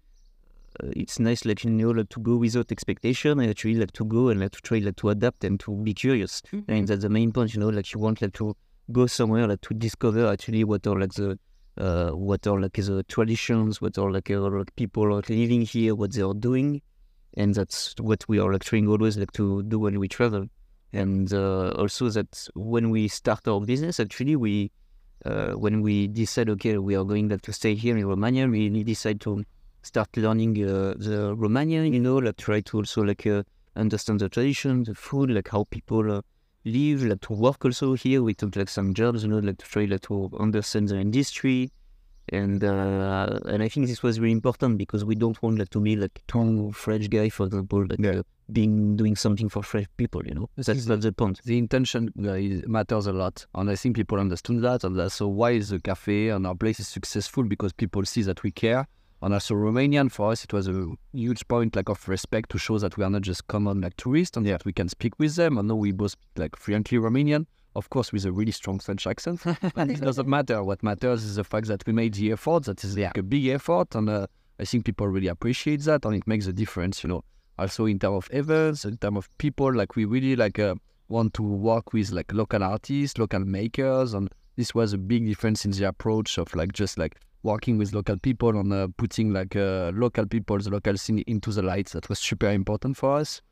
it's 0.94 1.18
nice, 1.18 1.46
like 1.46 1.64
you 1.64 1.70
know, 1.70 1.90
like 1.90 2.11
to 2.11 2.20
go 2.20 2.37
without 2.37 2.70
expectation, 2.70 3.40
and 3.40 3.48
actually 3.48 3.76
like 3.76 3.92
to 3.92 4.04
go 4.04 4.28
and 4.28 4.40
like 4.40 4.52
to 4.52 4.61
try 4.61 4.78
like 4.78 4.96
to 4.96 5.08
adapt 5.08 5.42
and 5.42 5.58
to 5.61 5.74
be 5.74 5.94
curious. 5.94 6.42
And 6.68 6.87
that's 6.87 7.02
the 7.02 7.08
main 7.08 7.32
point, 7.32 7.54
you 7.54 7.61
know, 7.61 7.70
like 7.70 7.92
you 7.94 7.98
want 7.98 8.20
like 8.20 8.35
to 8.35 8.54
go 8.90 9.06
somewhere 9.06 9.46
like 9.46 9.62
to 9.62 9.74
discover 9.74 10.26
actually 10.26 10.64
what 10.64 10.87
are 10.87 10.98
like 11.00 11.14
the 11.14 11.38
uh, 11.78 12.11
what 12.11 12.46
are 12.46 12.61
like 12.61 12.74
the 12.74 13.02
traditions, 13.08 13.80
what 13.80 13.96
are 13.96 14.11
like, 14.12 14.30
uh, 14.30 14.38
like 14.38 14.76
people 14.76 15.04
are 15.04 15.22
living 15.30 15.62
here, 15.62 15.94
what 15.94 16.12
they 16.12 16.20
are 16.20 16.35
doing, 16.35 16.82
and 17.36 17.54
that's 17.54 17.94
what 17.98 18.24
we 18.28 18.38
are 18.38 18.52
like 18.52 18.64
trying 18.64 18.88
always 18.88 19.16
like 19.16 19.32
to 19.32 19.62
do 19.64 19.78
when 19.78 19.98
we 19.98 20.08
travel. 20.08 20.46
And 20.92 21.32
uh, 21.32 21.70
also 21.70 22.10
that 22.10 22.48
when 22.54 22.90
we 22.90 23.08
start 23.08 23.48
our 23.48 23.60
business, 23.60 23.98
actually 23.98 24.36
we 24.36 24.70
uh, 25.24 25.52
when 25.52 25.82
we 25.82 26.08
decide 26.08 26.50
okay 26.50 26.78
we 26.78 26.96
are 26.96 27.04
going 27.04 27.28
like, 27.28 27.42
to 27.42 27.52
stay 27.52 27.74
here 27.74 27.96
in 27.96 28.06
Romania, 28.06 28.46
we 28.46 28.82
decide 28.84 29.20
to 29.22 29.44
start 29.82 30.16
learning 30.16 30.62
uh, 30.62 30.94
the 30.96 31.34
Romanian, 31.36 31.92
you 31.92 32.00
know, 32.00 32.16
like 32.16 32.36
try 32.36 32.60
to 32.60 32.78
also 32.78 33.02
like 33.02 33.26
uh, 33.26 33.42
understand 33.76 34.20
the 34.20 34.28
tradition, 34.28 34.84
the 34.84 34.94
food, 34.94 35.30
like 35.30 35.48
how 35.48 35.64
people 35.70 36.10
uh, 36.10 36.20
live, 36.64 37.02
like 37.04 37.20
to 37.22 37.32
work 37.32 37.64
also 37.64 37.94
here. 37.94 38.22
We 38.22 38.34
took 38.34 38.54
like 38.56 38.68
some 38.68 38.94
jobs, 38.94 39.22
you 39.24 39.30
know, 39.30 39.38
like 39.38 39.58
to 39.58 39.64
try 39.66 39.84
like 39.84 40.02
to 40.02 40.30
understand 40.38 40.88
the 40.88 40.98
industry. 40.98 41.70
And 42.28 42.62
uh, 42.62 43.40
and 43.46 43.62
I 43.62 43.68
think 43.68 43.87
this 43.88 44.02
was 44.02 44.20
really 44.20 44.32
important 44.32 44.78
because 44.78 45.04
we 45.04 45.14
don't 45.14 45.40
want 45.42 45.58
like 45.58 45.70
to 45.70 45.80
be 45.80 45.96
like 45.96 46.22
two 46.28 46.70
French 46.72 47.11
guy, 47.11 47.28
for 47.28 47.46
example, 47.46 47.85
like 47.88 47.98
Yeah. 47.98 48.20
uh, 48.20 48.22
being 48.52 48.96
doing 48.96 49.16
something 49.16 49.48
for 49.48 49.62
French 49.62 49.88
people, 49.96 50.22
you 50.26 50.35
know. 50.35 50.48
That's 50.56 50.87
not 50.87 51.00
the 51.00 51.12
point. 51.12 51.40
the 51.44 51.58
intention 51.58 52.12
uh, 52.22 52.32
is- 52.35 52.66
matters 52.66 53.06
a 53.06 53.12
lot, 53.12 53.46
and 53.54 53.70
I 53.70 53.76
think 53.76 53.96
people 53.96 54.18
understand 54.18 54.62
that. 54.62 54.85
And 54.85 54.96
that's 54.98 55.14
so 55.16 55.26
why 55.28 55.52
is 55.52 55.70
the 55.70 55.80
cafe 55.80 56.28
and 56.28 56.46
our 56.46 56.54
place 56.54 56.78
is 56.80 56.88
successful 56.88 57.44
because 57.44 57.72
people 57.72 58.04
see 58.04 58.22
that 58.22 58.42
we 58.42 58.50
care. 58.52 58.87
And 59.22 59.32
also 59.35 59.54
Romanian 59.54 60.11
for 60.11 60.32
us, 60.32 60.42
it 60.42 60.52
was 60.52 60.66
a 60.66 60.87
huge 61.12 61.46
point 61.46 61.76
like 61.76 61.88
of 61.88 62.08
respect 62.08 62.50
to 62.50 62.58
show 62.58 62.78
that 62.78 62.96
we 62.96 63.04
are 63.04 63.11
not 63.11 63.22
just 63.22 63.46
common 63.46 63.80
like 63.80 63.96
tourists 63.96 64.37
and 64.37 64.44
that 64.46 64.64
we 64.64 64.72
can 64.72 64.88
speak 64.88 65.16
with 65.20 65.37
them. 65.37 65.58
I 65.58 65.62
know 65.62 65.76
we 65.76 65.92
both 65.92 66.12
speak 66.12 66.28
like 66.37 66.56
fluently 66.56 66.98
Romanian, 66.98 67.46
of 67.74 67.90
course 67.90 68.12
with 68.12 68.24
a 68.24 68.32
really 68.32 68.52
strong 68.52 68.78
French 68.78 69.06
accent, 69.06 69.40
but 69.74 69.90
it 69.90 70.00
doesn't 70.00 70.28
matter. 70.28 70.62
What 70.62 70.82
matters 70.82 71.24
is 71.24 71.37
the 71.37 71.44
fact 71.44 71.66
that 71.68 71.87
we 71.87 71.92
made 71.92 72.14
the 72.14 72.32
effort. 72.32 72.64
That 72.64 72.82
is 72.85 72.96
like 72.96 73.18
a 73.18 73.22
big 73.22 73.46
effort, 73.48 73.94
and 73.94 74.08
uh, 74.08 74.26
I 74.58 74.64
think 74.64 74.85
people 74.85 75.08
really 75.08 75.28
appreciate 75.28 75.80
that, 75.82 76.04
and 76.04 76.14
it 76.14 76.26
makes 76.26 76.46
a 76.46 76.52
difference. 76.52 77.02
You 77.02 77.08
know, 77.08 77.24
also 77.58 77.87
in 77.87 77.98
terms 77.98 78.24
of 78.24 78.28
events, 78.32 78.85
in 78.85 78.96
terms 78.96 79.18
of 79.18 79.38
people, 79.38 79.72
like 79.74 79.96
we 79.96 80.04
really 80.04 80.37
like. 80.37 80.58
Uh, 80.58 80.74
want 81.12 81.35
to 81.35 81.42
work 81.42 81.92
with 81.92 82.11
like 82.11 82.32
local 82.32 82.64
artists, 82.64 83.18
local 83.18 83.40
makers, 83.40 84.14
and 84.14 84.30
this 84.56 84.74
was 84.74 84.92
a 84.92 84.98
big 84.98 85.26
difference 85.26 85.64
in 85.64 85.70
the 85.70 85.85
approach 85.85 86.38
of 86.38 86.52
like 86.56 86.72
just 86.72 86.98
like 86.98 87.20
working 87.44 87.78
with 87.78 87.92
local 87.92 88.16
people 88.18 88.50
and 88.58 88.72
uh, 88.72 88.88
putting 88.96 89.32
like 89.32 89.54
uh, 89.54 89.92
local 89.94 90.26
people, 90.26 90.58
the 90.58 90.70
local 90.70 90.96
scene 90.96 91.18
into 91.26 91.52
the 91.52 91.62
lights. 91.62 91.92
That 91.92 92.08
was 92.08 92.18
super 92.18 92.48
important 92.50 92.96
for 92.96 93.16
us. 93.16 93.42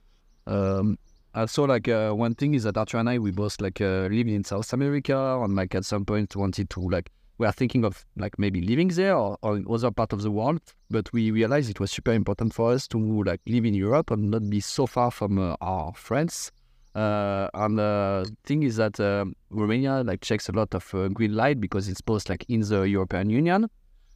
Um, 0.47 0.99
also, 1.35 1.67
like 1.67 1.89
uh, 1.89 2.13
one 2.13 2.35
thing 2.35 2.55
is 2.55 2.65
that 2.65 2.77
Arthur 2.77 2.99
and 2.99 3.09
I, 3.09 3.19
we 3.19 3.31
both 3.31 3.61
like 3.61 3.81
uh, 3.81 4.09
lived 4.11 4.29
in 4.29 4.45
South 4.45 4.73
America, 4.73 5.41
and 5.43 5.55
like 5.55 5.75
at 5.75 5.85
some 5.85 6.05
point 6.05 6.35
wanted 6.37 6.71
to 6.71 6.81
like 6.81 7.11
we 7.39 7.47
are 7.47 7.53
thinking 7.53 7.85
of 7.85 8.05
like 8.17 8.39
maybe 8.39 8.61
living 8.61 8.89
there 8.89 9.17
or, 9.17 9.39
or 9.43 9.57
in 9.57 9.65
other 9.69 9.91
part 9.91 10.13
of 10.13 10.21
the 10.21 10.31
world. 10.31 10.61
But 10.91 11.11
we 11.13 11.31
realized 11.31 11.71
it 11.71 11.81
was 11.81 11.91
super 11.91 12.13
important 12.13 12.53
for 12.53 12.73
us 12.73 12.87
to 12.89 13.23
like 13.25 13.41
live 13.47 13.65
in 13.65 13.73
Europe 13.73 14.11
and 14.11 14.31
not 14.31 14.49
be 14.51 14.61
so 14.61 14.87
far 14.87 15.11
from 15.11 15.39
uh, 15.39 15.57
our 15.63 15.95
friends. 15.95 16.53
Uh, 16.95 17.49
and 17.55 17.79
the 17.79 18.31
thing 18.45 18.63
is 18.63 18.77
that 18.77 19.01
uh, 19.01 19.25
Romania 19.49 20.03
like 20.05 20.21
checks 20.21 20.49
a 20.49 20.53
lot 20.53 20.75
of 20.75 20.95
uh, 20.95 21.09
green 21.09 21.35
light 21.35 21.61
because 21.61 21.89
it's 21.89 22.03
both 22.03 22.29
like 22.29 22.45
in 22.49 22.61
the 22.61 22.83
European 22.83 23.31
Union. 23.31 23.71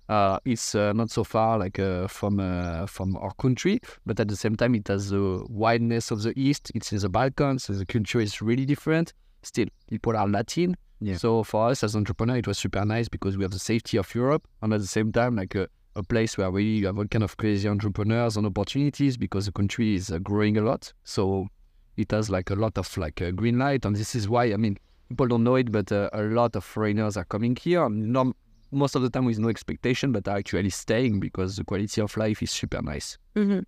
Uh, 0.09 0.39
it's 0.45 0.75
uh, 0.75 0.93
not 0.93 1.11
so 1.11 1.25
far 1.25 1.59
like 1.59 1.79
uh, 1.79 2.07
from 2.07 2.39
uh, 2.39 2.87
from 2.87 3.17
our 3.17 3.33
country, 3.35 3.81
but 4.05 4.21
at 4.21 4.29
the 4.29 4.37
same 4.37 4.55
time 4.55 4.75
it 4.75 4.87
has 4.89 5.11
the 5.11 5.45
wideness 5.49 6.11
of 6.11 6.23
the 6.23 6.39
east. 6.39 6.71
It's 6.75 6.93
in 6.93 6.99
the 6.99 7.09
Balkans, 7.09 7.65
so 7.65 7.73
the 7.73 7.87
culture 7.87 8.21
is 8.21 8.43
really 8.43 8.67
different. 8.67 9.15
Still, 9.43 9.69
people 9.89 10.17
are 10.17 10.29
Latin. 10.29 10.77
Yeah. 11.01 11.17
So 11.17 11.43
for 11.43 11.69
us 11.71 11.83
as 11.83 11.97
entrepreneur, 11.97 12.37
it 12.37 12.47
was 12.47 12.59
super 12.59 12.85
nice 12.85 13.09
because 13.09 13.37
we 13.37 13.45
have 13.45 13.53
the 13.53 13.59
safety 13.59 13.97
of 13.97 14.15
Europe, 14.15 14.47
and 14.63 14.75
at 14.75 14.81
the 14.81 14.87
same 14.87 15.11
time 15.11 15.37
like 15.37 15.55
a, 15.55 15.69
a 15.97 16.03
place 16.03 16.37
where 16.37 16.51
we 16.51 16.83
have 16.83 16.99
all 16.99 17.07
kind 17.07 17.25
of 17.25 17.37
crazy 17.37 17.69
entrepreneurs 17.69 18.37
and 18.37 18.47
opportunities 18.47 19.17
because 19.17 19.47
the 19.47 19.53
country 19.53 19.95
is 19.95 20.11
uh, 20.11 20.19
growing 20.19 20.59
a 20.59 20.63
lot. 20.63 20.93
So 21.05 21.49
it 21.97 22.11
has 22.11 22.29
like 22.29 22.51
a 22.51 22.55
lot 22.55 22.77
of 22.77 22.95
like 22.99 23.23
uh, 23.23 23.31
green 23.31 23.59
light, 23.59 23.87
and 23.87 23.97
this 23.97 24.15
is 24.15 24.29
why 24.29 24.53
I 24.53 24.57
mean 24.57 24.77
people 25.09 25.29
don't 25.29 25.45
know 25.45 25.55
it, 25.55 25.73
but 25.73 25.91
uh, 25.93 26.11
a 26.13 26.23
lot 26.23 26.57
of 26.57 26.65
foreigners 26.65 27.17
are 27.17 27.25
coming 27.25 27.57
here. 27.57 27.85
And 27.85 28.13
norm- 28.13 28.35
most 28.71 28.95
of 28.97 29.03
the 29.03 29.11
time 29.11 29.25
with 29.25 29.39
no 29.39 29.49
expectation, 29.49 30.13
but 30.13 30.27
are 30.29 30.37
actually 30.37 30.71
staying 30.71 31.21
because 31.21 31.57
the 31.57 31.65
quality 31.65 32.01
of 32.01 32.17
life 32.17 32.43
is 32.43 32.51
super 32.51 32.83
nice. 32.83 33.19
hmm 33.35 33.61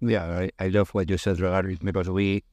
Yeah, 0.00 0.24
I, 0.26 0.50
I 0.58 0.68
love 0.68 0.90
what 0.90 1.08
you 1.10 1.16
said 1.18 1.40
regarding 1.40 1.78
because 1.82 2.10
we 2.10 2.44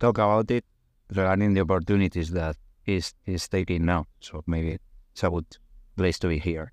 talk 0.00 0.18
about 0.18 0.50
it 0.50 0.64
regarding 1.10 1.54
the 1.54 1.60
opportunities 1.60 2.30
that 2.30 2.56
is 2.86 3.14
is 3.26 3.48
taking 3.48 3.84
now. 3.84 4.06
So 4.20 4.42
maybe 4.46 4.78
it's 5.12 5.24
a 5.24 5.30
good 5.30 5.46
place 5.96 6.18
to 6.20 6.28
be 6.28 6.38
here. 6.38 6.72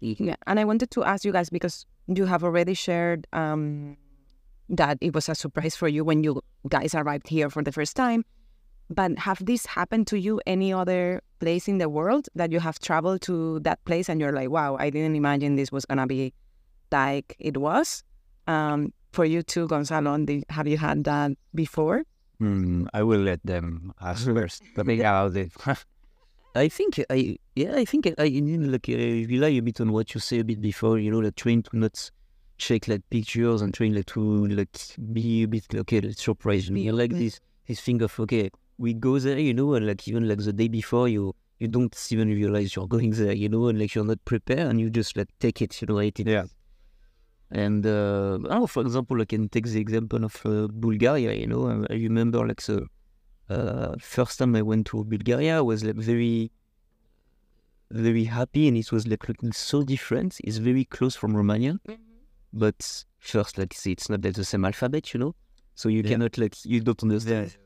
Yeah, 0.00 0.36
and 0.46 0.58
I 0.58 0.64
wanted 0.64 0.90
to 0.92 1.04
ask 1.04 1.24
you 1.24 1.32
guys 1.32 1.50
because 1.50 1.84
you 2.06 2.24
have 2.24 2.42
already 2.42 2.74
shared 2.74 3.26
um, 3.32 3.96
that 4.70 4.96
it 5.00 5.14
was 5.14 5.28
a 5.28 5.34
surprise 5.34 5.76
for 5.76 5.88
you 5.88 6.04
when 6.04 6.24
you 6.24 6.40
guys 6.68 6.94
arrived 6.94 7.28
here 7.28 7.50
for 7.50 7.62
the 7.62 7.72
first 7.72 7.96
time. 7.96 8.24
But 8.88 9.18
have 9.18 9.44
this 9.44 9.66
happened 9.66 10.06
to 10.08 10.18
you 10.18 10.40
any 10.46 10.72
other 10.72 11.20
place 11.40 11.66
in 11.68 11.78
the 11.78 11.88
world 11.88 12.28
that 12.34 12.52
you 12.52 12.60
have 12.60 12.78
traveled 12.78 13.22
to 13.22 13.60
that 13.60 13.84
place 13.84 14.08
and 14.08 14.20
you're 14.20 14.32
like, 14.32 14.50
wow, 14.50 14.76
I 14.78 14.90
didn't 14.90 15.16
imagine 15.16 15.56
this 15.56 15.72
was 15.72 15.84
gonna 15.86 16.06
be 16.06 16.32
like 16.92 17.34
it 17.38 17.56
was. 17.56 18.04
Um, 18.46 18.92
for 19.12 19.24
you 19.24 19.42
too, 19.42 19.66
Gonzalo, 19.66 20.14
and 20.14 20.26
the- 20.28 20.44
have 20.50 20.68
you 20.68 20.78
had 20.78 21.04
that 21.04 21.32
before? 21.54 22.02
Hmm, 22.38 22.86
I 22.94 23.02
will 23.02 23.20
let 23.20 23.40
them 23.44 23.92
ask 24.00 24.24
first. 24.34 24.62
Think 24.74 25.00
about 25.00 25.36
it. 25.36 25.52
I 26.54 26.68
think 26.68 27.00
I 27.08 27.38
yeah 27.54 27.76
I 27.76 27.84
think 27.84 28.08
I, 28.08 28.14
I 28.18 28.28
need 28.28 28.58
like 28.60 28.88
uh, 28.88 28.92
rely 29.28 29.50
a 29.50 29.60
bit 29.60 29.80
on 29.80 29.92
what 29.92 30.12
you 30.14 30.20
say 30.20 30.40
a 30.40 30.44
bit 30.44 30.60
before 30.60 30.98
you 30.98 31.10
know 31.10 31.20
like 31.20 31.36
trying 31.36 31.62
to 31.62 31.76
not 31.76 32.10
check 32.58 32.88
like 32.88 33.02
pictures 33.08 33.62
and 33.62 33.72
trying 33.72 33.94
like 33.94 34.06
to 34.06 34.46
like 34.48 34.76
be 35.12 35.44
a 35.44 35.46
bit 35.48 35.72
like, 35.72 35.80
okay 35.82 36.00
let's 36.00 36.24
surprise 36.24 36.68
me 36.68 36.88
I 36.88 36.92
like 36.92 37.12
this 37.12 37.38
this 37.68 37.80
thing 37.80 38.02
of 38.02 38.18
okay 38.18 38.50
we 38.84 38.90
go 39.06 39.12
there 39.24 39.38
you 39.48 39.54
know 39.58 39.68
and 39.76 39.86
like 39.90 40.02
even 40.08 40.24
like 40.30 40.42
the 40.48 40.54
day 40.60 40.68
before 40.80 41.06
you 41.14 41.24
you 41.62 41.68
don't 41.76 41.94
even 42.14 42.28
realize 42.40 42.68
you're 42.74 42.92
going 42.96 43.10
there 43.20 43.36
you 43.42 43.48
know 43.54 43.64
and 43.70 43.78
like 43.80 43.94
you're 43.94 44.10
not 44.12 44.20
prepared 44.32 44.66
and 44.70 44.80
you 44.82 44.88
just 45.00 45.12
like 45.18 45.30
take 45.44 45.58
it 45.64 45.72
you 45.80 45.86
know 45.88 45.98
right 46.02 46.18
Yeah. 46.34 46.46
and 47.64 47.82
uh, 47.86 48.38
I 48.44 48.52
don't 48.54 48.60
know, 48.60 48.66
for 48.76 48.82
example 48.86 49.20
I 49.24 49.26
can 49.32 49.44
take 49.54 49.66
the 49.74 49.80
example 49.86 50.22
of 50.28 50.34
uh, 50.46 50.68
Bulgaria 50.86 51.32
you 51.42 51.48
know 51.52 51.62
I, 51.72 51.74
I 51.94 51.96
remember 52.08 52.40
like 52.52 52.62
the 52.70 52.78
uh, 53.50 53.94
first 54.00 54.38
time 54.38 54.54
I 54.54 54.62
went 54.62 54.86
to 54.86 55.04
Bulgaria, 55.04 55.58
I 55.58 55.60
was 55.60 55.82
like 55.82 55.96
very, 55.96 56.52
very 57.90 58.24
happy, 58.24 58.68
and 58.68 58.76
it 58.76 58.92
was 58.92 59.06
like 59.06 59.28
looking 59.28 59.52
so 59.52 59.82
different. 59.82 60.38
It's 60.44 60.58
very 60.58 60.84
close 60.84 61.16
from 61.16 61.36
Romania, 61.36 61.74
but 62.52 63.04
first, 63.18 63.58
like, 63.58 63.74
see, 63.74 63.92
it's 63.92 64.08
not 64.08 64.24
like 64.24 64.34
the 64.34 64.44
same 64.44 64.64
alphabet, 64.64 65.12
you 65.12 65.18
know. 65.20 65.34
So 65.74 65.88
you 65.88 66.02
Yeah. 66.02 66.10
cannot 66.10 66.38
like 66.38 66.54
you 66.64 66.80
don't 66.80 67.02
understand 67.02 67.42
like 67.46 67.58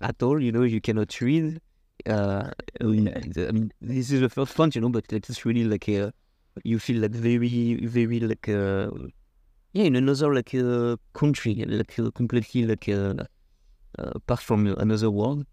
At 0.00 0.22
all, 0.22 0.40
you 0.42 0.52
know. 0.52 0.62
You 0.62 0.80
cannot 0.80 1.20
read. 1.20 1.60
Uh, 2.06 2.50
I 2.80 2.84
mean, 2.84 3.72
this 3.80 4.10
is 4.10 4.20
the 4.20 4.28
first 4.28 4.58
one, 4.58 4.70
you 4.74 4.80
know, 4.80 4.90
but 4.90 5.12
it's 5.12 5.44
really 5.44 5.64
like 5.64 5.88
uh, 5.88 6.10
you 6.64 6.78
feel 6.78 7.00
like 7.02 7.12
very, 7.12 7.84
very 7.86 8.20
like 8.20 8.48
uh, 8.48 8.90
yeah, 9.72 9.84
in 9.84 9.96
another 9.96 10.34
like 10.34 10.54
uh, 10.54 10.96
country, 11.14 11.64
like 11.66 11.98
uh, 11.98 12.10
completely 12.10 12.66
like. 12.66 12.88
Uh, 12.88 13.14
uh, 13.98 14.10
apart 14.14 14.40
from 14.40 14.66
another 14.66 15.10
world. 15.10 15.46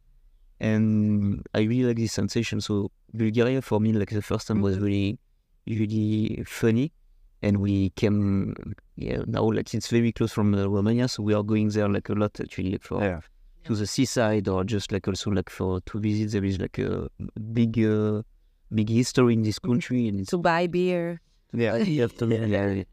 And 0.60 1.46
I 1.54 1.62
really 1.62 1.84
like 1.84 1.98
this 1.98 2.14
sensation. 2.14 2.62
So 2.62 2.92
Bulgaria 3.14 3.62
for 3.62 3.80
me, 3.80 3.94
like 3.94 4.10
the 4.10 4.22
first 4.22 4.48
time 4.48 4.62
was 4.62 4.80
really, 4.80 5.20
really 5.68 6.44
funny. 6.46 6.92
And 7.42 7.58
we 7.58 7.90
came, 7.92 8.56
yeah, 8.96 9.24
now 9.28 9.50
like 9.52 9.74
it's 9.74 9.90
very 9.90 10.12
close 10.14 10.32
from 10.32 10.54
uh, 10.56 10.66
Romania, 10.66 11.08
so 11.10 11.24
we 11.24 11.34
are 11.34 11.44
going 11.44 11.70
there 11.70 11.90
like 11.90 12.08
a 12.10 12.14
lot 12.14 12.40
actually 12.40 12.72
like 12.72 12.84
for 12.84 13.02
Yeah. 13.04 13.20
To 13.66 13.76
the 13.76 13.88
seaside 13.88 14.48
or 14.48 14.64
just 14.64 14.92
like 14.92 15.08
also 15.08 15.32
like 15.32 15.50
for 15.50 15.82
to 15.82 16.00
visit. 16.00 16.32
There 16.32 16.44
is 16.44 16.60
like 16.60 16.78
a 16.80 17.10
big, 17.54 17.80
uh, 17.84 18.24
big 18.74 18.90
history 18.90 19.34
in 19.34 19.44
this 19.44 19.60
country, 19.60 20.08
and 20.08 20.20
it's 20.22 20.30
To 20.32 20.38
buy 20.38 20.68
beer. 20.68 21.22
Yeah. 21.54 21.78
yeah, 21.78 22.06
absolutely. 22.06 22.52
Yeah. 22.52 22.84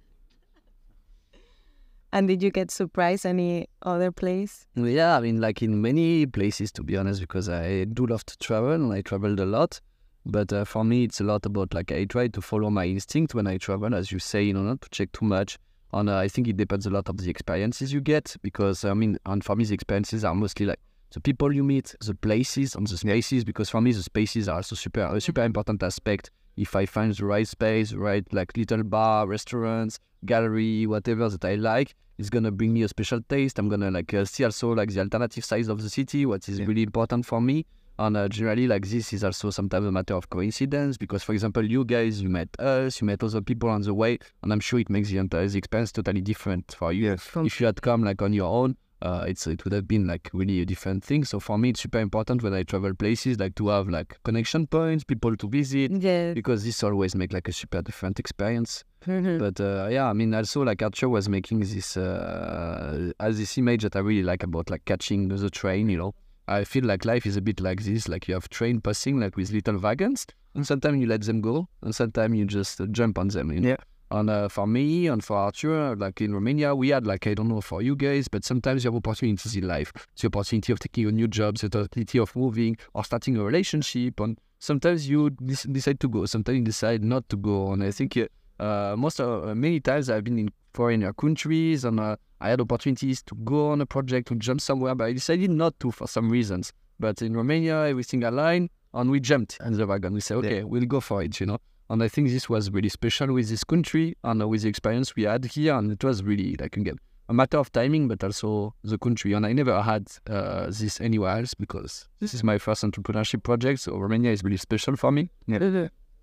And 2.12 2.26
did 2.26 2.42
you 2.42 2.50
get 2.50 2.72
surprised 2.72 3.24
any 3.24 3.68
other 3.82 4.10
place? 4.10 4.66
Yeah, 4.74 5.16
I 5.16 5.20
mean, 5.20 5.40
like 5.40 5.62
in 5.62 5.80
many 5.80 6.26
places, 6.26 6.72
to 6.72 6.82
be 6.82 6.96
honest, 6.96 7.20
because 7.20 7.48
I 7.48 7.84
do 7.84 8.06
love 8.06 8.26
to 8.26 8.38
travel 8.38 8.72
and 8.72 8.92
I 8.92 9.00
traveled 9.02 9.38
a 9.38 9.46
lot. 9.46 9.80
But 10.26 10.52
uh, 10.52 10.64
for 10.64 10.84
me, 10.84 11.04
it's 11.04 11.20
a 11.20 11.24
lot 11.24 11.46
about 11.46 11.72
like 11.72 11.92
I 11.92 12.04
try 12.04 12.28
to 12.28 12.40
follow 12.40 12.68
my 12.68 12.86
instinct 12.86 13.34
when 13.34 13.46
I 13.46 13.58
travel, 13.58 13.94
as 13.94 14.10
you 14.10 14.18
say, 14.18 14.42
you 14.42 14.52
know, 14.52 14.62
not 14.62 14.80
to 14.82 14.90
check 14.90 15.12
too 15.12 15.24
much. 15.24 15.58
And 15.92 16.08
uh, 16.08 16.16
I 16.18 16.28
think 16.28 16.46
it 16.48 16.56
depends 16.56 16.86
a 16.86 16.90
lot 16.90 17.08
of 17.08 17.16
the 17.16 17.28
experiences 17.30 17.92
you 17.92 18.00
get 18.00 18.36
because 18.42 18.84
I 18.84 18.94
mean, 18.94 19.18
and 19.26 19.44
for 19.44 19.56
me, 19.56 19.64
the 19.64 19.74
experiences 19.74 20.24
are 20.24 20.34
mostly 20.34 20.66
like 20.66 20.78
the 21.12 21.20
people 21.20 21.52
you 21.52 21.64
meet, 21.64 21.94
the 22.04 22.14
places, 22.14 22.74
and 22.76 22.86
the 22.86 22.96
spaces. 22.96 23.44
Because 23.44 23.68
for 23.70 23.80
me, 23.80 23.92
the 23.92 24.02
spaces 24.02 24.48
are 24.48 24.56
also 24.56 24.76
super 24.76 25.00
a 25.02 25.20
super 25.20 25.42
important 25.42 25.82
aspect. 25.82 26.30
If 26.56 26.76
I 26.76 26.86
find 26.86 27.12
the 27.14 27.24
right 27.24 27.46
space, 27.48 27.92
right 27.92 28.24
like 28.32 28.56
little 28.56 28.84
bar, 28.84 29.26
restaurants, 29.26 29.98
gallery, 30.26 30.86
whatever 30.86 31.28
that 31.28 31.44
I 31.44 31.54
like, 31.56 31.94
it's 32.18 32.30
gonna 32.30 32.50
bring 32.52 32.72
me 32.72 32.82
a 32.82 32.88
special 32.88 33.20
taste. 33.28 33.58
I'm 33.58 33.68
gonna 33.68 33.90
like 33.90 34.12
uh, 34.14 34.24
see 34.24 34.44
also 34.44 34.72
like 34.72 34.92
the 34.92 35.00
alternative 35.00 35.44
sides 35.44 35.68
of 35.68 35.82
the 35.82 35.88
city, 35.90 36.26
what 36.26 36.48
is 36.48 36.58
Yeah. 36.60 36.66
really 36.66 36.82
important 36.82 37.26
for 37.26 37.40
me. 37.40 37.66
And 38.00 38.16
uh, 38.16 38.28
generally, 38.30 38.66
like 38.66 38.86
this 38.86 39.12
is 39.12 39.22
also 39.22 39.50
sometimes 39.50 39.84
a 39.86 39.92
matter 39.92 40.14
of 40.14 40.30
coincidence 40.30 40.96
because, 40.96 41.22
for 41.22 41.34
example, 41.34 41.62
you 41.64 41.84
guys, 41.84 42.22
you 42.22 42.30
met 42.30 42.48
us, 42.58 43.00
you 43.00 43.06
met 43.06 43.22
other 43.22 43.42
people 43.42 43.68
on 43.68 43.82
the 43.82 43.92
way, 43.92 44.18
and 44.42 44.50
I'm 44.52 44.60
sure 44.60 44.78
it 44.80 44.88
makes 44.88 45.10
the 45.10 45.18
entire 45.18 45.46
the 45.46 45.58
experience 45.58 45.92
totally 45.92 46.22
different 46.22 46.74
for 46.78 46.94
you. 46.94 47.04
Yes. 47.10 47.28
If 47.36 47.60
you 47.60 47.66
had 47.66 47.82
come 47.82 48.02
like 48.02 48.22
on 48.22 48.32
your 48.32 48.48
own, 48.50 48.76
uh, 49.02 49.26
it's 49.28 49.46
it 49.46 49.64
would 49.64 49.74
have 49.74 49.86
been 49.86 50.06
like 50.06 50.30
really 50.32 50.62
a 50.62 50.64
different 50.64 51.04
thing. 51.04 51.24
So 51.26 51.40
for 51.40 51.58
me, 51.58 51.70
it's 51.70 51.80
super 51.80 51.98
important 52.00 52.42
when 52.42 52.54
I 52.54 52.62
travel 52.62 52.94
places 52.94 53.38
like 53.38 53.54
to 53.56 53.68
have 53.68 53.88
like 53.90 54.18
connection 54.24 54.66
points, 54.66 55.04
people 55.04 55.36
to 55.36 55.46
visit, 55.48 55.92
Yeah. 55.92 56.32
because 56.32 56.64
this 56.64 56.82
always 56.82 57.14
make 57.14 57.34
like 57.34 57.48
a 57.48 57.52
super 57.52 57.82
different 57.82 58.18
experience. 58.18 58.82
Mhm. 59.06 59.38
But 59.38 59.60
uh, 59.60 59.88
yeah, 59.90 60.08
I 60.08 60.14
mean, 60.14 60.32
also 60.34 60.62
like 60.62 60.82
Arthur 60.82 61.10
was 61.10 61.28
making 61.28 61.60
this 61.60 61.98
uh, 61.98 63.12
as 63.20 63.36
this 63.38 63.58
image 63.58 63.82
that 63.82 63.94
I 63.96 64.00
really 64.00 64.22
like 64.22 64.42
about 64.42 64.70
like 64.70 64.84
catching 64.86 65.28
the 65.28 65.50
train. 65.50 65.88
You 65.90 65.98
know, 65.98 66.14
I 66.50 66.64
feel 66.64 66.84
like 66.84 67.04
life 67.04 67.26
is 67.26 67.36
a 67.36 67.40
bit 67.40 67.60
like 67.60 67.84
this. 67.84 68.08
Like 68.08 68.26
you 68.26 68.34
have 68.34 68.48
train 68.48 68.80
passing 68.80 69.20
like 69.20 69.36
with 69.36 69.52
little 69.52 69.78
wagons, 69.78 70.26
and 70.54 70.66
sometimes 70.66 71.00
you 71.00 71.06
let 71.06 71.22
them 71.22 71.40
go, 71.40 71.68
and 71.82 71.94
sometimes 71.94 72.36
you 72.36 72.44
just 72.44 72.80
uh, 72.80 72.86
jump 72.86 73.18
on 73.18 73.28
them. 73.28 73.52
You 73.52 73.60
know? 73.60 73.68
Yeah. 73.68 73.76
And 74.12 74.28
uh, 74.28 74.48
for 74.48 74.66
me 74.66 75.06
and 75.06 75.22
for 75.22 75.36
Arthur, 75.36 75.94
like 75.94 76.20
in 76.20 76.34
Romania, 76.34 76.74
we 76.74 76.88
had 76.88 77.06
like 77.06 77.28
I 77.28 77.34
don't 77.34 77.46
know 77.46 77.60
for 77.60 77.80
you 77.80 77.94
guys, 77.94 78.26
but 78.26 78.44
sometimes 78.44 78.82
you 78.82 78.90
have 78.90 78.96
opportunities 78.96 79.54
in 79.54 79.68
life. 79.68 79.92
The 80.20 80.26
opportunity 80.26 80.72
of 80.72 80.80
taking 80.80 81.06
a 81.06 81.12
new 81.12 81.28
job, 81.28 81.58
the 81.58 81.66
opportunity 81.66 82.18
of 82.18 82.34
moving 82.34 82.76
or 82.94 83.04
starting 83.04 83.36
a 83.36 83.44
relationship, 83.44 84.18
and 84.18 84.36
sometimes 84.58 85.08
you 85.08 85.30
decide 85.30 86.00
to 86.00 86.08
go, 86.08 86.26
sometimes 86.26 86.58
you 86.58 86.64
decide 86.64 87.04
not 87.04 87.28
to 87.28 87.36
go. 87.36 87.72
And 87.72 87.84
I 87.84 87.92
think 87.92 88.16
uh, 88.16 88.26
uh, 88.60 88.96
most 88.96 89.20
of, 89.20 89.48
uh, 89.48 89.54
many 89.54 89.78
times 89.78 90.10
I've 90.10 90.24
been 90.24 90.40
in 90.40 90.50
foreign 90.74 91.12
countries 91.14 91.84
and 91.84 92.00
uh, 92.00 92.16
I 92.40 92.48
had 92.50 92.60
opportunities 92.60 93.22
to 93.24 93.34
go 93.44 93.70
on 93.70 93.80
a 93.80 93.86
project 93.86 94.28
to 94.28 94.34
jump 94.36 94.60
somewhere, 94.60 94.94
but 94.94 95.04
I 95.04 95.12
decided 95.12 95.50
not 95.50 95.78
to 95.80 95.90
for 95.90 96.06
some 96.08 96.30
reasons. 96.30 96.72
But 96.98 97.22
in 97.22 97.34
Romania, 97.34 97.84
everything 97.86 98.24
aligned, 98.24 98.70
and 98.94 99.10
we 99.10 99.20
jumped 99.20 99.58
in 99.64 99.74
the 99.74 99.86
wagon. 99.86 100.14
We 100.14 100.20
said, 100.20 100.38
okay, 100.38 100.58
Yeah. 100.58 100.62
we'll 100.64 100.86
go 100.86 101.00
for 101.00 101.22
it, 101.22 101.38
you 101.40 101.46
know. 101.46 101.58
And 101.88 102.02
I 102.02 102.08
think 102.08 102.28
this 102.28 102.48
was 102.48 102.70
really 102.70 102.88
special 102.88 103.32
with 103.32 103.48
this 103.48 103.64
country 103.64 104.16
and 104.22 104.48
with 104.48 104.62
the 104.62 104.68
experience 104.68 105.16
we 105.16 105.24
had 105.24 105.44
here. 105.44 105.74
And 105.74 105.90
it 105.90 106.04
was 106.04 106.22
really 106.22 106.56
like 106.58 106.76
again 106.76 106.96
a 107.28 107.32
matter 107.32 107.58
of 107.58 107.70
timing, 107.72 108.08
but 108.08 108.22
also 108.24 108.74
the 108.82 108.98
country. 108.98 109.32
And 109.34 109.44
I 109.46 109.52
never 109.52 109.80
had 109.82 110.08
uh, 110.28 110.66
this 110.66 111.00
anywhere 111.00 111.38
else 111.38 111.54
because 111.54 112.08
this 112.20 112.34
is 112.34 112.42
my 112.44 112.58
first 112.58 112.82
entrepreneurship 112.84 113.42
project. 113.42 113.80
So 113.80 113.96
Romania 113.96 114.30
is 114.32 114.42
really 114.44 114.56
special 114.56 114.96
for 114.96 115.10
me. 115.12 115.30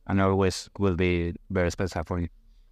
And 0.07 0.21
always 0.21 0.69
will 0.79 0.95
be 0.95 1.33
very 1.49 1.69
special 1.71 2.03
for 2.05 2.19
you. 2.19 2.27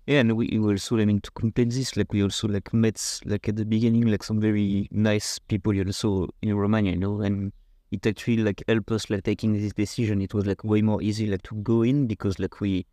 Yeah, 0.08 0.20
and 0.20 0.38
we 0.38 0.48
we 0.60 0.72
also, 0.74 1.00
I 1.00 1.06
mean, 1.06 1.20
to 1.22 1.32
complete 1.32 1.72
this, 1.72 1.98
like 1.98 2.14
we 2.14 2.22
also 2.22 2.48
like 2.48 2.72
met 2.74 3.22
like 3.26 3.50
at 3.50 3.56
the 3.56 3.66
beginning 3.66 4.06
like 4.06 4.22
some 4.24 4.40
very 4.40 4.88
nice 4.92 5.40
people 5.40 5.74
you 5.74 5.84
know, 5.84 5.92
so 5.92 6.30
in 6.44 6.56
Romania, 6.56 6.92
you 6.92 7.00
know, 7.00 7.22
and 7.22 7.52
it 7.92 8.06
actually 8.06 8.38
like 8.38 8.64
helped 8.68 8.92
us 8.92 9.10
like 9.10 9.24
taking 9.24 9.54
this 9.54 9.74
decision. 9.74 10.22
It 10.22 10.34
was 10.36 10.46
like 10.46 10.64
way 10.64 10.84
more 10.84 11.02
easy 11.02 11.26
like 11.26 11.42
to 11.44 11.56
go 11.56 11.82
in 11.82 12.06
because 12.06 12.38
like 12.38 12.60
we 12.62 12.86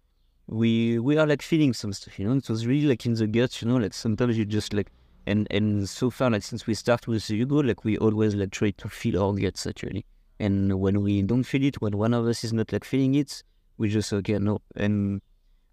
we 0.46 0.98
we 1.00 1.18
are 1.18 1.26
like 1.26 1.42
feeling 1.42 1.74
some 1.74 1.92
stuff, 1.92 2.18
you 2.18 2.26
know. 2.26 2.36
It 2.36 2.48
was 2.48 2.66
really 2.66 2.86
like 2.86 3.04
in 3.04 3.12
the 3.14 3.26
gut, 3.26 3.60
you 3.60 3.68
know. 3.68 3.76
Like 3.76 3.92
sometimes 3.92 4.38
you 4.38 4.46
just 4.46 4.72
like 4.72 4.90
and 5.26 5.46
and 5.50 5.86
so 5.88 6.08
far 6.08 6.30
like 6.30 6.42
since 6.42 6.66
we 6.66 6.72
start 6.72 7.06
with 7.06 7.26
Hugo, 7.28 7.56
like 7.62 7.84
we 7.84 7.98
always 7.98 8.34
like 8.34 8.52
try 8.52 8.70
to 8.70 8.88
feel 8.88 9.22
our 9.22 9.34
guts 9.34 9.66
actually. 9.66 10.06
And 10.40 10.80
when 10.80 11.02
we 11.02 11.20
don't 11.22 11.44
feel 11.44 11.62
it, 11.64 11.82
when 11.82 11.98
one 11.98 12.14
of 12.14 12.26
us 12.26 12.42
is 12.42 12.54
not 12.54 12.72
like 12.72 12.84
feeling 12.84 13.14
it, 13.16 13.42
we 13.76 13.90
just 13.90 14.12
okay 14.14 14.38
no 14.38 14.60
and 14.76 15.20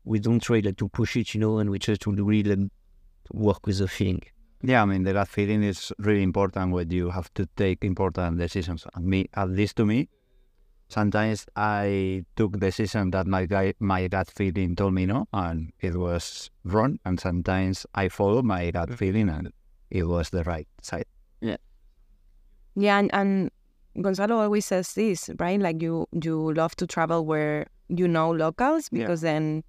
we 0.06 0.20
don't 0.20 0.42
try 0.42 0.60
like 0.60 0.78
to 0.78 0.90
push 0.90 1.16
it, 1.18 1.34
you 1.34 1.40
know, 1.42 1.58
and 1.60 1.70
we 1.70 1.80
try 1.80 1.96
to 1.96 2.12
really 2.12 2.56
like, 2.56 2.70
work 3.32 3.66
with 3.68 3.78
the 3.80 3.88
feeling. 3.88 4.22
Yeah, 4.62 4.82
I 4.82 4.86
mean, 4.86 5.04
the 5.04 5.14
gut 5.14 5.28
feeling 5.28 5.64
is 5.64 5.92
really 6.00 6.24
important 6.24 6.74
when 6.74 6.90
you 6.92 7.10
have 7.12 7.34
to 7.36 7.46
take 7.56 7.84
important 7.86 8.38
decisions. 8.40 8.86
And 8.94 9.06
me, 9.06 9.30
at 9.36 9.50
least 9.50 9.78
to 9.78 9.86
me, 9.86 10.10
sometimes 10.90 11.46
I 11.56 12.26
took 12.36 12.60
decision 12.60 13.12
that 13.12 13.28
my 13.28 13.46
guy, 13.46 13.74
my 13.80 14.08
gut 14.08 14.30
feeling 14.30 14.76
told 14.76 14.94
me 14.94 15.06
no, 15.06 15.28
and 15.32 15.72
it 15.80 15.96
was 15.96 16.50
wrong. 16.66 17.00
And 17.06 17.20
sometimes 17.20 17.86
I 17.96 18.10
followed 18.10 18.44
my 18.46 18.72
gut 18.72 18.94
feeling, 18.96 19.30
and 19.30 19.52
it 19.90 20.04
was 20.04 20.30
the 20.32 20.44
right 20.44 20.68
side. 20.82 21.06
Yeah, 21.42 21.58
Yeah, 22.76 23.00
and, 23.00 23.10
and 23.14 23.52
Gonzalo 24.02 24.40
always 24.40 24.66
says 24.66 24.94
this, 24.94 25.30
right? 25.40 25.60
Like 25.60 25.82
you 25.82 26.08
you 26.12 26.54
love 26.54 26.76
to 26.78 26.88
travel 26.88 27.26
where 27.26 27.68
you 27.88 28.08
know 28.08 28.32
locals 28.32 28.90
Yeah. 28.92 29.04
because 29.04 29.22
then 29.22 29.64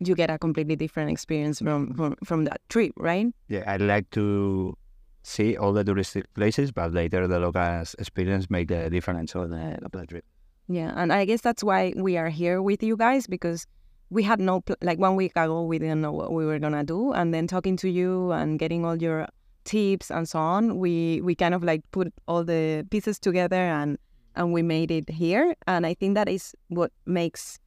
you 0.00 0.14
get 0.14 0.30
a 0.30 0.38
completely 0.38 0.76
different 0.76 1.10
experience 1.10 1.58
from, 1.58 1.94
from 1.94 2.16
from 2.24 2.44
that 2.44 2.60
trip, 2.68 2.92
right? 2.96 3.26
Yeah, 3.48 3.64
I'd 3.66 3.80
like 3.80 4.10
to 4.10 4.76
see 5.22 5.56
all 5.56 5.72
the 5.72 5.84
touristic 5.84 6.24
places, 6.34 6.72
but 6.72 6.92
later 6.92 7.26
the 7.26 7.38
local 7.38 7.82
experience 7.98 8.48
make 8.48 8.68
the 8.68 8.88
difference 8.90 9.34
on 9.34 9.50
the, 9.50 9.78
of 9.84 9.92
the 9.92 10.06
trip. 10.06 10.24
Yeah, 10.68 10.92
and 10.96 11.12
I 11.12 11.24
guess 11.24 11.40
that's 11.40 11.64
why 11.64 11.92
we 11.96 12.16
are 12.16 12.28
here 12.28 12.62
with 12.62 12.82
you 12.82 12.96
guys 12.96 13.26
because 13.26 13.66
we 14.10 14.22
had 14.22 14.40
no 14.40 14.60
pl- 14.60 14.76
like 14.82 14.98
one 14.98 15.16
week 15.16 15.32
ago 15.32 15.62
we 15.62 15.78
didn't 15.78 16.00
know 16.00 16.12
what 16.12 16.32
we 16.32 16.46
were 16.46 16.58
gonna 16.58 16.84
do, 16.84 17.12
and 17.12 17.34
then 17.34 17.46
talking 17.46 17.76
to 17.78 17.88
you 17.88 18.32
and 18.32 18.58
getting 18.58 18.84
all 18.84 18.96
your 18.96 19.26
tips 19.64 20.10
and 20.10 20.28
so 20.28 20.38
on, 20.38 20.78
we 20.78 21.20
we 21.22 21.34
kind 21.34 21.54
of 21.54 21.62
like 21.62 21.82
put 21.90 22.12
all 22.26 22.44
the 22.44 22.86
pieces 22.90 23.18
together 23.18 23.56
and 23.56 23.98
and 24.36 24.52
we 24.52 24.62
made 24.62 24.90
it 24.90 25.10
here, 25.10 25.54
and 25.66 25.84
I 25.84 25.94
think 25.94 26.14
that 26.14 26.28
is 26.28 26.54
what 26.68 26.92
makes 27.06 27.58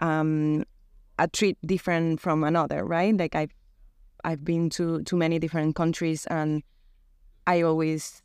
um, 0.00 0.64
a 1.18 1.28
trip 1.28 1.56
different 1.64 2.20
from 2.20 2.44
another, 2.44 2.84
right? 2.84 3.16
Like 3.16 3.34
I've 3.34 3.52
I've 4.24 4.44
been 4.44 4.70
to 4.70 5.02
to 5.02 5.16
many 5.16 5.38
different 5.38 5.76
countries 5.76 6.26
and 6.26 6.62
I 7.46 7.62
always 7.62 8.22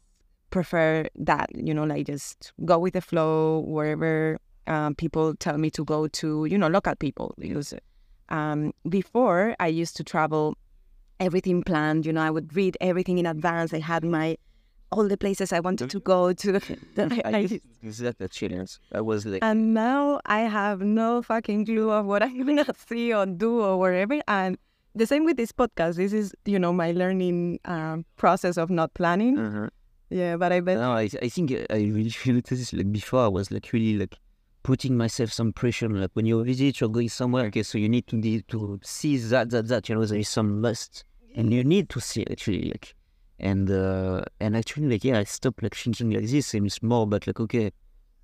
prefer 0.49 1.07
that, 1.15 1.49
you 1.55 1.73
know, 1.73 1.83
like 1.83 2.05
just 2.07 2.53
go 2.65 2.77
with 2.77 2.93
the 2.93 3.01
flow 3.01 3.59
wherever 3.59 4.37
um, 4.67 4.95
people 4.95 5.35
tell 5.35 5.57
me 5.57 5.69
to 5.71 5.83
go 5.83 6.07
to, 6.07 6.45
you 6.45 6.57
know, 6.57 6.67
local 6.67 6.95
people. 6.95 7.33
Because 7.39 7.73
um, 8.29 8.73
before 8.87 9.55
I 9.59 9.67
used 9.67 9.95
to 9.97 10.03
travel, 10.03 10.55
everything 11.19 11.63
planned, 11.63 12.05
you 12.05 12.13
know, 12.13 12.21
I 12.21 12.29
would 12.29 12.55
read 12.55 12.77
everything 12.81 13.17
in 13.17 13.25
advance. 13.25 13.73
I 13.73 13.79
had 13.79 14.03
my 14.03 14.37
all 14.97 15.07
the 15.07 15.17
places 15.17 15.51
I 15.53 15.59
wanted 15.59 15.89
to 15.89 15.99
go 15.99 16.33
to. 16.33 16.51
that 16.95 17.11
I- 17.25 17.37
I- 17.37 17.59
Is 17.81 17.97
that 17.99 18.17
the? 18.19 18.77
I 18.91 19.01
was 19.01 19.25
like, 19.25 19.43
and 19.43 19.73
now 19.73 20.19
I 20.25 20.41
have 20.41 20.81
no 20.81 21.21
fucking 21.21 21.65
clue 21.65 21.91
of 21.91 22.05
what 22.05 22.23
I'm 22.27 22.45
gonna 22.45 22.65
see 22.87 23.13
or 23.13 23.25
do 23.25 23.61
or 23.61 23.77
whatever. 23.77 24.21
And 24.27 24.57
the 24.95 25.05
same 25.07 25.25
with 25.25 25.37
this 25.37 25.51
podcast. 25.51 25.95
This 25.95 26.13
is, 26.13 26.33
you 26.45 26.59
know, 26.59 26.71
my 26.73 26.91
learning 26.91 27.59
um, 27.65 28.05
process 28.17 28.57
of 28.57 28.69
not 28.69 28.93
planning. 28.93 29.37
uh-huh. 29.37 29.69
Yeah, 30.09 30.37
but 30.37 30.51
I 30.51 30.59
bet. 30.59 30.77
No, 30.77 30.91
I, 30.91 31.09
I 31.23 31.29
think 31.29 31.51
I 31.71 31.77
really 31.77 32.09
feel 32.11 32.39
this 32.47 32.71
like 32.73 32.91
before 32.91 33.21
I 33.25 33.27
was 33.27 33.49
like 33.49 33.73
really 33.73 33.97
like 33.97 34.15
putting 34.61 34.95
myself 34.95 35.33
some 35.33 35.51
pressure 35.51 35.89
like 35.89 36.11
when 36.13 36.25
you 36.25 36.41
visit 36.43 36.79
you're 36.79 36.89
going 36.89 37.09
somewhere 37.09 37.47
okay 37.47 37.63
so 37.63 37.77
you 37.77 37.89
need 37.89 38.07
to 38.07 38.15
need 38.15 38.47
to 38.47 38.79
see 38.81 39.17
that 39.17 39.49
that 39.49 39.67
that 39.67 39.89
you 39.89 39.95
know 39.95 40.05
there 40.05 40.17
is 40.19 40.29
some 40.29 40.61
must 40.61 41.03
and 41.35 41.51
you 41.51 41.65
need 41.65 41.89
to 41.89 41.99
see 41.99 42.25
actually 42.31 42.69
like 42.69 42.95
and 43.43 43.69
uh 43.69 44.23
and 44.39 44.57
actually 44.57 44.87
like 44.87 45.03
yeah 45.03 45.19
I 45.19 45.25
stopped 45.25 45.61
like 45.61 45.75
thinking 45.75 46.09
like 46.11 46.25
this 46.25 46.53
and 46.55 46.65
it's 46.65 46.81
more 46.81 47.03
about 47.03 47.27
like 47.27 47.39
okay 47.39 47.71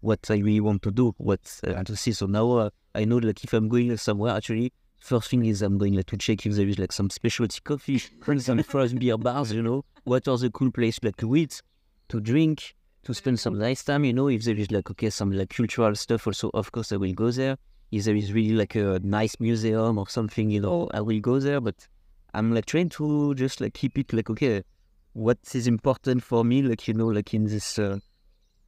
what 0.02 0.20
I 0.30 0.36
really 0.36 0.62
want 0.62 0.82
to 0.84 0.92
do 0.92 1.14
what 1.18 1.60
I 1.68 1.74
want 1.74 1.88
to 1.88 1.96
see 1.96 2.14
so 2.14 2.26
now 2.26 2.52
uh, 2.52 2.70
I 2.96 3.06
know 3.06 3.18
like 3.18 3.44
if 3.44 3.54
I'm 3.54 3.70
going 3.70 3.96
somewhere 3.98 4.36
actually 4.36 4.74
first 5.00 5.30
thing 5.30 5.46
is 5.46 5.62
I'm 5.62 5.78
going 5.78 5.94
like 5.94 6.08
to 6.08 6.18
check 6.18 6.46
if 6.46 6.54
there 6.56 6.68
is 6.68 6.80
like 6.80 6.92
some 6.92 7.12
specialty 7.12 7.60
coffee 7.64 8.00
some 8.40 8.64
frozen 8.64 8.98
beer 8.98 9.18
bars 9.18 9.52
you 9.52 9.62
know 9.62 9.86
what 10.06 10.28
are 10.28 10.38
the 10.38 10.50
cool 10.50 10.72
places 10.72 11.04
like 11.04 11.18
to 11.18 11.36
eat 11.36 11.62
to 12.10 12.20
drink, 12.20 12.76
to 13.04 13.14
spend 13.14 13.40
some 13.40 13.58
nice 13.58 13.84
time, 13.84 14.04
you 14.04 14.14
know, 14.14 14.28
if 14.28 14.44
there 14.44 14.56
is 14.56 14.72
like, 14.72 14.90
okay, 14.92 15.10
some 15.10 15.32
like 15.32 15.50
cultural 15.50 15.96
stuff 15.96 16.28
also, 16.28 16.50
of 16.54 16.72
course 16.72 16.92
I 16.92 16.98
will 16.98 17.14
go 17.14 17.32
there. 17.32 17.58
If 17.92 18.04
there 18.04 18.16
is 18.16 18.34
really 18.34 18.54
like 18.54 18.76
a 18.76 19.00
nice 19.04 19.40
museum 19.40 19.98
or 19.98 20.10
something, 20.10 20.50
you 20.50 20.60
know, 20.60 20.90
I 20.94 21.02
will 21.02 21.20
go 21.20 21.40
there. 21.40 21.62
But 21.62 21.88
I'm 22.34 22.54
like 22.54 22.66
trying 22.66 22.90
to 22.90 23.34
just 23.36 23.62
like 23.62 23.74
keep 23.74 23.98
it 23.98 24.12
like, 24.12 24.30
okay, 24.30 24.64
what 25.14 25.40
is 25.54 25.68
important 25.68 26.24
for 26.24 26.44
me, 26.44 26.62
like, 26.62 26.88
you 26.88 26.94
know, 26.94 27.08
like 27.08 27.34
in 27.34 27.46
this 27.46 27.80
uh, 27.80 28.00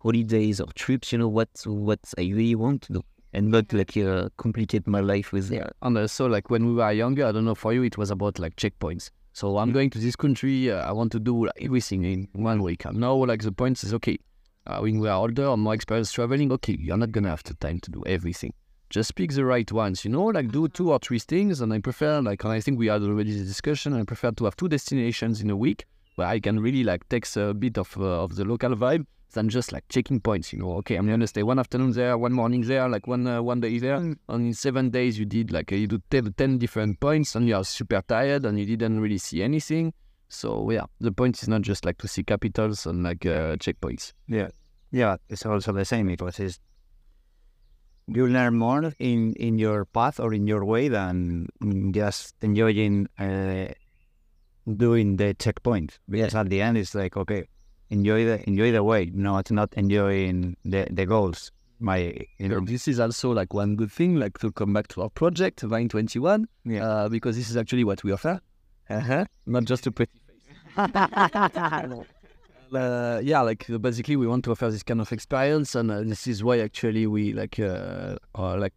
holidays 0.02 0.60
or 0.60 0.68
trips, 0.74 1.12
you 1.12 1.18
know, 1.18 1.28
what, 1.28 1.50
what 1.66 2.00
I 2.18 2.22
really 2.22 2.56
want 2.56 2.84
to 2.84 2.94
do 2.94 3.02
and 3.34 3.50
not 3.50 3.72
like 3.72 3.96
uh, 3.98 4.30
complicate 4.38 4.88
my 4.88 5.00
life 5.00 5.32
with 5.32 5.50
that. 5.50 5.74
And 5.82 5.98
uh, 5.98 6.08
so, 6.08 6.26
like 6.26 6.50
when 6.50 6.66
we 6.66 6.74
were 6.74 6.92
younger, 6.92 7.26
I 7.26 7.32
don't 7.32 7.46
know 7.46 7.56
for 7.56 7.74
you, 7.74 7.84
it 7.84 7.98
was 7.98 8.12
about 8.12 8.40
like 8.40 8.56
checkpoints. 8.56 9.10
So 9.34 9.58
I'm 9.58 9.72
going 9.72 9.90
to 9.92 10.00
this 10.00 10.18
country. 10.18 10.70
Uh, 10.70 10.86
I 10.86 10.92
want 10.92 11.12
to 11.14 11.20
do 11.20 11.46
like, 11.46 11.56
everything 11.62 12.04
in 12.04 12.28
one 12.34 12.62
week. 12.62 12.84
And 12.86 13.00
now, 13.00 13.16
like 13.16 13.42
the 13.42 13.52
point 13.54 13.82
is, 13.84 13.94
okay, 13.94 14.20
uh, 14.68 14.80
when 14.80 15.00
we 15.00 15.08
are 15.08 15.18
older 15.18 15.48
or 15.48 15.58
more 15.58 15.74
experienced 15.74 16.14
traveling, 16.14 16.52
okay, 16.52 16.76
you're 16.78 16.98
not 16.98 17.12
gonna 17.12 17.30
have 17.30 17.44
the 17.44 17.54
time 17.56 17.80
to 17.80 17.92
do 17.92 18.04
everything. 18.06 18.54
Just 18.90 19.16
pick 19.16 19.32
the 19.32 19.46
right 19.46 19.72
ones, 19.72 20.04
you 20.04 20.12
know, 20.12 20.26
like 20.26 20.52
do 20.52 20.68
two 20.68 20.92
or 20.92 21.00
three 21.00 21.20
things. 21.20 21.62
And 21.62 21.72
I 21.72 21.80
prefer, 21.80 22.20
like, 22.20 22.44
and 22.44 22.52
I 22.52 22.60
think 22.60 22.78
we 22.78 22.88
had 22.88 23.02
already 23.02 23.38
the 23.38 23.46
discussion. 23.46 23.94
I 23.94 24.04
prefer 24.04 24.32
to 24.32 24.44
have 24.44 24.58
two 24.58 24.68
destinations 24.68 25.40
in 25.40 25.50
a 25.50 25.56
week 25.56 25.86
where 26.16 26.28
I 26.28 26.40
can 26.40 26.60
really 26.60 26.84
like 26.84 27.08
take 27.10 27.26
a 27.36 27.54
bit 27.54 27.78
of 27.78 27.96
uh, 27.98 28.24
of 28.24 28.36
the 28.36 28.46
local 28.46 28.76
vibe 28.76 29.06
than 29.34 29.50
just 29.50 29.72
like 29.72 29.84
checking 29.90 30.20
points. 30.20 30.52
You 30.54 30.60
know, 30.60 30.74
okay, 30.78 30.96
I'm 30.96 31.08
gonna 31.08 31.28
stay 31.28 31.44
one 31.44 31.60
afternoon 31.60 31.92
there, 31.94 32.18
one 32.18 32.34
morning 32.34 32.62
there, 32.62 32.88
like 32.90 33.08
one 33.08 33.26
uh, 33.28 33.42
one 33.42 33.62
day 33.62 33.78
there. 33.80 33.98
Mm. 33.98 34.18
And 34.30 34.48
in 34.48 34.54
seven 34.54 34.90
days, 34.90 35.18
you 35.18 35.26
did 35.26 35.52
like 35.52 35.72
uh, 35.72 35.76
you 35.76 35.88
do 35.88 36.02
10, 36.10 36.34
10 36.34 36.58
different 36.58 37.00
points, 37.00 37.36
and 37.36 37.48
you 37.48 37.56
are 37.56 37.64
super 37.64 38.02
tired, 38.02 38.46
and 38.46 38.60
you 38.60 38.66
didn't 38.66 39.00
really 39.00 39.18
see 39.18 39.42
anything. 39.42 39.94
So 40.30 40.70
yeah, 40.72 40.86
the 41.00 41.12
point 41.12 41.42
is 41.42 41.48
not 41.48 41.62
just 41.62 41.86
like 41.86 41.98
to 42.00 42.08
see 42.08 42.24
capitals 42.24 42.86
and 42.86 43.04
like 43.04 43.26
uh, 43.26 43.58
checkpoints. 43.58 44.14
Yeah, 44.28 44.50
yeah, 44.92 45.18
it's 45.30 45.46
also 45.46 45.72
the 45.74 45.86
same 45.86 46.08
because 46.08 46.40
it's 46.40 46.60
you 48.08 48.28
learn 48.28 48.58
more 48.58 48.94
in 49.00 49.34
in 49.34 49.58
your 49.58 49.86
path 49.86 50.20
or 50.20 50.34
in 50.34 50.48
your 50.48 50.66
way 50.66 50.88
than 50.88 51.48
just 51.92 52.36
enjoying 52.42 53.08
uh, 53.20 53.68
doing 54.78 55.18
the 55.18 55.34
checkpoint. 55.34 56.00
Because 56.10 56.34
at 56.36 56.50
the 56.50 56.62
end, 56.62 56.78
it's 56.78 56.96
like 56.96 57.18
okay, 57.18 57.48
enjoy 57.90 58.26
the 58.26 58.48
enjoy 58.48 58.72
the 58.72 58.84
way. 58.84 59.12
No, 59.14 59.38
it's 59.38 59.52
not 59.52 59.74
enjoying 59.76 60.56
the 60.66 60.88
the 60.92 61.06
goals. 61.06 61.52
My 61.80 62.14
you 62.38 62.48
know, 62.48 62.60
This 62.60 62.88
is 62.88 63.00
also 63.00 63.32
like 63.32 63.56
one 63.56 63.76
good 63.76 63.92
thing, 63.92 64.18
like 64.18 64.38
to 64.40 64.52
come 64.52 64.72
back 64.72 64.88
to 64.90 65.02
our 65.02 65.10
project, 65.10 65.62
Vine 65.62 65.90
21, 65.90 66.48
Yeah. 66.64 66.86
uh, 66.86 67.10
because 67.10 67.36
this 67.36 67.50
is 67.50 67.58
actually 67.58 67.84
what 67.84 68.04
we 68.04 68.12
offer. 68.12 68.40
Uh-huh. 68.88 69.26
Not 69.48 69.66
just 69.66 69.88
a 69.88 69.92
pretty 69.92 70.12
uh, 70.78 70.90
yeah, 73.24 73.42
like 73.42 73.68
uh, 73.70 73.78
basically 73.80 74.16
we 74.16 74.28
want 74.28 74.46
to 74.46 74.52
offer 74.52 74.70
this 74.70 74.84
kind 74.84 75.02
of 75.02 75.12
experience, 75.12 75.74
and 75.76 75.92
uh, 75.92 76.04
this 76.04 76.28
is 76.28 76.44
why 76.44 76.60
actually 76.60 77.08
we 77.08 77.34
like 77.34 77.60
uh, 77.60 78.16
uh 78.36 78.56
like 78.58 78.74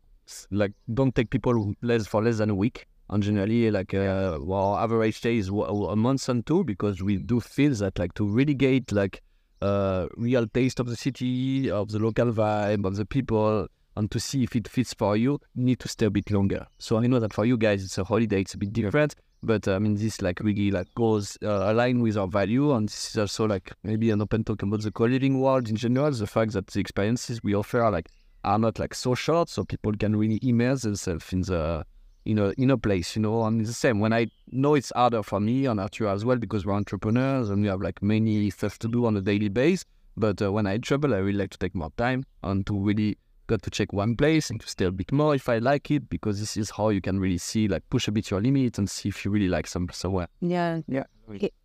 like 0.51 0.73
don't 0.93 1.15
take 1.15 1.31
people 1.31 1.75
less 1.83 2.07
for 2.07 2.23
less 2.23 2.39
than 2.39 2.51
a 2.51 2.55
week. 2.55 2.87
And 3.11 3.23
generally, 3.23 3.71
like 3.71 3.93
uh, 3.93 4.39
well, 4.41 4.75
our 4.75 4.85
average 4.85 5.19
stay 5.19 5.37
is 5.37 5.49
a 5.49 5.97
month 5.97 6.29
and 6.29 6.45
two 6.47 6.65
because 6.65 7.03
we 7.03 7.17
do 7.17 7.41
feel 7.41 7.75
that 7.75 7.99
like 7.99 8.15
to 8.15 8.27
really 8.27 8.55
get 8.55 8.93
like 8.93 9.23
uh 9.61 10.07
real 10.17 10.47
taste 10.47 10.81
of 10.81 10.87
the 10.87 10.97
city, 10.97 11.71
of 11.71 11.91
the 11.91 11.99
local 11.99 12.33
vibe, 12.33 12.85
of 12.87 12.97
the 12.97 13.05
people, 13.05 13.69
and 13.97 14.11
to 14.11 14.19
see 14.19 14.43
if 14.43 14.57
it 14.57 14.69
fits 14.69 14.95
for 14.95 15.17
you, 15.17 15.39
you 15.55 15.65
need 15.65 15.81
to 15.81 15.89
stay 15.89 16.07
a 16.07 16.11
bit 16.11 16.31
longer. 16.31 16.67
So 16.79 16.97
I 16.97 17.07
know 17.07 17.21
that 17.21 17.33
for 17.33 17.45
you 17.45 17.57
guys, 17.57 17.85
it's 17.85 17.99
a 17.99 18.05
holiday, 18.05 18.41
it's 18.41 18.55
a 18.55 18.59
bit 18.59 18.73
different. 18.73 19.15
But 19.43 19.69
uh, 19.69 19.75
I 19.75 19.79
mean, 19.79 19.95
this 19.95 20.23
like 20.23 20.41
really 20.41 20.71
like 20.71 20.93
goes 20.95 21.37
uh, 21.43 21.71
align 21.71 22.01
with 22.01 22.17
our 22.17 22.27
value, 22.27 22.73
and 22.73 22.89
this 22.89 23.11
is 23.11 23.19
also 23.19 23.47
like 23.47 23.73
maybe 23.83 24.11
an 24.11 24.23
open 24.23 24.45
talk 24.45 24.63
about 24.63 24.81
the 24.81 24.91
co-living 24.91 25.39
world 25.41 25.69
in 25.69 25.77
general. 25.77 26.11
The 26.11 26.27
fact 26.27 26.53
that 26.53 26.69
the 26.69 26.81
experiences 26.81 27.43
we 27.43 27.55
offer 27.55 27.83
are 27.83 27.93
like 27.93 28.09
are 28.43 28.59
not 28.59 28.79
like 28.79 28.95
so 28.95 29.15
short, 29.15 29.51
so 29.51 29.65
people 29.65 29.93
can 29.93 30.17
really 30.17 30.41
immerse 30.43 30.83
themselves 30.83 31.33
in 31.33 31.43
the 31.43 31.85
in 32.25 32.39
a 32.39 32.51
in 32.51 32.71
a 32.71 32.79
place, 32.79 33.17
you 33.17 33.23
know. 33.23 33.45
And 33.45 33.61
it's 33.61 33.71
the 33.71 33.75
same 33.75 34.01
when 34.01 34.13
I 34.13 34.27
know 34.51 34.75
it's 34.75 34.93
harder 34.95 35.23
for 35.23 35.41
me 35.41 35.67
and 35.67 35.81
Arthur 35.81 36.09
as 36.09 36.25
well 36.25 36.37
because 36.37 36.65
we're 36.65 36.75
entrepreneurs 36.75 37.51
and 37.51 37.63
we 37.63 37.69
have 37.69 37.81
like 37.81 38.03
many 38.03 38.51
stuff 38.51 38.79
to 38.81 38.89
do 38.89 39.07
on 39.07 39.17
a 39.17 39.21
daily 39.21 39.49
basis. 39.49 39.85
But 40.17 40.41
uh, 40.41 40.53
when 40.53 40.67
I 40.67 40.79
travel, 40.79 41.15
I 41.15 41.19
really 41.19 41.39
like 41.39 41.51
to 41.51 41.59
take 41.59 41.75
more 41.75 41.91
time 41.97 42.25
and 42.43 42.67
to 42.67 42.79
really 42.79 43.19
got 43.47 43.63
to 43.63 43.71
check 43.71 43.93
one 43.93 44.17
place 44.17 44.49
and 44.49 44.61
to 44.61 44.69
stay 44.69 44.87
a 44.87 44.91
bit 44.91 45.13
more 45.13 45.35
if 45.35 45.49
I 45.49 45.59
like 45.59 45.91
it 45.91 46.09
because 46.09 46.41
this 46.41 46.57
is 46.57 46.71
how 46.71 46.89
you 46.89 47.01
can 47.01 47.19
really 47.21 47.39
see 47.39 47.69
like 47.69 47.83
push 47.91 48.09
a 48.09 48.13
bit 48.13 48.31
your 48.31 48.41
limit 48.41 48.79
and 48.79 48.89
see 48.89 49.11
if 49.11 49.25
you 49.25 49.31
really 49.31 49.49
like 49.49 49.67
some 49.67 49.89
somewhere. 49.93 50.29
Yeah. 50.41 50.81
Yeah. 50.89 51.05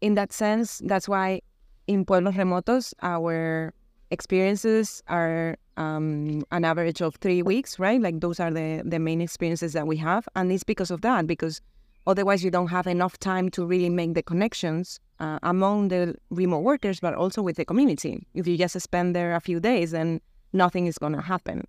In 0.01 0.15
that 0.15 0.33
sense, 0.33 0.81
that's 0.83 1.07
why 1.07 1.41
in 1.87 2.05
Pueblos 2.05 2.35
Remotos, 2.35 2.93
our 3.01 3.73
experiences 4.11 5.03
are 5.07 5.57
um, 5.77 6.43
an 6.51 6.65
average 6.65 7.01
of 7.01 7.15
three 7.15 7.41
weeks, 7.41 7.79
right? 7.79 8.01
Like 8.01 8.19
those 8.19 8.39
are 8.39 8.51
the, 8.51 8.81
the 8.85 8.99
main 8.99 9.21
experiences 9.21 9.73
that 9.73 9.87
we 9.87 9.97
have. 9.97 10.27
And 10.35 10.51
it's 10.51 10.63
because 10.63 10.91
of 10.91 11.01
that, 11.01 11.27
because 11.27 11.61
otherwise 12.07 12.43
you 12.43 12.51
don't 12.51 12.67
have 12.67 12.87
enough 12.87 13.17
time 13.19 13.49
to 13.51 13.65
really 13.65 13.89
make 13.89 14.13
the 14.13 14.23
connections 14.23 14.99
uh, 15.19 15.39
among 15.43 15.89
the 15.89 16.15
remote 16.29 16.63
workers, 16.63 16.99
but 16.99 17.13
also 17.13 17.41
with 17.41 17.55
the 17.57 17.65
community. 17.65 18.25
If 18.33 18.47
you 18.47 18.57
just 18.57 18.79
spend 18.79 19.15
there 19.15 19.35
a 19.35 19.39
few 19.39 19.59
days, 19.59 19.91
then 19.91 20.21
nothing 20.53 20.87
is 20.87 20.97
going 20.97 21.13
to 21.13 21.21
happen. 21.21 21.65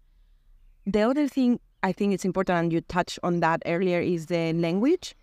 The 0.86 1.03
other 1.03 1.28
thing 1.28 1.61
I 1.82 1.93
think 1.93 2.12
it's 2.12 2.24
important, 2.24 2.59
and 2.59 2.72
you 2.72 2.80
touched 2.82 3.18
on 3.22 3.41
that 3.41 3.62
earlier, 3.66 4.01
is 4.01 4.26
the 4.26 4.53
language. 4.53 5.14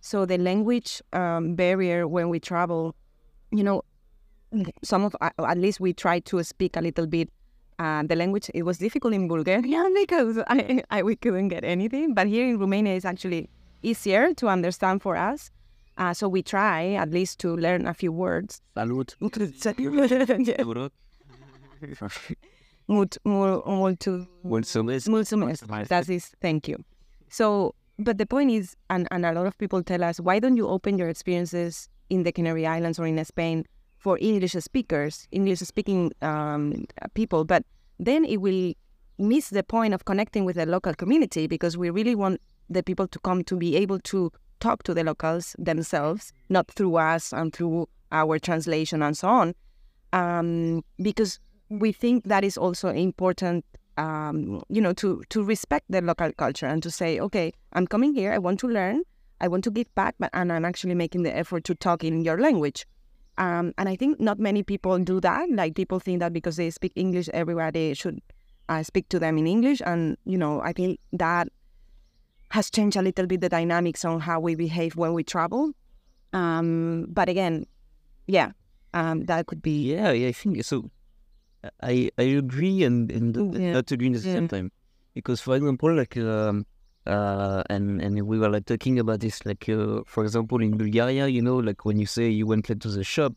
So 0.00 0.26
the 0.26 0.38
language 0.38 1.02
um, 1.12 1.54
barrier 1.54 2.06
when 2.06 2.28
we 2.28 2.38
travel, 2.40 2.94
you 3.50 3.64
know, 3.64 3.82
some 4.82 5.04
of 5.04 5.16
uh, 5.20 5.30
at 5.38 5.58
least 5.58 5.80
we 5.80 5.92
try 5.92 6.20
to 6.20 6.42
speak 6.42 6.76
a 6.76 6.80
little 6.80 7.06
bit. 7.06 7.28
Uh, 7.78 8.04
the 8.04 8.14
language 8.14 8.48
it 8.54 8.62
was 8.62 8.78
difficult 8.78 9.12
in 9.12 9.26
Bulgaria 9.26 9.84
because 10.00 10.38
I, 10.46 10.82
I 10.90 11.02
we 11.02 11.16
couldn't 11.16 11.48
get 11.48 11.64
anything, 11.64 12.14
but 12.14 12.26
here 12.28 12.46
in 12.48 12.58
Romania 12.58 12.94
it's 12.94 13.04
actually 13.04 13.48
easier 13.82 14.32
to 14.34 14.48
understand 14.48 15.02
for 15.02 15.16
us. 15.16 15.50
Uh, 15.96 16.12
so 16.12 16.28
we 16.28 16.42
try 16.42 16.94
at 16.94 17.10
least 17.10 17.38
to 17.40 17.56
learn 17.56 17.86
a 17.86 17.94
few 17.94 18.12
words. 18.12 18.60
Salut. 18.74 19.16
Mult, 22.86 23.16
mul, 23.24 23.62
multu, 23.66 24.28
Mulțumesc. 24.42 25.06
Mulțumesc. 25.06 25.66
That 25.88 26.08
is 26.08 26.32
thank 26.40 26.66
you. 26.66 26.84
So, 27.28 27.74
but 27.98 28.18
the 28.18 28.26
point 28.26 28.50
is, 28.50 28.76
and, 28.90 29.08
and 29.10 29.24
a 29.24 29.32
lot 29.32 29.46
of 29.46 29.56
people 29.56 29.82
tell 29.82 30.04
us, 30.04 30.20
why 30.20 30.38
don't 30.38 30.56
you 30.56 30.68
open 30.68 30.98
your 30.98 31.08
experiences 31.08 31.88
in 32.10 32.24
the 32.24 32.32
Canary 32.32 32.66
Islands 32.66 32.98
or 32.98 33.06
in 33.06 33.24
Spain 33.24 33.64
for 34.04 34.18
English 34.20 34.52
speakers, 34.52 35.26
English 35.32 35.60
speaking 35.60 36.12
um, 36.20 36.84
people? 37.14 37.44
But 37.44 37.64
then 37.98 38.24
it 38.26 38.36
will 38.36 38.74
miss 39.18 39.48
the 39.48 39.62
point 39.62 39.94
of 39.94 40.04
connecting 40.04 40.44
with 40.44 40.56
the 40.56 40.66
local 40.66 40.92
community 40.94 41.46
because 41.46 41.78
we 41.78 41.88
really 41.88 42.14
want 42.14 42.40
the 42.68 42.82
people 42.82 43.08
to 43.08 43.18
come 43.20 43.42
to 43.44 43.56
be 43.56 43.76
able 43.76 43.98
to 44.00 44.30
talk 44.60 44.82
to 44.82 44.92
the 44.92 45.04
locals 45.04 45.56
themselves, 45.58 46.32
not 46.50 46.70
through 46.70 46.96
us 46.96 47.32
and 47.32 47.54
through 47.54 47.88
our 48.12 48.38
translation 48.38 49.02
and 49.02 49.16
so 49.16 49.28
on. 49.28 49.54
Um, 50.12 50.84
because 51.02 51.40
we 51.70 51.90
think 51.90 52.24
that 52.24 52.44
is 52.44 52.58
also 52.58 52.90
important 52.90 53.64
um, 53.96 54.62
you 54.68 54.80
know 54.80 54.92
to 54.94 55.22
to 55.30 55.42
respect 55.42 55.86
the 55.88 56.02
local 56.02 56.32
culture 56.32 56.66
and 56.66 56.82
to 56.82 56.90
say 56.90 57.20
okay 57.20 57.52
i'm 57.74 57.86
coming 57.86 58.12
here 58.12 58.32
i 58.32 58.38
want 58.38 58.58
to 58.58 58.66
learn 58.66 59.02
i 59.40 59.46
want 59.46 59.62
to 59.64 59.70
give 59.70 59.92
back 59.94 60.16
but 60.18 60.30
and 60.32 60.52
i'm 60.52 60.64
actually 60.64 60.94
making 60.94 61.22
the 61.22 61.34
effort 61.36 61.62
to 61.64 61.74
talk 61.76 62.02
in 62.02 62.24
your 62.24 62.40
language 62.40 62.86
um, 63.38 63.72
and 63.78 63.88
i 63.88 63.96
think 63.96 64.20
not 64.20 64.38
many 64.38 64.62
people 64.62 64.98
do 64.98 65.20
that 65.20 65.48
like 65.50 65.74
people 65.74 65.98
think 65.98 66.20
that 66.20 66.32
because 66.32 66.56
they 66.56 66.70
speak 66.70 66.92
english 66.94 67.28
everywhere 67.34 67.70
they 67.72 67.94
should 67.94 68.20
uh, 68.68 68.82
speak 68.82 69.08
to 69.08 69.18
them 69.18 69.38
in 69.38 69.46
english 69.46 69.82
and 69.84 70.16
you 70.24 70.38
know 70.38 70.60
i 70.62 70.72
think 70.72 70.98
that 71.12 71.48
has 72.50 72.70
changed 72.70 72.96
a 72.96 73.02
little 73.02 73.26
bit 73.26 73.40
the 73.40 73.48
dynamics 73.48 74.04
on 74.04 74.20
how 74.20 74.38
we 74.38 74.54
behave 74.54 74.96
when 74.96 75.12
we 75.12 75.24
travel 75.24 75.72
um, 76.32 77.06
but 77.08 77.28
again 77.28 77.66
yeah 78.26 78.52
um, 78.94 79.24
that 79.24 79.46
could 79.46 79.60
be 79.60 79.90
Yeah, 79.92 80.12
yeah, 80.12 80.28
I 80.28 80.32
think 80.32 80.62
so. 80.62 80.88
I 81.82 82.10
I 82.16 82.22
agree 82.38 82.84
and 82.84 83.10
and 83.10 83.34
Yeah. 83.58 83.72
not 83.72 83.90
agree 83.90 84.06
at 84.14 84.22
the 84.22 84.28
Yeah. 84.28 84.34
same 84.34 84.46
time, 84.48 84.70
because 85.14 85.40
for 85.40 85.56
example, 85.56 85.92
like 85.92 86.16
um, 86.16 86.64
uh, 87.06 87.62
and 87.68 88.00
and 88.00 88.26
we 88.26 88.38
were 88.38 88.48
like 88.48 88.66
talking 88.66 88.98
about 88.98 89.20
this, 89.20 89.44
like 89.44 89.68
uh, 89.68 90.02
for 90.06 90.24
example 90.24 90.60
in 90.62 90.76
Bulgaria, 90.76 91.28
you 91.28 91.42
know, 91.42 91.56
like 91.56 91.84
when 91.84 91.98
you 91.98 92.06
say 92.06 92.28
you 92.28 92.46
went 92.46 92.68
like, 92.68 92.80
to 92.80 92.88
the 92.88 93.04
shop, 93.04 93.34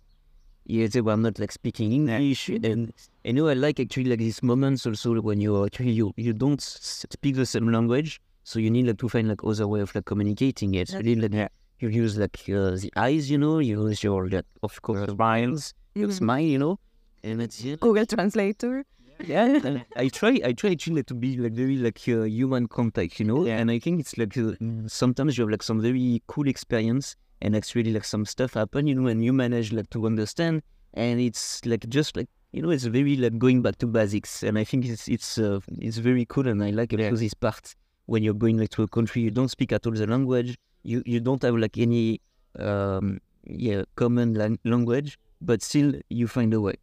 yeah, 0.66 0.88
they 0.88 1.02
were 1.02 1.18
not 1.18 1.40
like 1.40 1.52
speaking 1.52 1.92
English, 1.92 2.50
and 2.50 2.94
you 3.24 3.34
know 3.34 3.48
I 3.48 3.54
like 3.54 3.80
actually 3.80 4.06
like 4.06 4.20
these 4.20 4.42
moments 4.42 4.86
also 4.86 5.20
when 5.22 5.42
you 5.42 5.66
actually 5.66 5.92
you 5.92 6.14
you 6.16 6.34
don't 6.34 6.62
speak 6.62 7.36
the 7.36 7.46
same 7.46 7.72
language, 7.72 8.22
so 8.44 8.60
you 8.60 8.70
need 8.70 8.88
like 8.88 9.00
to 9.00 9.10
find 9.10 9.28
like 9.28 9.44
other 9.44 9.68
way 9.68 9.82
of 9.82 9.94
like 9.94 10.06
communicating 10.06 10.74
it. 10.76 10.90
So 10.90 10.98
you 11.00 11.16
need 11.16 11.32
like 11.32 11.52
you 11.80 11.90
use 11.90 12.18
like 12.18 12.40
uh, 12.50 12.72
the 12.72 12.92
eyes, 12.96 13.30
you 13.30 13.38
know, 13.38 13.60
you 13.60 13.88
use 13.88 14.04
your 14.04 14.28
like, 14.30 14.46
of 14.64 14.82
course 14.82 15.10
smiles, 15.12 15.74
your 15.94 16.12
smile, 16.12 16.42
you 16.42 16.58
know, 16.58 16.80
and 17.24 17.42
it's 17.42 17.64
yeah, 17.64 17.76
google 17.80 18.06
translator 18.06 18.86
yeah, 19.26 19.80
I 19.96 20.10
try. 20.10 20.40
I 20.44 20.54
try 20.54 20.72
actually 20.72 21.04
to 21.04 21.14
be 21.14 21.38
like 21.38 21.54
very 21.54 21.78
like 21.78 22.02
uh, 22.08 22.24
human 22.24 22.68
contact, 22.68 23.20
you 23.20 23.26
know. 23.26 23.46
Yeah. 23.46 23.58
And 23.58 23.72
I 23.72 23.80
think 23.80 24.00
it's 24.00 24.18
like 24.18 24.38
uh, 24.38 24.54
sometimes 24.88 25.38
you 25.38 25.44
have 25.44 25.52
like 25.52 25.64
some 25.64 25.82
very 25.82 26.22
cool 26.28 26.48
experience, 26.48 27.16
and 27.42 27.56
actually 27.56 27.92
like 27.94 28.06
some 28.06 28.26
stuff 28.26 28.54
happen, 28.54 28.88
you 28.88 28.96
know, 28.96 29.08
and 29.08 29.24
you 29.24 29.34
manage 29.34 29.72
like 29.74 29.90
to 29.92 30.06
understand, 30.06 30.62
and 30.94 31.20
it's 31.20 31.66
like 31.66 31.88
just 31.90 32.16
like 32.16 32.30
you 32.52 32.62
know, 32.62 32.70
it's 32.70 32.86
very 32.86 33.18
like 33.18 33.38
going 33.38 33.62
back 33.62 33.78
to 33.80 33.88
basics, 33.88 34.44
and 34.44 34.58
I 34.58 34.64
think 34.64 34.86
it's 34.86 35.08
it's 35.08 35.38
uh, 35.38 35.60
it's 35.80 35.98
very 35.98 36.26
cool, 36.26 36.48
and 36.48 36.64
I 36.64 36.72
like 36.72 36.94
also 36.94 37.16
this 37.16 37.34
part 37.34 37.76
when 38.06 38.24
you're 38.24 38.34
going 38.34 38.58
like 38.58 38.70
to 38.70 38.84
a 38.84 38.88
country 38.88 39.22
you 39.22 39.32
don't 39.32 39.50
speak 39.50 39.72
at 39.74 39.86
all 39.86 39.94
the 39.94 40.08
language, 40.08 40.58
you 40.84 41.04
you 41.06 41.20
don't 41.20 41.42
have 41.42 41.56
like 41.56 41.78
any 41.78 42.22
um 42.58 43.20
yeah 43.46 43.84
common 43.96 44.34
lang- 44.34 44.60
language, 44.64 45.18
but 45.42 45.62
still 45.62 45.94
you 46.10 46.28
find 46.28 46.54
a 46.54 46.62
way, 46.62 46.76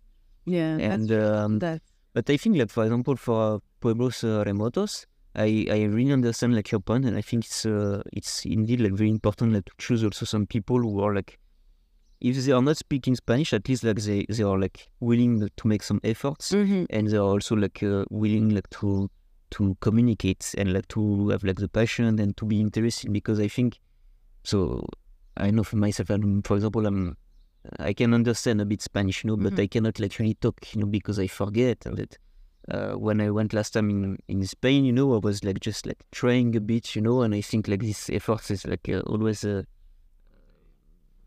yeah 0.45 0.77
and 0.77 1.11
um, 1.13 1.59
that's 1.59 1.94
but 2.15 2.31
I 2.31 2.37
think 2.39 2.57
that, 2.59 2.71
for 2.71 2.85
example, 2.85 3.17
for 3.17 3.61
Pueblos 3.81 4.25
uh, 4.25 4.45
Remotos, 4.47 5.07
I, 5.37 5.67
I 5.71 5.83
really 5.83 6.13
understand 6.13 6.55
like 6.55 6.71
your 6.71 6.81
point, 6.81 7.05
and 7.05 7.17
I 7.17 7.21
think 7.21 7.45
it's 7.45 7.67
uh, 7.67 8.03
it's 8.13 8.47
indeed 8.47 8.81
like 8.81 8.93
very 8.93 9.11
important 9.11 9.53
like 9.53 9.65
to 9.67 9.73
choose 9.79 10.05
also 10.05 10.25
some 10.25 10.47
people 10.47 10.79
who 10.79 11.01
are 11.01 11.13
like 11.15 11.39
if 12.21 12.37
they 12.37 12.53
are 12.53 12.63
not 12.63 12.77
speaking 12.79 13.15
Spanish, 13.17 13.53
at 13.53 13.69
least 13.69 13.85
like 13.85 13.99
they, 13.99 14.25
they 14.29 14.43
are 14.45 14.59
like 14.59 14.89
willing 15.01 15.47
to 15.57 15.69
make 15.69 15.83
some 15.83 16.01
efforts, 16.05 16.53
Mm-hmm. 16.53 16.85
and 16.89 17.09
they 17.09 17.17
are 17.17 17.31
also 17.37 17.57
like 17.57 17.83
uh, 17.83 18.05
willing 18.11 18.55
like 18.55 18.71
to 18.71 19.11
to 19.51 19.77
communicate 19.81 20.55
and 20.57 20.73
like 20.73 20.89
to 20.89 21.29
have 21.29 21.45
like 21.45 21.59
the 21.59 21.69
passion 21.69 22.19
and 22.19 22.37
to 22.37 22.45
be 22.47 22.61
interested 22.61 23.13
because 23.13 23.39
I 23.41 23.49
think 23.49 23.79
so. 24.45 24.87
I 25.37 25.51
know 25.51 25.65
for 25.65 25.77
myself, 25.77 26.11
I'm, 26.11 26.43
for 26.43 26.55
example, 26.57 26.87
I'm 26.87 27.17
I 27.79 27.93
can 27.95 28.15
understand 28.15 28.61
a 28.61 28.65
bit 28.65 28.83
Spanish, 28.83 29.25
you 29.25 29.29
know, 29.29 29.37
but 29.37 29.55
Mhm. 29.55 29.63
I 29.63 29.67
cannot 29.67 29.99
like 29.99 30.19
really 30.19 30.35
talk, 30.35 30.75
you 30.75 30.81
know, 30.81 30.87
because 30.87 31.19
I 31.19 31.27
forget 31.29 31.87
and 31.87 31.97
that. 31.97 32.19
Uh, 32.67 32.95
when 32.95 33.21
I 33.21 33.29
went 33.31 33.53
last 33.53 33.75
time 33.75 33.91
in, 33.91 34.19
in 34.27 34.47
Spain, 34.47 34.87
you 34.87 34.93
know, 34.93 35.13
I 35.15 35.19
was 35.19 35.45
like 35.45 35.61
just 35.61 35.85
like 35.85 36.03
trying 36.11 36.57
a 36.57 36.61
bit, 36.61 36.97
you 36.97 37.03
know, 37.03 37.21
and 37.21 37.35
I 37.35 37.43
think 37.43 37.69
like 37.69 37.83
this 37.83 38.09
effort 38.09 38.51
is 38.51 38.67
like 38.67 38.89
uh, 38.89 39.01
always, 39.01 39.45
uh, 39.45 39.65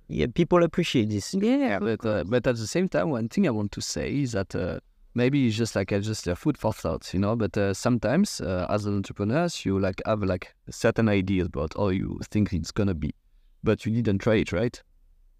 yeah, 0.07 0.25
people 0.33 0.63
appreciate 0.63 1.09
this. 1.09 1.35
Yeah, 1.35 1.79
but 1.79 2.03
uh, 2.05 2.23
but 2.23 2.47
at 2.47 2.55
the 2.55 2.67
same 2.67 2.87
time, 2.89 3.09
one 3.09 3.29
thing 3.29 3.45
I 3.45 3.51
want 3.51 3.71
to 3.73 3.81
say 3.81 4.21
is 4.21 4.31
that 4.31 4.55
uh, 4.55 4.79
maybe 5.13 5.45
it's 5.45 5.55
just 5.55 5.75
like 5.75 5.91
uh, 5.91 5.99
just 5.99 6.27
a 6.27 6.35
food 6.35 6.57
for 6.57 6.73
thought, 6.73 7.13
you 7.13 7.19
know. 7.19 7.35
But 7.35 7.57
uh, 7.57 7.73
sometimes, 7.73 8.41
uh, 8.41 8.65
as 8.69 8.85
an 8.85 8.95
entrepreneur, 8.95 9.47
you 9.63 9.79
like 9.79 10.01
have 10.05 10.23
like 10.23 10.55
certain 10.69 11.09
ideas 11.09 11.47
about 11.47 11.73
how 11.77 11.89
you 11.89 12.19
think 12.31 12.53
it's 12.53 12.71
gonna 12.71 12.95
be, 12.95 13.13
but 13.63 13.85
you 13.85 13.91
didn't 13.91 14.19
try 14.19 14.35
it, 14.35 14.51
right? 14.51 14.81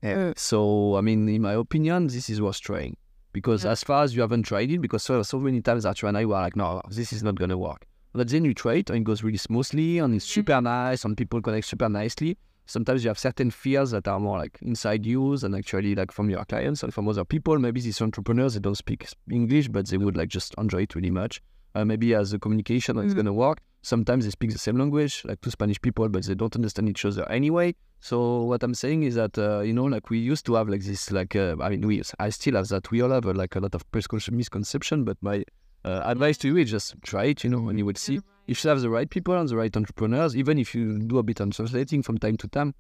Yeah. 0.01 0.33
So 0.37 0.95
I 0.95 1.01
mean, 1.01 1.27
in 1.29 1.41
my 1.41 1.53
opinion, 1.53 2.07
this 2.07 2.29
is 2.29 2.41
worth 2.41 2.61
trying 2.61 2.95
because 3.33 3.63
Yeah. 3.65 3.71
as 3.71 3.83
far 3.83 4.03
as 4.03 4.15
you 4.15 4.21
haven't 4.21 4.43
tried 4.43 4.71
it, 4.71 4.79
because 4.81 5.03
so 5.03 5.21
so 5.23 5.39
many 5.39 5.61
times 5.61 5.83
that 5.83 6.01
you 6.01 6.07
and 6.07 6.17
I 6.17 6.25
were 6.25 6.33
like, 6.35 6.55
no, 6.55 6.81
this 6.89 7.11
is 7.13 7.23
not 7.23 7.35
gonna 7.35 7.57
work. 7.57 7.85
But 8.13 8.29
then 8.29 8.45
you 8.45 8.53
try 8.53 8.75
it 8.75 8.89
and 8.89 8.99
it 8.99 9.03
goes 9.03 9.23
really 9.23 9.37
smoothly 9.37 9.99
and 9.99 10.15
it's 10.15 10.25
super 10.25 10.59
nice 10.61 11.05
and 11.05 11.15
people 11.17 11.41
connect 11.41 11.67
super 11.67 11.89
nicely 11.89 12.37
sometimes 12.69 13.01
you 13.01 13.07
have 13.09 13.17
certain 13.17 13.49
fears 13.49 13.91
that 13.91 14.05
are 14.09 14.19
more 14.19 14.37
like 14.39 14.59
inside 14.61 15.05
you 15.05 15.33
and 15.41 15.55
actually 15.55 15.95
like 15.95 16.11
from 16.11 16.29
your 16.29 16.43
clients 16.43 16.83
and 16.83 16.93
from 16.93 17.07
other 17.07 17.23
people. 17.23 17.57
Maybe 17.57 17.79
these 17.79 18.01
entrepreneurs 18.01 18.55
they 18.55 18.59
don't 18.59 18.75
speak 18.75 19.07
English, 19.31 19.69
but 19.69 19.87
they 19.87 19.95
would 19.97 20.17
like 20.17 20.27
just 20.27 20.53
enjoy 20.57 20.81
it 20.81 20.93
really 20.93 21.09
much. 21.09 21.41
Uh, 21.75 21.85
maybe 21.85 22.13
as 22.13 22.33
a 22.33 22.39
communication 22.39 22.97
it's 22.99 23.13
Mhm. 23.13 23.17
gonna 23.17 23.31
work. 23.31 23.59
Sometimes 23.93 24.25
they 24.25 24.31
speak 24.31 24.51
the 24.51 24.57
same 24.67 24.77
language, 24.77 25.23
like 25.23 25.39
two 25.39 25.49
Spanish 25.49 25.79
people, 25.81 26.09
but 26.09 26.25
they 26.25 26.35
don't 26.35 26.53
understand 26.57 26.89
each 26.89 27.05
other 27.05 27.23
anyway. 27.31 27.73
So 28.01 28.41
what 28.43 28.61
I'm 28.61 28.73
saying 28.73 29.03
is 29.03 29.15
that 29.15 29.37
uh, 29.37 29.61
you 29.61 29.71
know, 29.71 29.85
like 29.85 30.09
we 30.09 30.19
used 30.19 30.45
to 30.47 30.55
have 30.55 30.67
like 30.67 30.83
this, 30.83 31.09
like 31.09 31.37
uh, 31.37 31.55
I 31.61 31.69
mean, 31.69 31.87
we 31.87 32.01
I 32.19 32.29
still 32.31 32.55
have 32.55 32.67
that. 32.67 32.91
We 32.91 33.01
all 33.01 33.11
have 33.11 33.25
uh, 33.25 33.31
like 33.33 33.55
a 33.55 33.61
lot 33.61 33.73
of 33.75 33.89
miscon- 33.93 34.31
misconception, 34.31 35.05
but 35.05 35.15
my 35.21 35.45
uh, 35.85 36.01
advice 36.03 36.37
to 36.39 36.49
you 36.49 36.57
is 36.57 36.69
just 36.69 36.95
try 37.01 37.25
it, 37.31 37.45
you 37.45 37.49
know, 37.49 37.69
and 37.69 37.79
you 37.79 37.85
will 37.85 37.95
see 37.95 38.19
if 38.47 38.61
you 38.61 38.69
have 38.69 38.81
the 38.81 38.89
right 38.89 39.09
people 39.09 39.39
and 39.39 39.47
the 39.47 39.55
right 39.55 39.75
entrepreneurs, 39.77 40.35
even 40.35 40.57
if 40.57 40.75
you 40.75 40.99
do 40.99 41.17
a 41.19 41.23
bit 41.23 41.39
on 41.39 41.51
translating 41.51 42.03
from 42.03 42.17
time 42.17 42.35
to 42.37 42.47
time, 42.49 42.75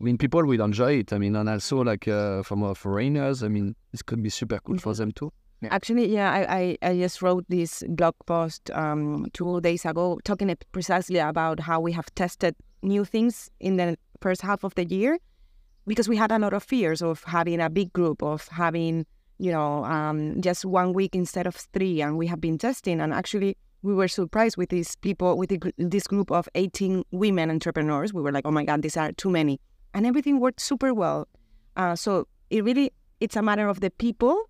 I 0.00 0.04
mean, 0.04 0.18
people 0.18 0.44
will 0.44 0.60
enjoy 0.60 0.92
it. 1.00 1.12
I 1.12 1.18
mean, 1.18 1.34
and 1.34 1.48
also 1.48 1.82
like 1.82 2.06
uh, 2.06 2.44
from 2.44 2.62
uh, 2.62 2.74
foreigners, 2.74 3.42
I 3.42 3.48
mean, 3.48 3.74
this 3.90 4.02
could 4.02 4.22
be 4.22 4.30
super 4.30 4.60
cool 4.60 4.78
for 4.78 4.94
them 4.94 5.10
too. 5.10 5.32
Actually, 5.70 6.08
yeah, 6.08 6.30
I, 6.30 6.76
I, 6.82 6.90
I 6.90 6.96
just 6.98 7.20
wrote 7.20 7.44
this 7.48 7.82
blog 7.88 8.14
post 8.26 8.70
um, 8.70 9.26
two 9.32 9.60
days 9.60 9.84
ago 9.84 10.20
talking 10.24 10.54
precisely 10.70 11.18
about 11.18 11.58
how 11.58 11.80
we 11.80 11.90
have 11.92 12.06
tested 12.14 12.54
new 12.82 13.04
things 13.04 13.50
in 13.58 13.76
the 13.76 13.98
first 14.20 14.40
half 14.40 14.62
of 14.62 14.74
the 14.76 14.84
year 14.84 15.18
because 15.86 16.08
we 16.08 16.16
had 16.16 16.30
a 16.30 16.38
lot 16.38 16.52
of 16.52 16.62
fears 16.62 17.02
of 17.02 17.24
having 17.24 17.60
a 17.60 17.68
big 17.68 17.92
group, 17.92 18.22
of 18.22 18.46
having, 18.48 19.04
you 19.38 19.50
know, 19.50 19.84
um, 19.84 20.40
just 20.40 20.64
one 20.64 20.92
week 20.92 21.16
instead 21.16 21.46
of 21.46 21.56
three. 21.56 22.00
And 22.02 22.16
we 22.16 22.28
have 22.28 22.40
been 22.40 22.58
testing, 22.58 23.00
and 23.00 23.12
actually, 23.12 23.56
we 23.82 23.94
were 23.94 24.08
surprised 24.08 24.56
with 24.56 24.68
these 24.68 24.94
people, 24.96 25.36
with 25.36 25.50
the, 25.50 25.72
this 25.78 26.06
group 26.06 26.30
of 26.30 26.48
18 26.54 27.04
women 27.10 27.50
entrepreneurs. 27.50 28.12
We 28.12 28.22
were 28.22 28.32
like, 28.32 28.46
oh 28.46 28.50
my 28.50 28.64
God, 28.64 28.82
these 28.82 28.96
are 28.96 29.12
too 29.12 29.30
many. 29.30 29.60
And 29.94 30.06
everything 30.06 30.38
worked 30.38 30.60
super 30.60 30.94
well. 30.94 31.26
Uh, 31.76 31.96
so 31.96 32.28
it 32.50 32.62
really, 32.64 32.92
it's 33.20 33.36
a 33.36 33.42
matter 33.42 33.68
of 33.68 33.80
the 33.80 33.90
people 33.90 34.44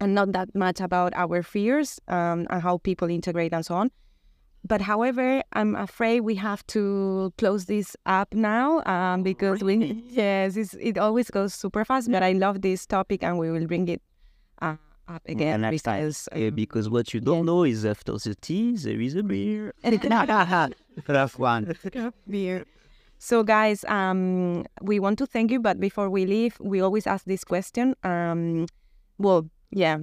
and 0.00 0.14
not 0.14 0.32
that 0.32 0.54
much 0.54 0.80
about 0.80 1.12
our 1.14 1.42
fears 1.42 2.00
um, 2.08 2.46
and 2.50 2.62
how 2.62 2.78
people 2.78 3.08
integrate 3.08 3.52
and 3.52 3.64
so 3.64 3.74
on. 3.74 3.90
But 4.64 4.80
however, 4.80 5.42
I'm 5.52 5.76
afraid 5.76 6.20
we 6.20 6.34
have 6.34 6.66
to 6.68 7.32
close 7.38 7.66
this 7.66 7.96
up 8.06 8.34
now 8.34 8.82
um, 8.84 9.22
because 9.22 9.62
we 9.62 10.02
yes, 10.10 10.56
it 10.56 10.98
always 10.98 11.30
goes 11.30 11.54
super 11.54 11.84
fast. 11.84 12.10
But 12.10 12.22
I 12.22 12.32
love 12.32 12.60
this 12.60 12.84
topic, 12.84 13.22
and 13.22 13.38
we 13.38 13.50
will 13.50 13.66
bring 13.66 13.88
it 13.88 14.02
uh, 14.60 14.76
up 15.06 15.22
again 15.26 15.60
next 15.60 15.82
time. 15.82 16.00
because 16.00 16.28
um, 16.32 16.50
because 16.50 16.90
what 16.90 17.14
you 17.14 17.20
don't 17.20 17.38
yeah. 17.38 17.42
know 17.44 17.64
is 17.64 17.84
after 17.86 18.12
the 18.18 18.34
tea 18.34 18.76
there 18.76 19.00
is 19.00 19.14
a 19.14 19.22
beer. 19.22 19.72
Rough 21.08 21.38
one. 21.38 21.74
beer. 22.28 22.64
So, 23.20 23.42
guys, 23.42 23.84
um, 23.84 24.64
we 24.80 25.00
want 25.00 25.18
to 25.18 25.26
thank 25.26 25.50
you, 25.50 25.60
but 25.60 25.80
before 25.80 26.08
we 26.08 26.24
leave, 26.24 26.56
we 26.60 26.80
always 26.80 27.06
ask 27.06 27.24
this 27.24 27.42
question. 27.42 27.94
Um, 28.04 28.66
well, 29.18 29.50
yeah, 29.70 29.98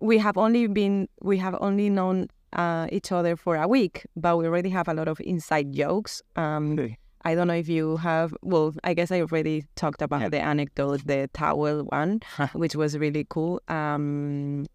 we 0.00 0.18
have 0.18 0.36
only 0.38 0.66
been, 0.66 1.08
we 1.22 1.38
have 1.38 1.56
only 1.60 1.90
known 1.90 2.28
uh, 2.52 2.86
each 2.92 3.12
other 3.12 3.36
for 3.36 3.56
a 3.56 3.66
week, 3.68 4.06
but 4.16 4.36
we 4.38 4.46
already 4.46 4.70
have 4.70 4.88
a 4.88 4.94
lot 4.94 5.08
of 5.08 5.20
inside 5.20 5.72
jokes. 5.72 6.22
Um, 6.36 6.72
Okay. 6.78 6.98
I 7.26 7.34
don't 7.34 7.48
know 7.48 7.54
if 7.54 7.70
you 7.70 7.96
have. 7.96 8.34
Well, 8.42 8.74
I 8.84 8.92
guess 8.92 9.10
I 9.10 9.22
already 9.22 9.64
talked 9.76 10.02
about 10.02 10.20
Yeah. 10.20 10.28
the 10.28 10.40
anecdote, 10.40 11.06
the 11.06 11.30
towel 11.32 11.84
one, 11.84 12.20
which 12.52 12.76
was 12.76 12.98
really 12.98 13.26
cool. 13.30 13.62
Um, 13.68 14.66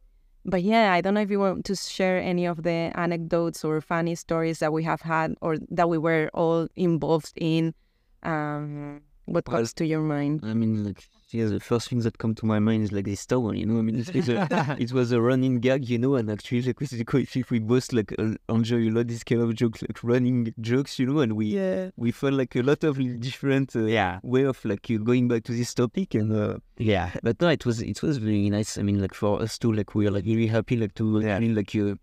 but 0.46 0.64
yeah, 0.64 0.94
I 0.94 1.02
don't 1.02 1.14
know 1.14 1.22
if 1.22 1.30
you 1.30 1.40
want 1.40 1.66
to 1.66 1.76
share 1.76 2.18
any 2.18 2.48
of 2.48 2.64
the 2.64 2.92
anecdotes 2.96 3.64
or 3.64 3.80
funny 3.82 4.16
stories 4.16 4.58
that 4.60 4.74
we 4.74 4.82
have 4.84 5.02
had 5.02 5.36
or 5.42 5.58
that 5.70 5.90
we 5.90 6.00
were 6.00 6.32
all 6.34 6.68
involved 6.76 7.34
in. 7.36 7.76
Um, 8.24 9.02
what 9.26 9.48
Well, 9.48 9.58
comes 9.58 9.74
to 9.76 9.86
your 9.86 10.02
mind? 10.02 10.42
I 10.44 10.56
mean, 10.56 10.84
like, 10.84 11.04
yeah, 11.32 11.46
the 11.46 11.60
first 11.60 11.90
thing 11.90 12.00
that 12.00 12.18
come 12.18 12.34
to 12.36 12.46
my 12.46 12.58
mind 12.60 12.84
is 12.84 12.92
like 12.92 13.06
this 13.06 13.26
towel, 13.26 13.54
you 13.56 13.66
know. 13.66 13.78
I 13.78 13.82
mean, 13.84 14.00
it, 14.00 14.14
was 14.16 14.30
a, 14.30 14.76
it 14.80 14.92
was 14.92 15.12
a 15.12 15.22
running 15.22 15.60
gag, 15.60 15.88
you 15.88 15.98
know, 16.00 16.16
and 16.16 16.30
actually, 16.32 16.62
like, 16.64 16.80
we- 16.80 16.88
I 17.22 17.26
think 17.26 17.52
we 17.52 17.60
both 17.60 17.94
like 17.94 18.14
uh, 18.18 18.34
enjoy 18.50 18.78
a 18.78 18.90
lot 18.90 19.08
this 19.08 19.24
kind 19.24 19.42
of 19.42 19.54
jokes, 19.54 19.82
like 19.84 20.04
running 20.04 20.54
jokes, 20.60 20.98
you 21.00 21.06
know, 21.06 21.20
and 21.20 21.34
we 21.34 21.46
Yeah. 21.48 21.92
we 21.98 22.12
felt 22.12 22.34
like 22.34 22.56
a 22.56 22.62
lot 22.64 22.84
of 22.84 22.98
different 23.20 23.76
uh, 23.76 23.86
Yeah. 23.86 24.20
way 24.24 24.44
of 24.44 24.64
like 24.66 24.90
uh, 24.90 24.98
going 24.98 25.28
back 25.28 25.44
to 25.44 25.54
this 25.54 25.74
topic, 25.74 26.16
and 26.16 26.32
uh, 26.34 26.58
Yeah. 26.78 27.12
but 27.24 27.40
no, 27.42 27.50
it 27.50 27.66
was 27.66 27.82
it 27.82 28.02
was 28.02 28.18
very 28.18 28.50
nice. 28.50 28.78
I 28.78 28.82
mean, 28.82 29.00
like 29.00 29.14
for 29.14 29.42
us 29.42 29.58
too, 29.60 29.72
like 29.72 29.94
we 29.96 30.08
are 30.08 30.12
like 30.12 30.26
really 30.26 30.48
happy, 30.48 30.78
like 30.78 30.96
to 30.96 31.20
Yeah. 31.22 31.38
like 31.40 31.76
uh, 31.76 31.96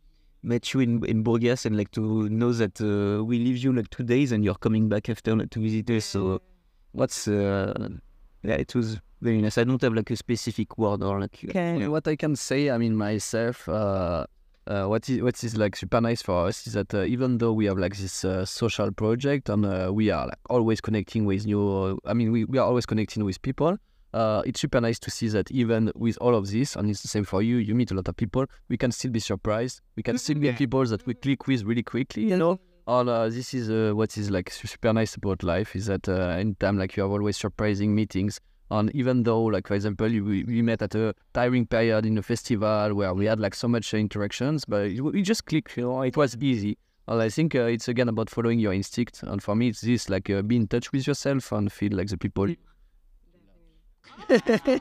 met 0.43 0.73
you 0.73 0.81
in 0.81 1.05
in 1.05 1.25
Burgas 1.25 1.67
and 1.67 1.77
like 1.77 1.91
to 1.93 2.29
know 2.29 2.53
that 2.53 2.81
uh, 2.81 3.25
we 3.25 3.39
leave 3.41 3.57
you 3.59 3.73
like 3.73 3.91
two 3.91 4.05
days 4.05 4.31
and 4.31 4.45
you're 4.45 4.55
coming 4.67 4.89
back 4.89 5.09
after 5.09 5.35
like, 5.35 5.51
to 5.51 5.61
visit 5.61 5.91
us. 5.91 6.05
So 6.05 6.41
what's 6.93 7.27
uh, 7.27 7.89
yeah, 8.45 8.55
it 8.55 8.73
was. 8.75 9.01
I 9.25 9.65
don't 9.65 9.81
have 9.83 9.95
like 9.95 10.11
a 10.11 10.17
specific 10.17 10.77
word 10.79 11.03
or 11.03 11.21
like 11.21 11.45
Okay. 11.49 11.89
What 11.89 12.07
I 12.07 12.17
can 12.17 12.37
say, 12.37 12.71
I 12.71 12.79
mean, 12.79 12.97
myself, 12.97 13.69
uh, 13.69 14.27
uh, 14.67 14.87
what 14.87 15.09
is 15.09 15.23
what 15.23 15.43
is 15.43 15.57
like 15.57 15.77
super 15.77 16.01
nice 16.01 16.23
for 16.23 16.47
us 16.47 16.67
is 16.67 16.73
that 16.73 16.93
uh, 16.93 17.05
even 17.05 17.39
though 17.39 17.53
we 17.53 17.67
have 17.67 17.79
like 17.79 17.97
this 17.97 18.25
uh, 18.25 18.45
social 18.45 18.91
project 18.91 19.49
and 19.49 19.65
uh, 19.65 19.91
we 19.93 20.11
are 20.11 20.27
like 20.27 20.39
always 20.51 20.81
connecting 20.81 21.25
with 21.25 21.47
new, 21.47 21.99
I 22.05 22.15
mean, 22.15 22.33
we, 22.33 22.45
we 22.45 22.59
are 22.59 22.67
always 22.67 22.87
connecting 22.87 23.25
with 23.25 23.41
people. 23.43 23.79
Uh, 24.13 24.43
it's 24.47 24.61
super 24.61 24.81
nice 24.81 24.99
to 24.99 25.11
see 25.11 25.29
that 25.29 25.51
even 25.51 25.93
with 25.95 26.17
all 26.21 26.35
of 26.35 26.51
this, 26.51 26.75
and 26.75 26.89
it's 26.91 27.03
the 27.03 27.09
same 27.09 27.25
for 27.25 27.43
you, 27.43 27.57
you 27.57 27.75
meet 27.75 27.91
a 27.91 27.95
lot 27.95 28.09
of 28.09 28.17
people, 28.17 28.47
we 28.69 28.77
can 28.77 28.91
still 28.91 29.11
be 29.11 29.21
surprised. 29.21 29.83
We 29.95 30.03
can 30.03 30.17
still 30.19 30.37
meet 30.37 30.57
people 30.57 30.85
that 30.87 31.07
we 31.07 31.15
click 31.15 31.47
with 31.47 31.65
really 31.65 31.83
quickly, 31.83 32.23
you 32.25 32.37
know. 32.37 32.59
And 32.89 33.09
uh, 33.09 33.29
this 33.29 33.53
is 33.53 33.69
uh, 33.69 33.95
what 33.95 34.17
is 34.17 34.31
like 34.31 34.51
super 34.51 34.93
nice 34.93 35.17
about 35.17 35.43
life 35.43 35.75
is 35.77 35.87
that 35.87 36.09
uh, 36.09 36.13
anytime 36.13 36.79
like 36.79 36.97
you 36.97 37.03
have 37.03 37.13
always 37.13 37.37
surprising 37.37 37.95
meetings 37.95 38.41
and 38.71 38.95
even 38.95 39.23
though, 39.23 39.45
like 39.45 39.69
for 39.69 39.75
example, 39.75 40.09
we, 40.09 40.45
we 40.45 40.63
met 40.63 40.83
at 40.83 40.95
a 40.95 41.15
tiring 41.33 41.67
period 41.67 42.05
in 42.05 42.19
a 42.19 42.23
festival 42.23 42.95
where 42.95 43.15
we 43.15 43.27
had 43.27 43.39
like 43.39 43.55
so 43.55 43.69
much 43.69 43.95
uh, 43.95 43.97
interactions, 43.97 44.65
but 44.65 44.87
it, 44.87 45.01
we 45.01 45.23
just 45.23 45.47
clicked. 45.47 45.77
You 45.77 45.85
know, 45.85 46.03
it 46.03 46.17
was 46.17 46.37
easy. 46.41 46.79
And 47.09 47.23
I 47.23 47.29
think 47.29 47.55
uh, 47.55 47.65
it's 47.65 47.87
again 47.87 48.09
about 48.09 48.29
following 48.29 48.59
your 48.59 48.73
instinct. 48.73 49.23
And 49.23 49.41
for 49.41 49.55
me, 49.55 49.69
it's 49.69 49.83
this 49.83 50.09
like 50.11 50.29
uh, 50.29 50.43
be 50.43 50.57
in 50.57 50.67
touch 50.67 50.91
with 50.91 51.07
yourself 51.07 51.53
and 51.53 51.73
feel 51.73 51.93
like 51.93 52.09
the 52.09 52.19
people. 52.19 52.49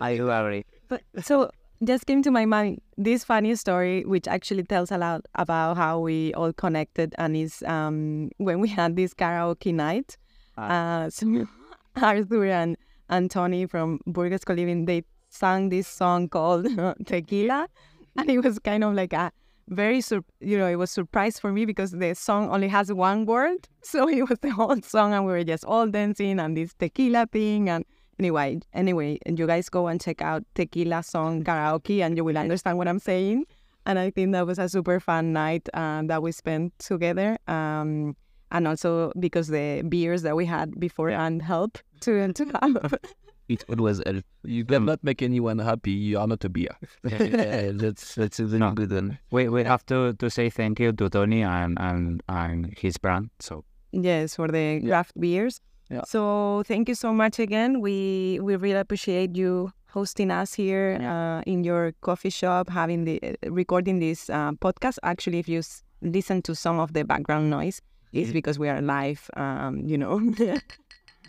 I 0.00 0.10
agree. 0.10 0.64
But 0.88 1.02
so 1.20 1.50
just 1.84 2.06
came 2.06 2.22
to 2.22 2.30
my 2.30 2.46
mind 2.46 2.80
this 2.96 3.24
funny 3.24 3.54
story, 3.56 4.04
which 4.06 4.26
actually 4.26 4.62
tells 4.62 4.90
a 4.90 4.96
lot 4.96 5.26
about 5.34 5.76
how 5.76 6.00
we 6.00 6.32
all 6.32 6.52
connected, 6.54 7.14
and 7.18 7.36
is 7.36 7.62
um, 7.66 8.30
when 8.38 8.60
we 8.60 8.68
had 8.68 8.96
this 8.96 9.12
karaoke 9.12 9.74
night. 9.74 10.16
Uh, 10.56 11.10
so 11.10 11.46
Arthur 11.96 12.46
and, 12.46 12.76
and 13.08 13.30
Tony 13.30 13.66
from 13.66 14.00
Burgas 14.08 14.44
Coliving, 14.44 14.86
they 14.86 15.04
sang 15.28 15.68
this 15.68 15.86
song 15.88 16.28
called 16.28 16.66
Tequila, 17.06 17.68
and 18.16 18.30
it 18.30 18.40
was 18.40 18.58
kind 18.58 18.84
of 18.84 18.94
like 18.94 19.12
a 19.12 19.32
very 19.68 20.00
sur- 20.00 20.24
you 20.40 20.56
know 20.56 20.68
it 20.68 20.76
was 20.76 20.92
surprise 20.92 21.40
for 21.40 21.52
me 21.52 21.64
because 21.64 21.90
the 21.90 22.14
song 22.14 22.48
only 22.50 22.68
has 22.68 22.92
one 22.92 23.26
word 23.26 23.66
so 23.82 24.08
it 24.08 24.28
was 24.28 24.38
the 24.38 24.50
whole 24.50 24.80
song 24.80 25.12
and 25.12 25.26
we 25.26 25.32
were 25.32 25.42
just 25.42 25.64
all 25.64 25.88
dancing 25.88 26.38
and 26.38 26.56
this 26.56 26.72
tequila 26.74 27.26
thing 27.32 27.68
and 27.68 27.84
Anyway, 28.18 28.60
anyway, 28.72 29.18
and 29.26 29.38
you 29.38 29.46
guys 29.46 29.68
go 29.68 29.88
and 29.88 30.00
check 30.00 30.22
out 30.22 30.42
Tequila 30.54 31.02
Song 31.02 31.44
Karaoke, 31.44 32.00
and 32.00 32.16
you 32.16 32.24
will 32.24 32.38
understand 32.38 32.78
what 32.78 32.88
I'm 32.88 32.98
saying. 32.98 33.44
and 33.84 33.98
I 33.98 34.10
think 34.10 34.32
that 34.32 34.46
was 34.46 34.58
a 34.58 34.68
super 34.68 34.98
fun 34.98 35.32
night 35.32 35.68
uh, 35.74 36.02
that 36.06 36.22
we 36.22 36.32
spent 36.32 36.76
together. 36.78 37.38
Um, 37.46 38.16
and 38.50 38.66
also 38.68 39.12
because 39.18 39.48
the 39.48 39.82
beers 39.88 40.22
that 40.22 40.36
we 40.36 40.46
had 40.46 40.78
beforehand 40.80 41.42
help 41.42 41.78
to 42.00 42.32
to 42.32 42.44
have. 42.62 42.94
It 43.48 43.62
always 43.70 44.02
helps. 44.04 44.24
You 44.42 44.64
cannot 44.64 45.04
make 45.04 45.22
anyone 45.22 45.60
happy. 45.60 45.92
You 45.92 46.18
are 46.18 46.26
not 46.26 46.44
a 46.44 46.48
beer. 46.48 46.74
Yeah, 47.04 47.70
that's 47.72 48.16
that's 48.16 48.40
a 48.40 48.58
No. 48.58 48.72
good 48.72 48.90
one. 48.90 49.18
We 49.30 49.48
we 49.48 49.62
have 49.62 49.86
to, 49.86 50.14
to 50.14 50.28
say 50.30 50.50
thank 50.50 50.80
you 50.80 50.92
to 50.92 51.08
Tony 51.08 51.42
and, 51.44 51.78
and, 51.78 52.22
and 52.28 52.74
his 52.76 52.96
brand. 52.98 53.30
So 53.38 53.62
Yes, 53.92 54.34
for 54.34 54.48
the 54.48 54.80
craft 54.82 55.12
beers. 55.20 55.60
Yeah. 55.90 56.02
So 56.06 56.64
thank 56.66 56.88
you 56.88 56.96
so 56.96 57.12
much 57.12 57.38
again. 57.38 57.80
We 57.80 58.40
we 58.42 58.56
really 58.56 58.80
appreciate 58.80 59.36
you 59.36 59.70
hosting 59.94 60.32
us 60.32 60.52
here 60.54 60.98
uh, 61.00 61.40
in 61.46 61.62
your 61.62 61.92
coffee 62.00 62.30
shop, 62.30 62.68
having 62.68 63.04
the 63.04 63.20
recording 63.46 64.00
this 64.00 64.28
uh, 64.28 64.52
podcast. 64.58 64.98
Actually, 65.04 65.38
if 65.38 65.48
you 65.48 65.60
s- 65.60 65.84
listen 66.02 66.42
to 66.42 66.54
some 66.54 66.80
of 66.82 66.92
the 66.94 67.04
background 67.04 67.48
noise, 67.48 67.80
it's 68.12 68.32
because 68.32 68.58
we 68.58 68.68
are 68.68 68.80
live. 68.80 69.28
Um, 69.36 69.80
you 69.84 69.98
know. 69.98 70.20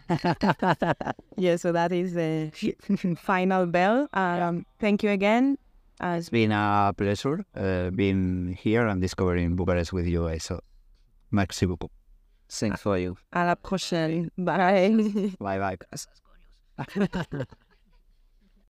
yeah. 1.37 1.55
So 1.57 1.71
that 1.71 1.91
is 1.91 2.13
the 2.13 2.51
final 3.21 3.65
bell. 3.65 4.07
Um, 4.13 4.65
thank 4.79 5.03
you 5.03 5.09
again. 5.09 5.57
Uh, 5.99 6.15
it's 6.17 6.29
been 6.29 6.51
a 6.51 6.93
pleasure 6.95 7.43
uh, 7.55 7.89
being 7.89 8.55
here 8.61 8.85
and 8.87 9.01
discovering 9.01 9.55
Bucharest 9.55 9.91
with 9.93 10.05
you 10.07 10.27
guys. 10.27 10.43
So 10.43 10.61
merci 11.31 11.65
beaucoup. 11.65 11.91
Thanks 12.49 12.81
for 12.81 12.97
you. 12.97 13.17
à 13.33 13.45
la 13.45 13.55
prochaine. 13.55 14.31
Bye. 14.37 15.33
Bye 15.39 15.59
bye. 15.59 15.77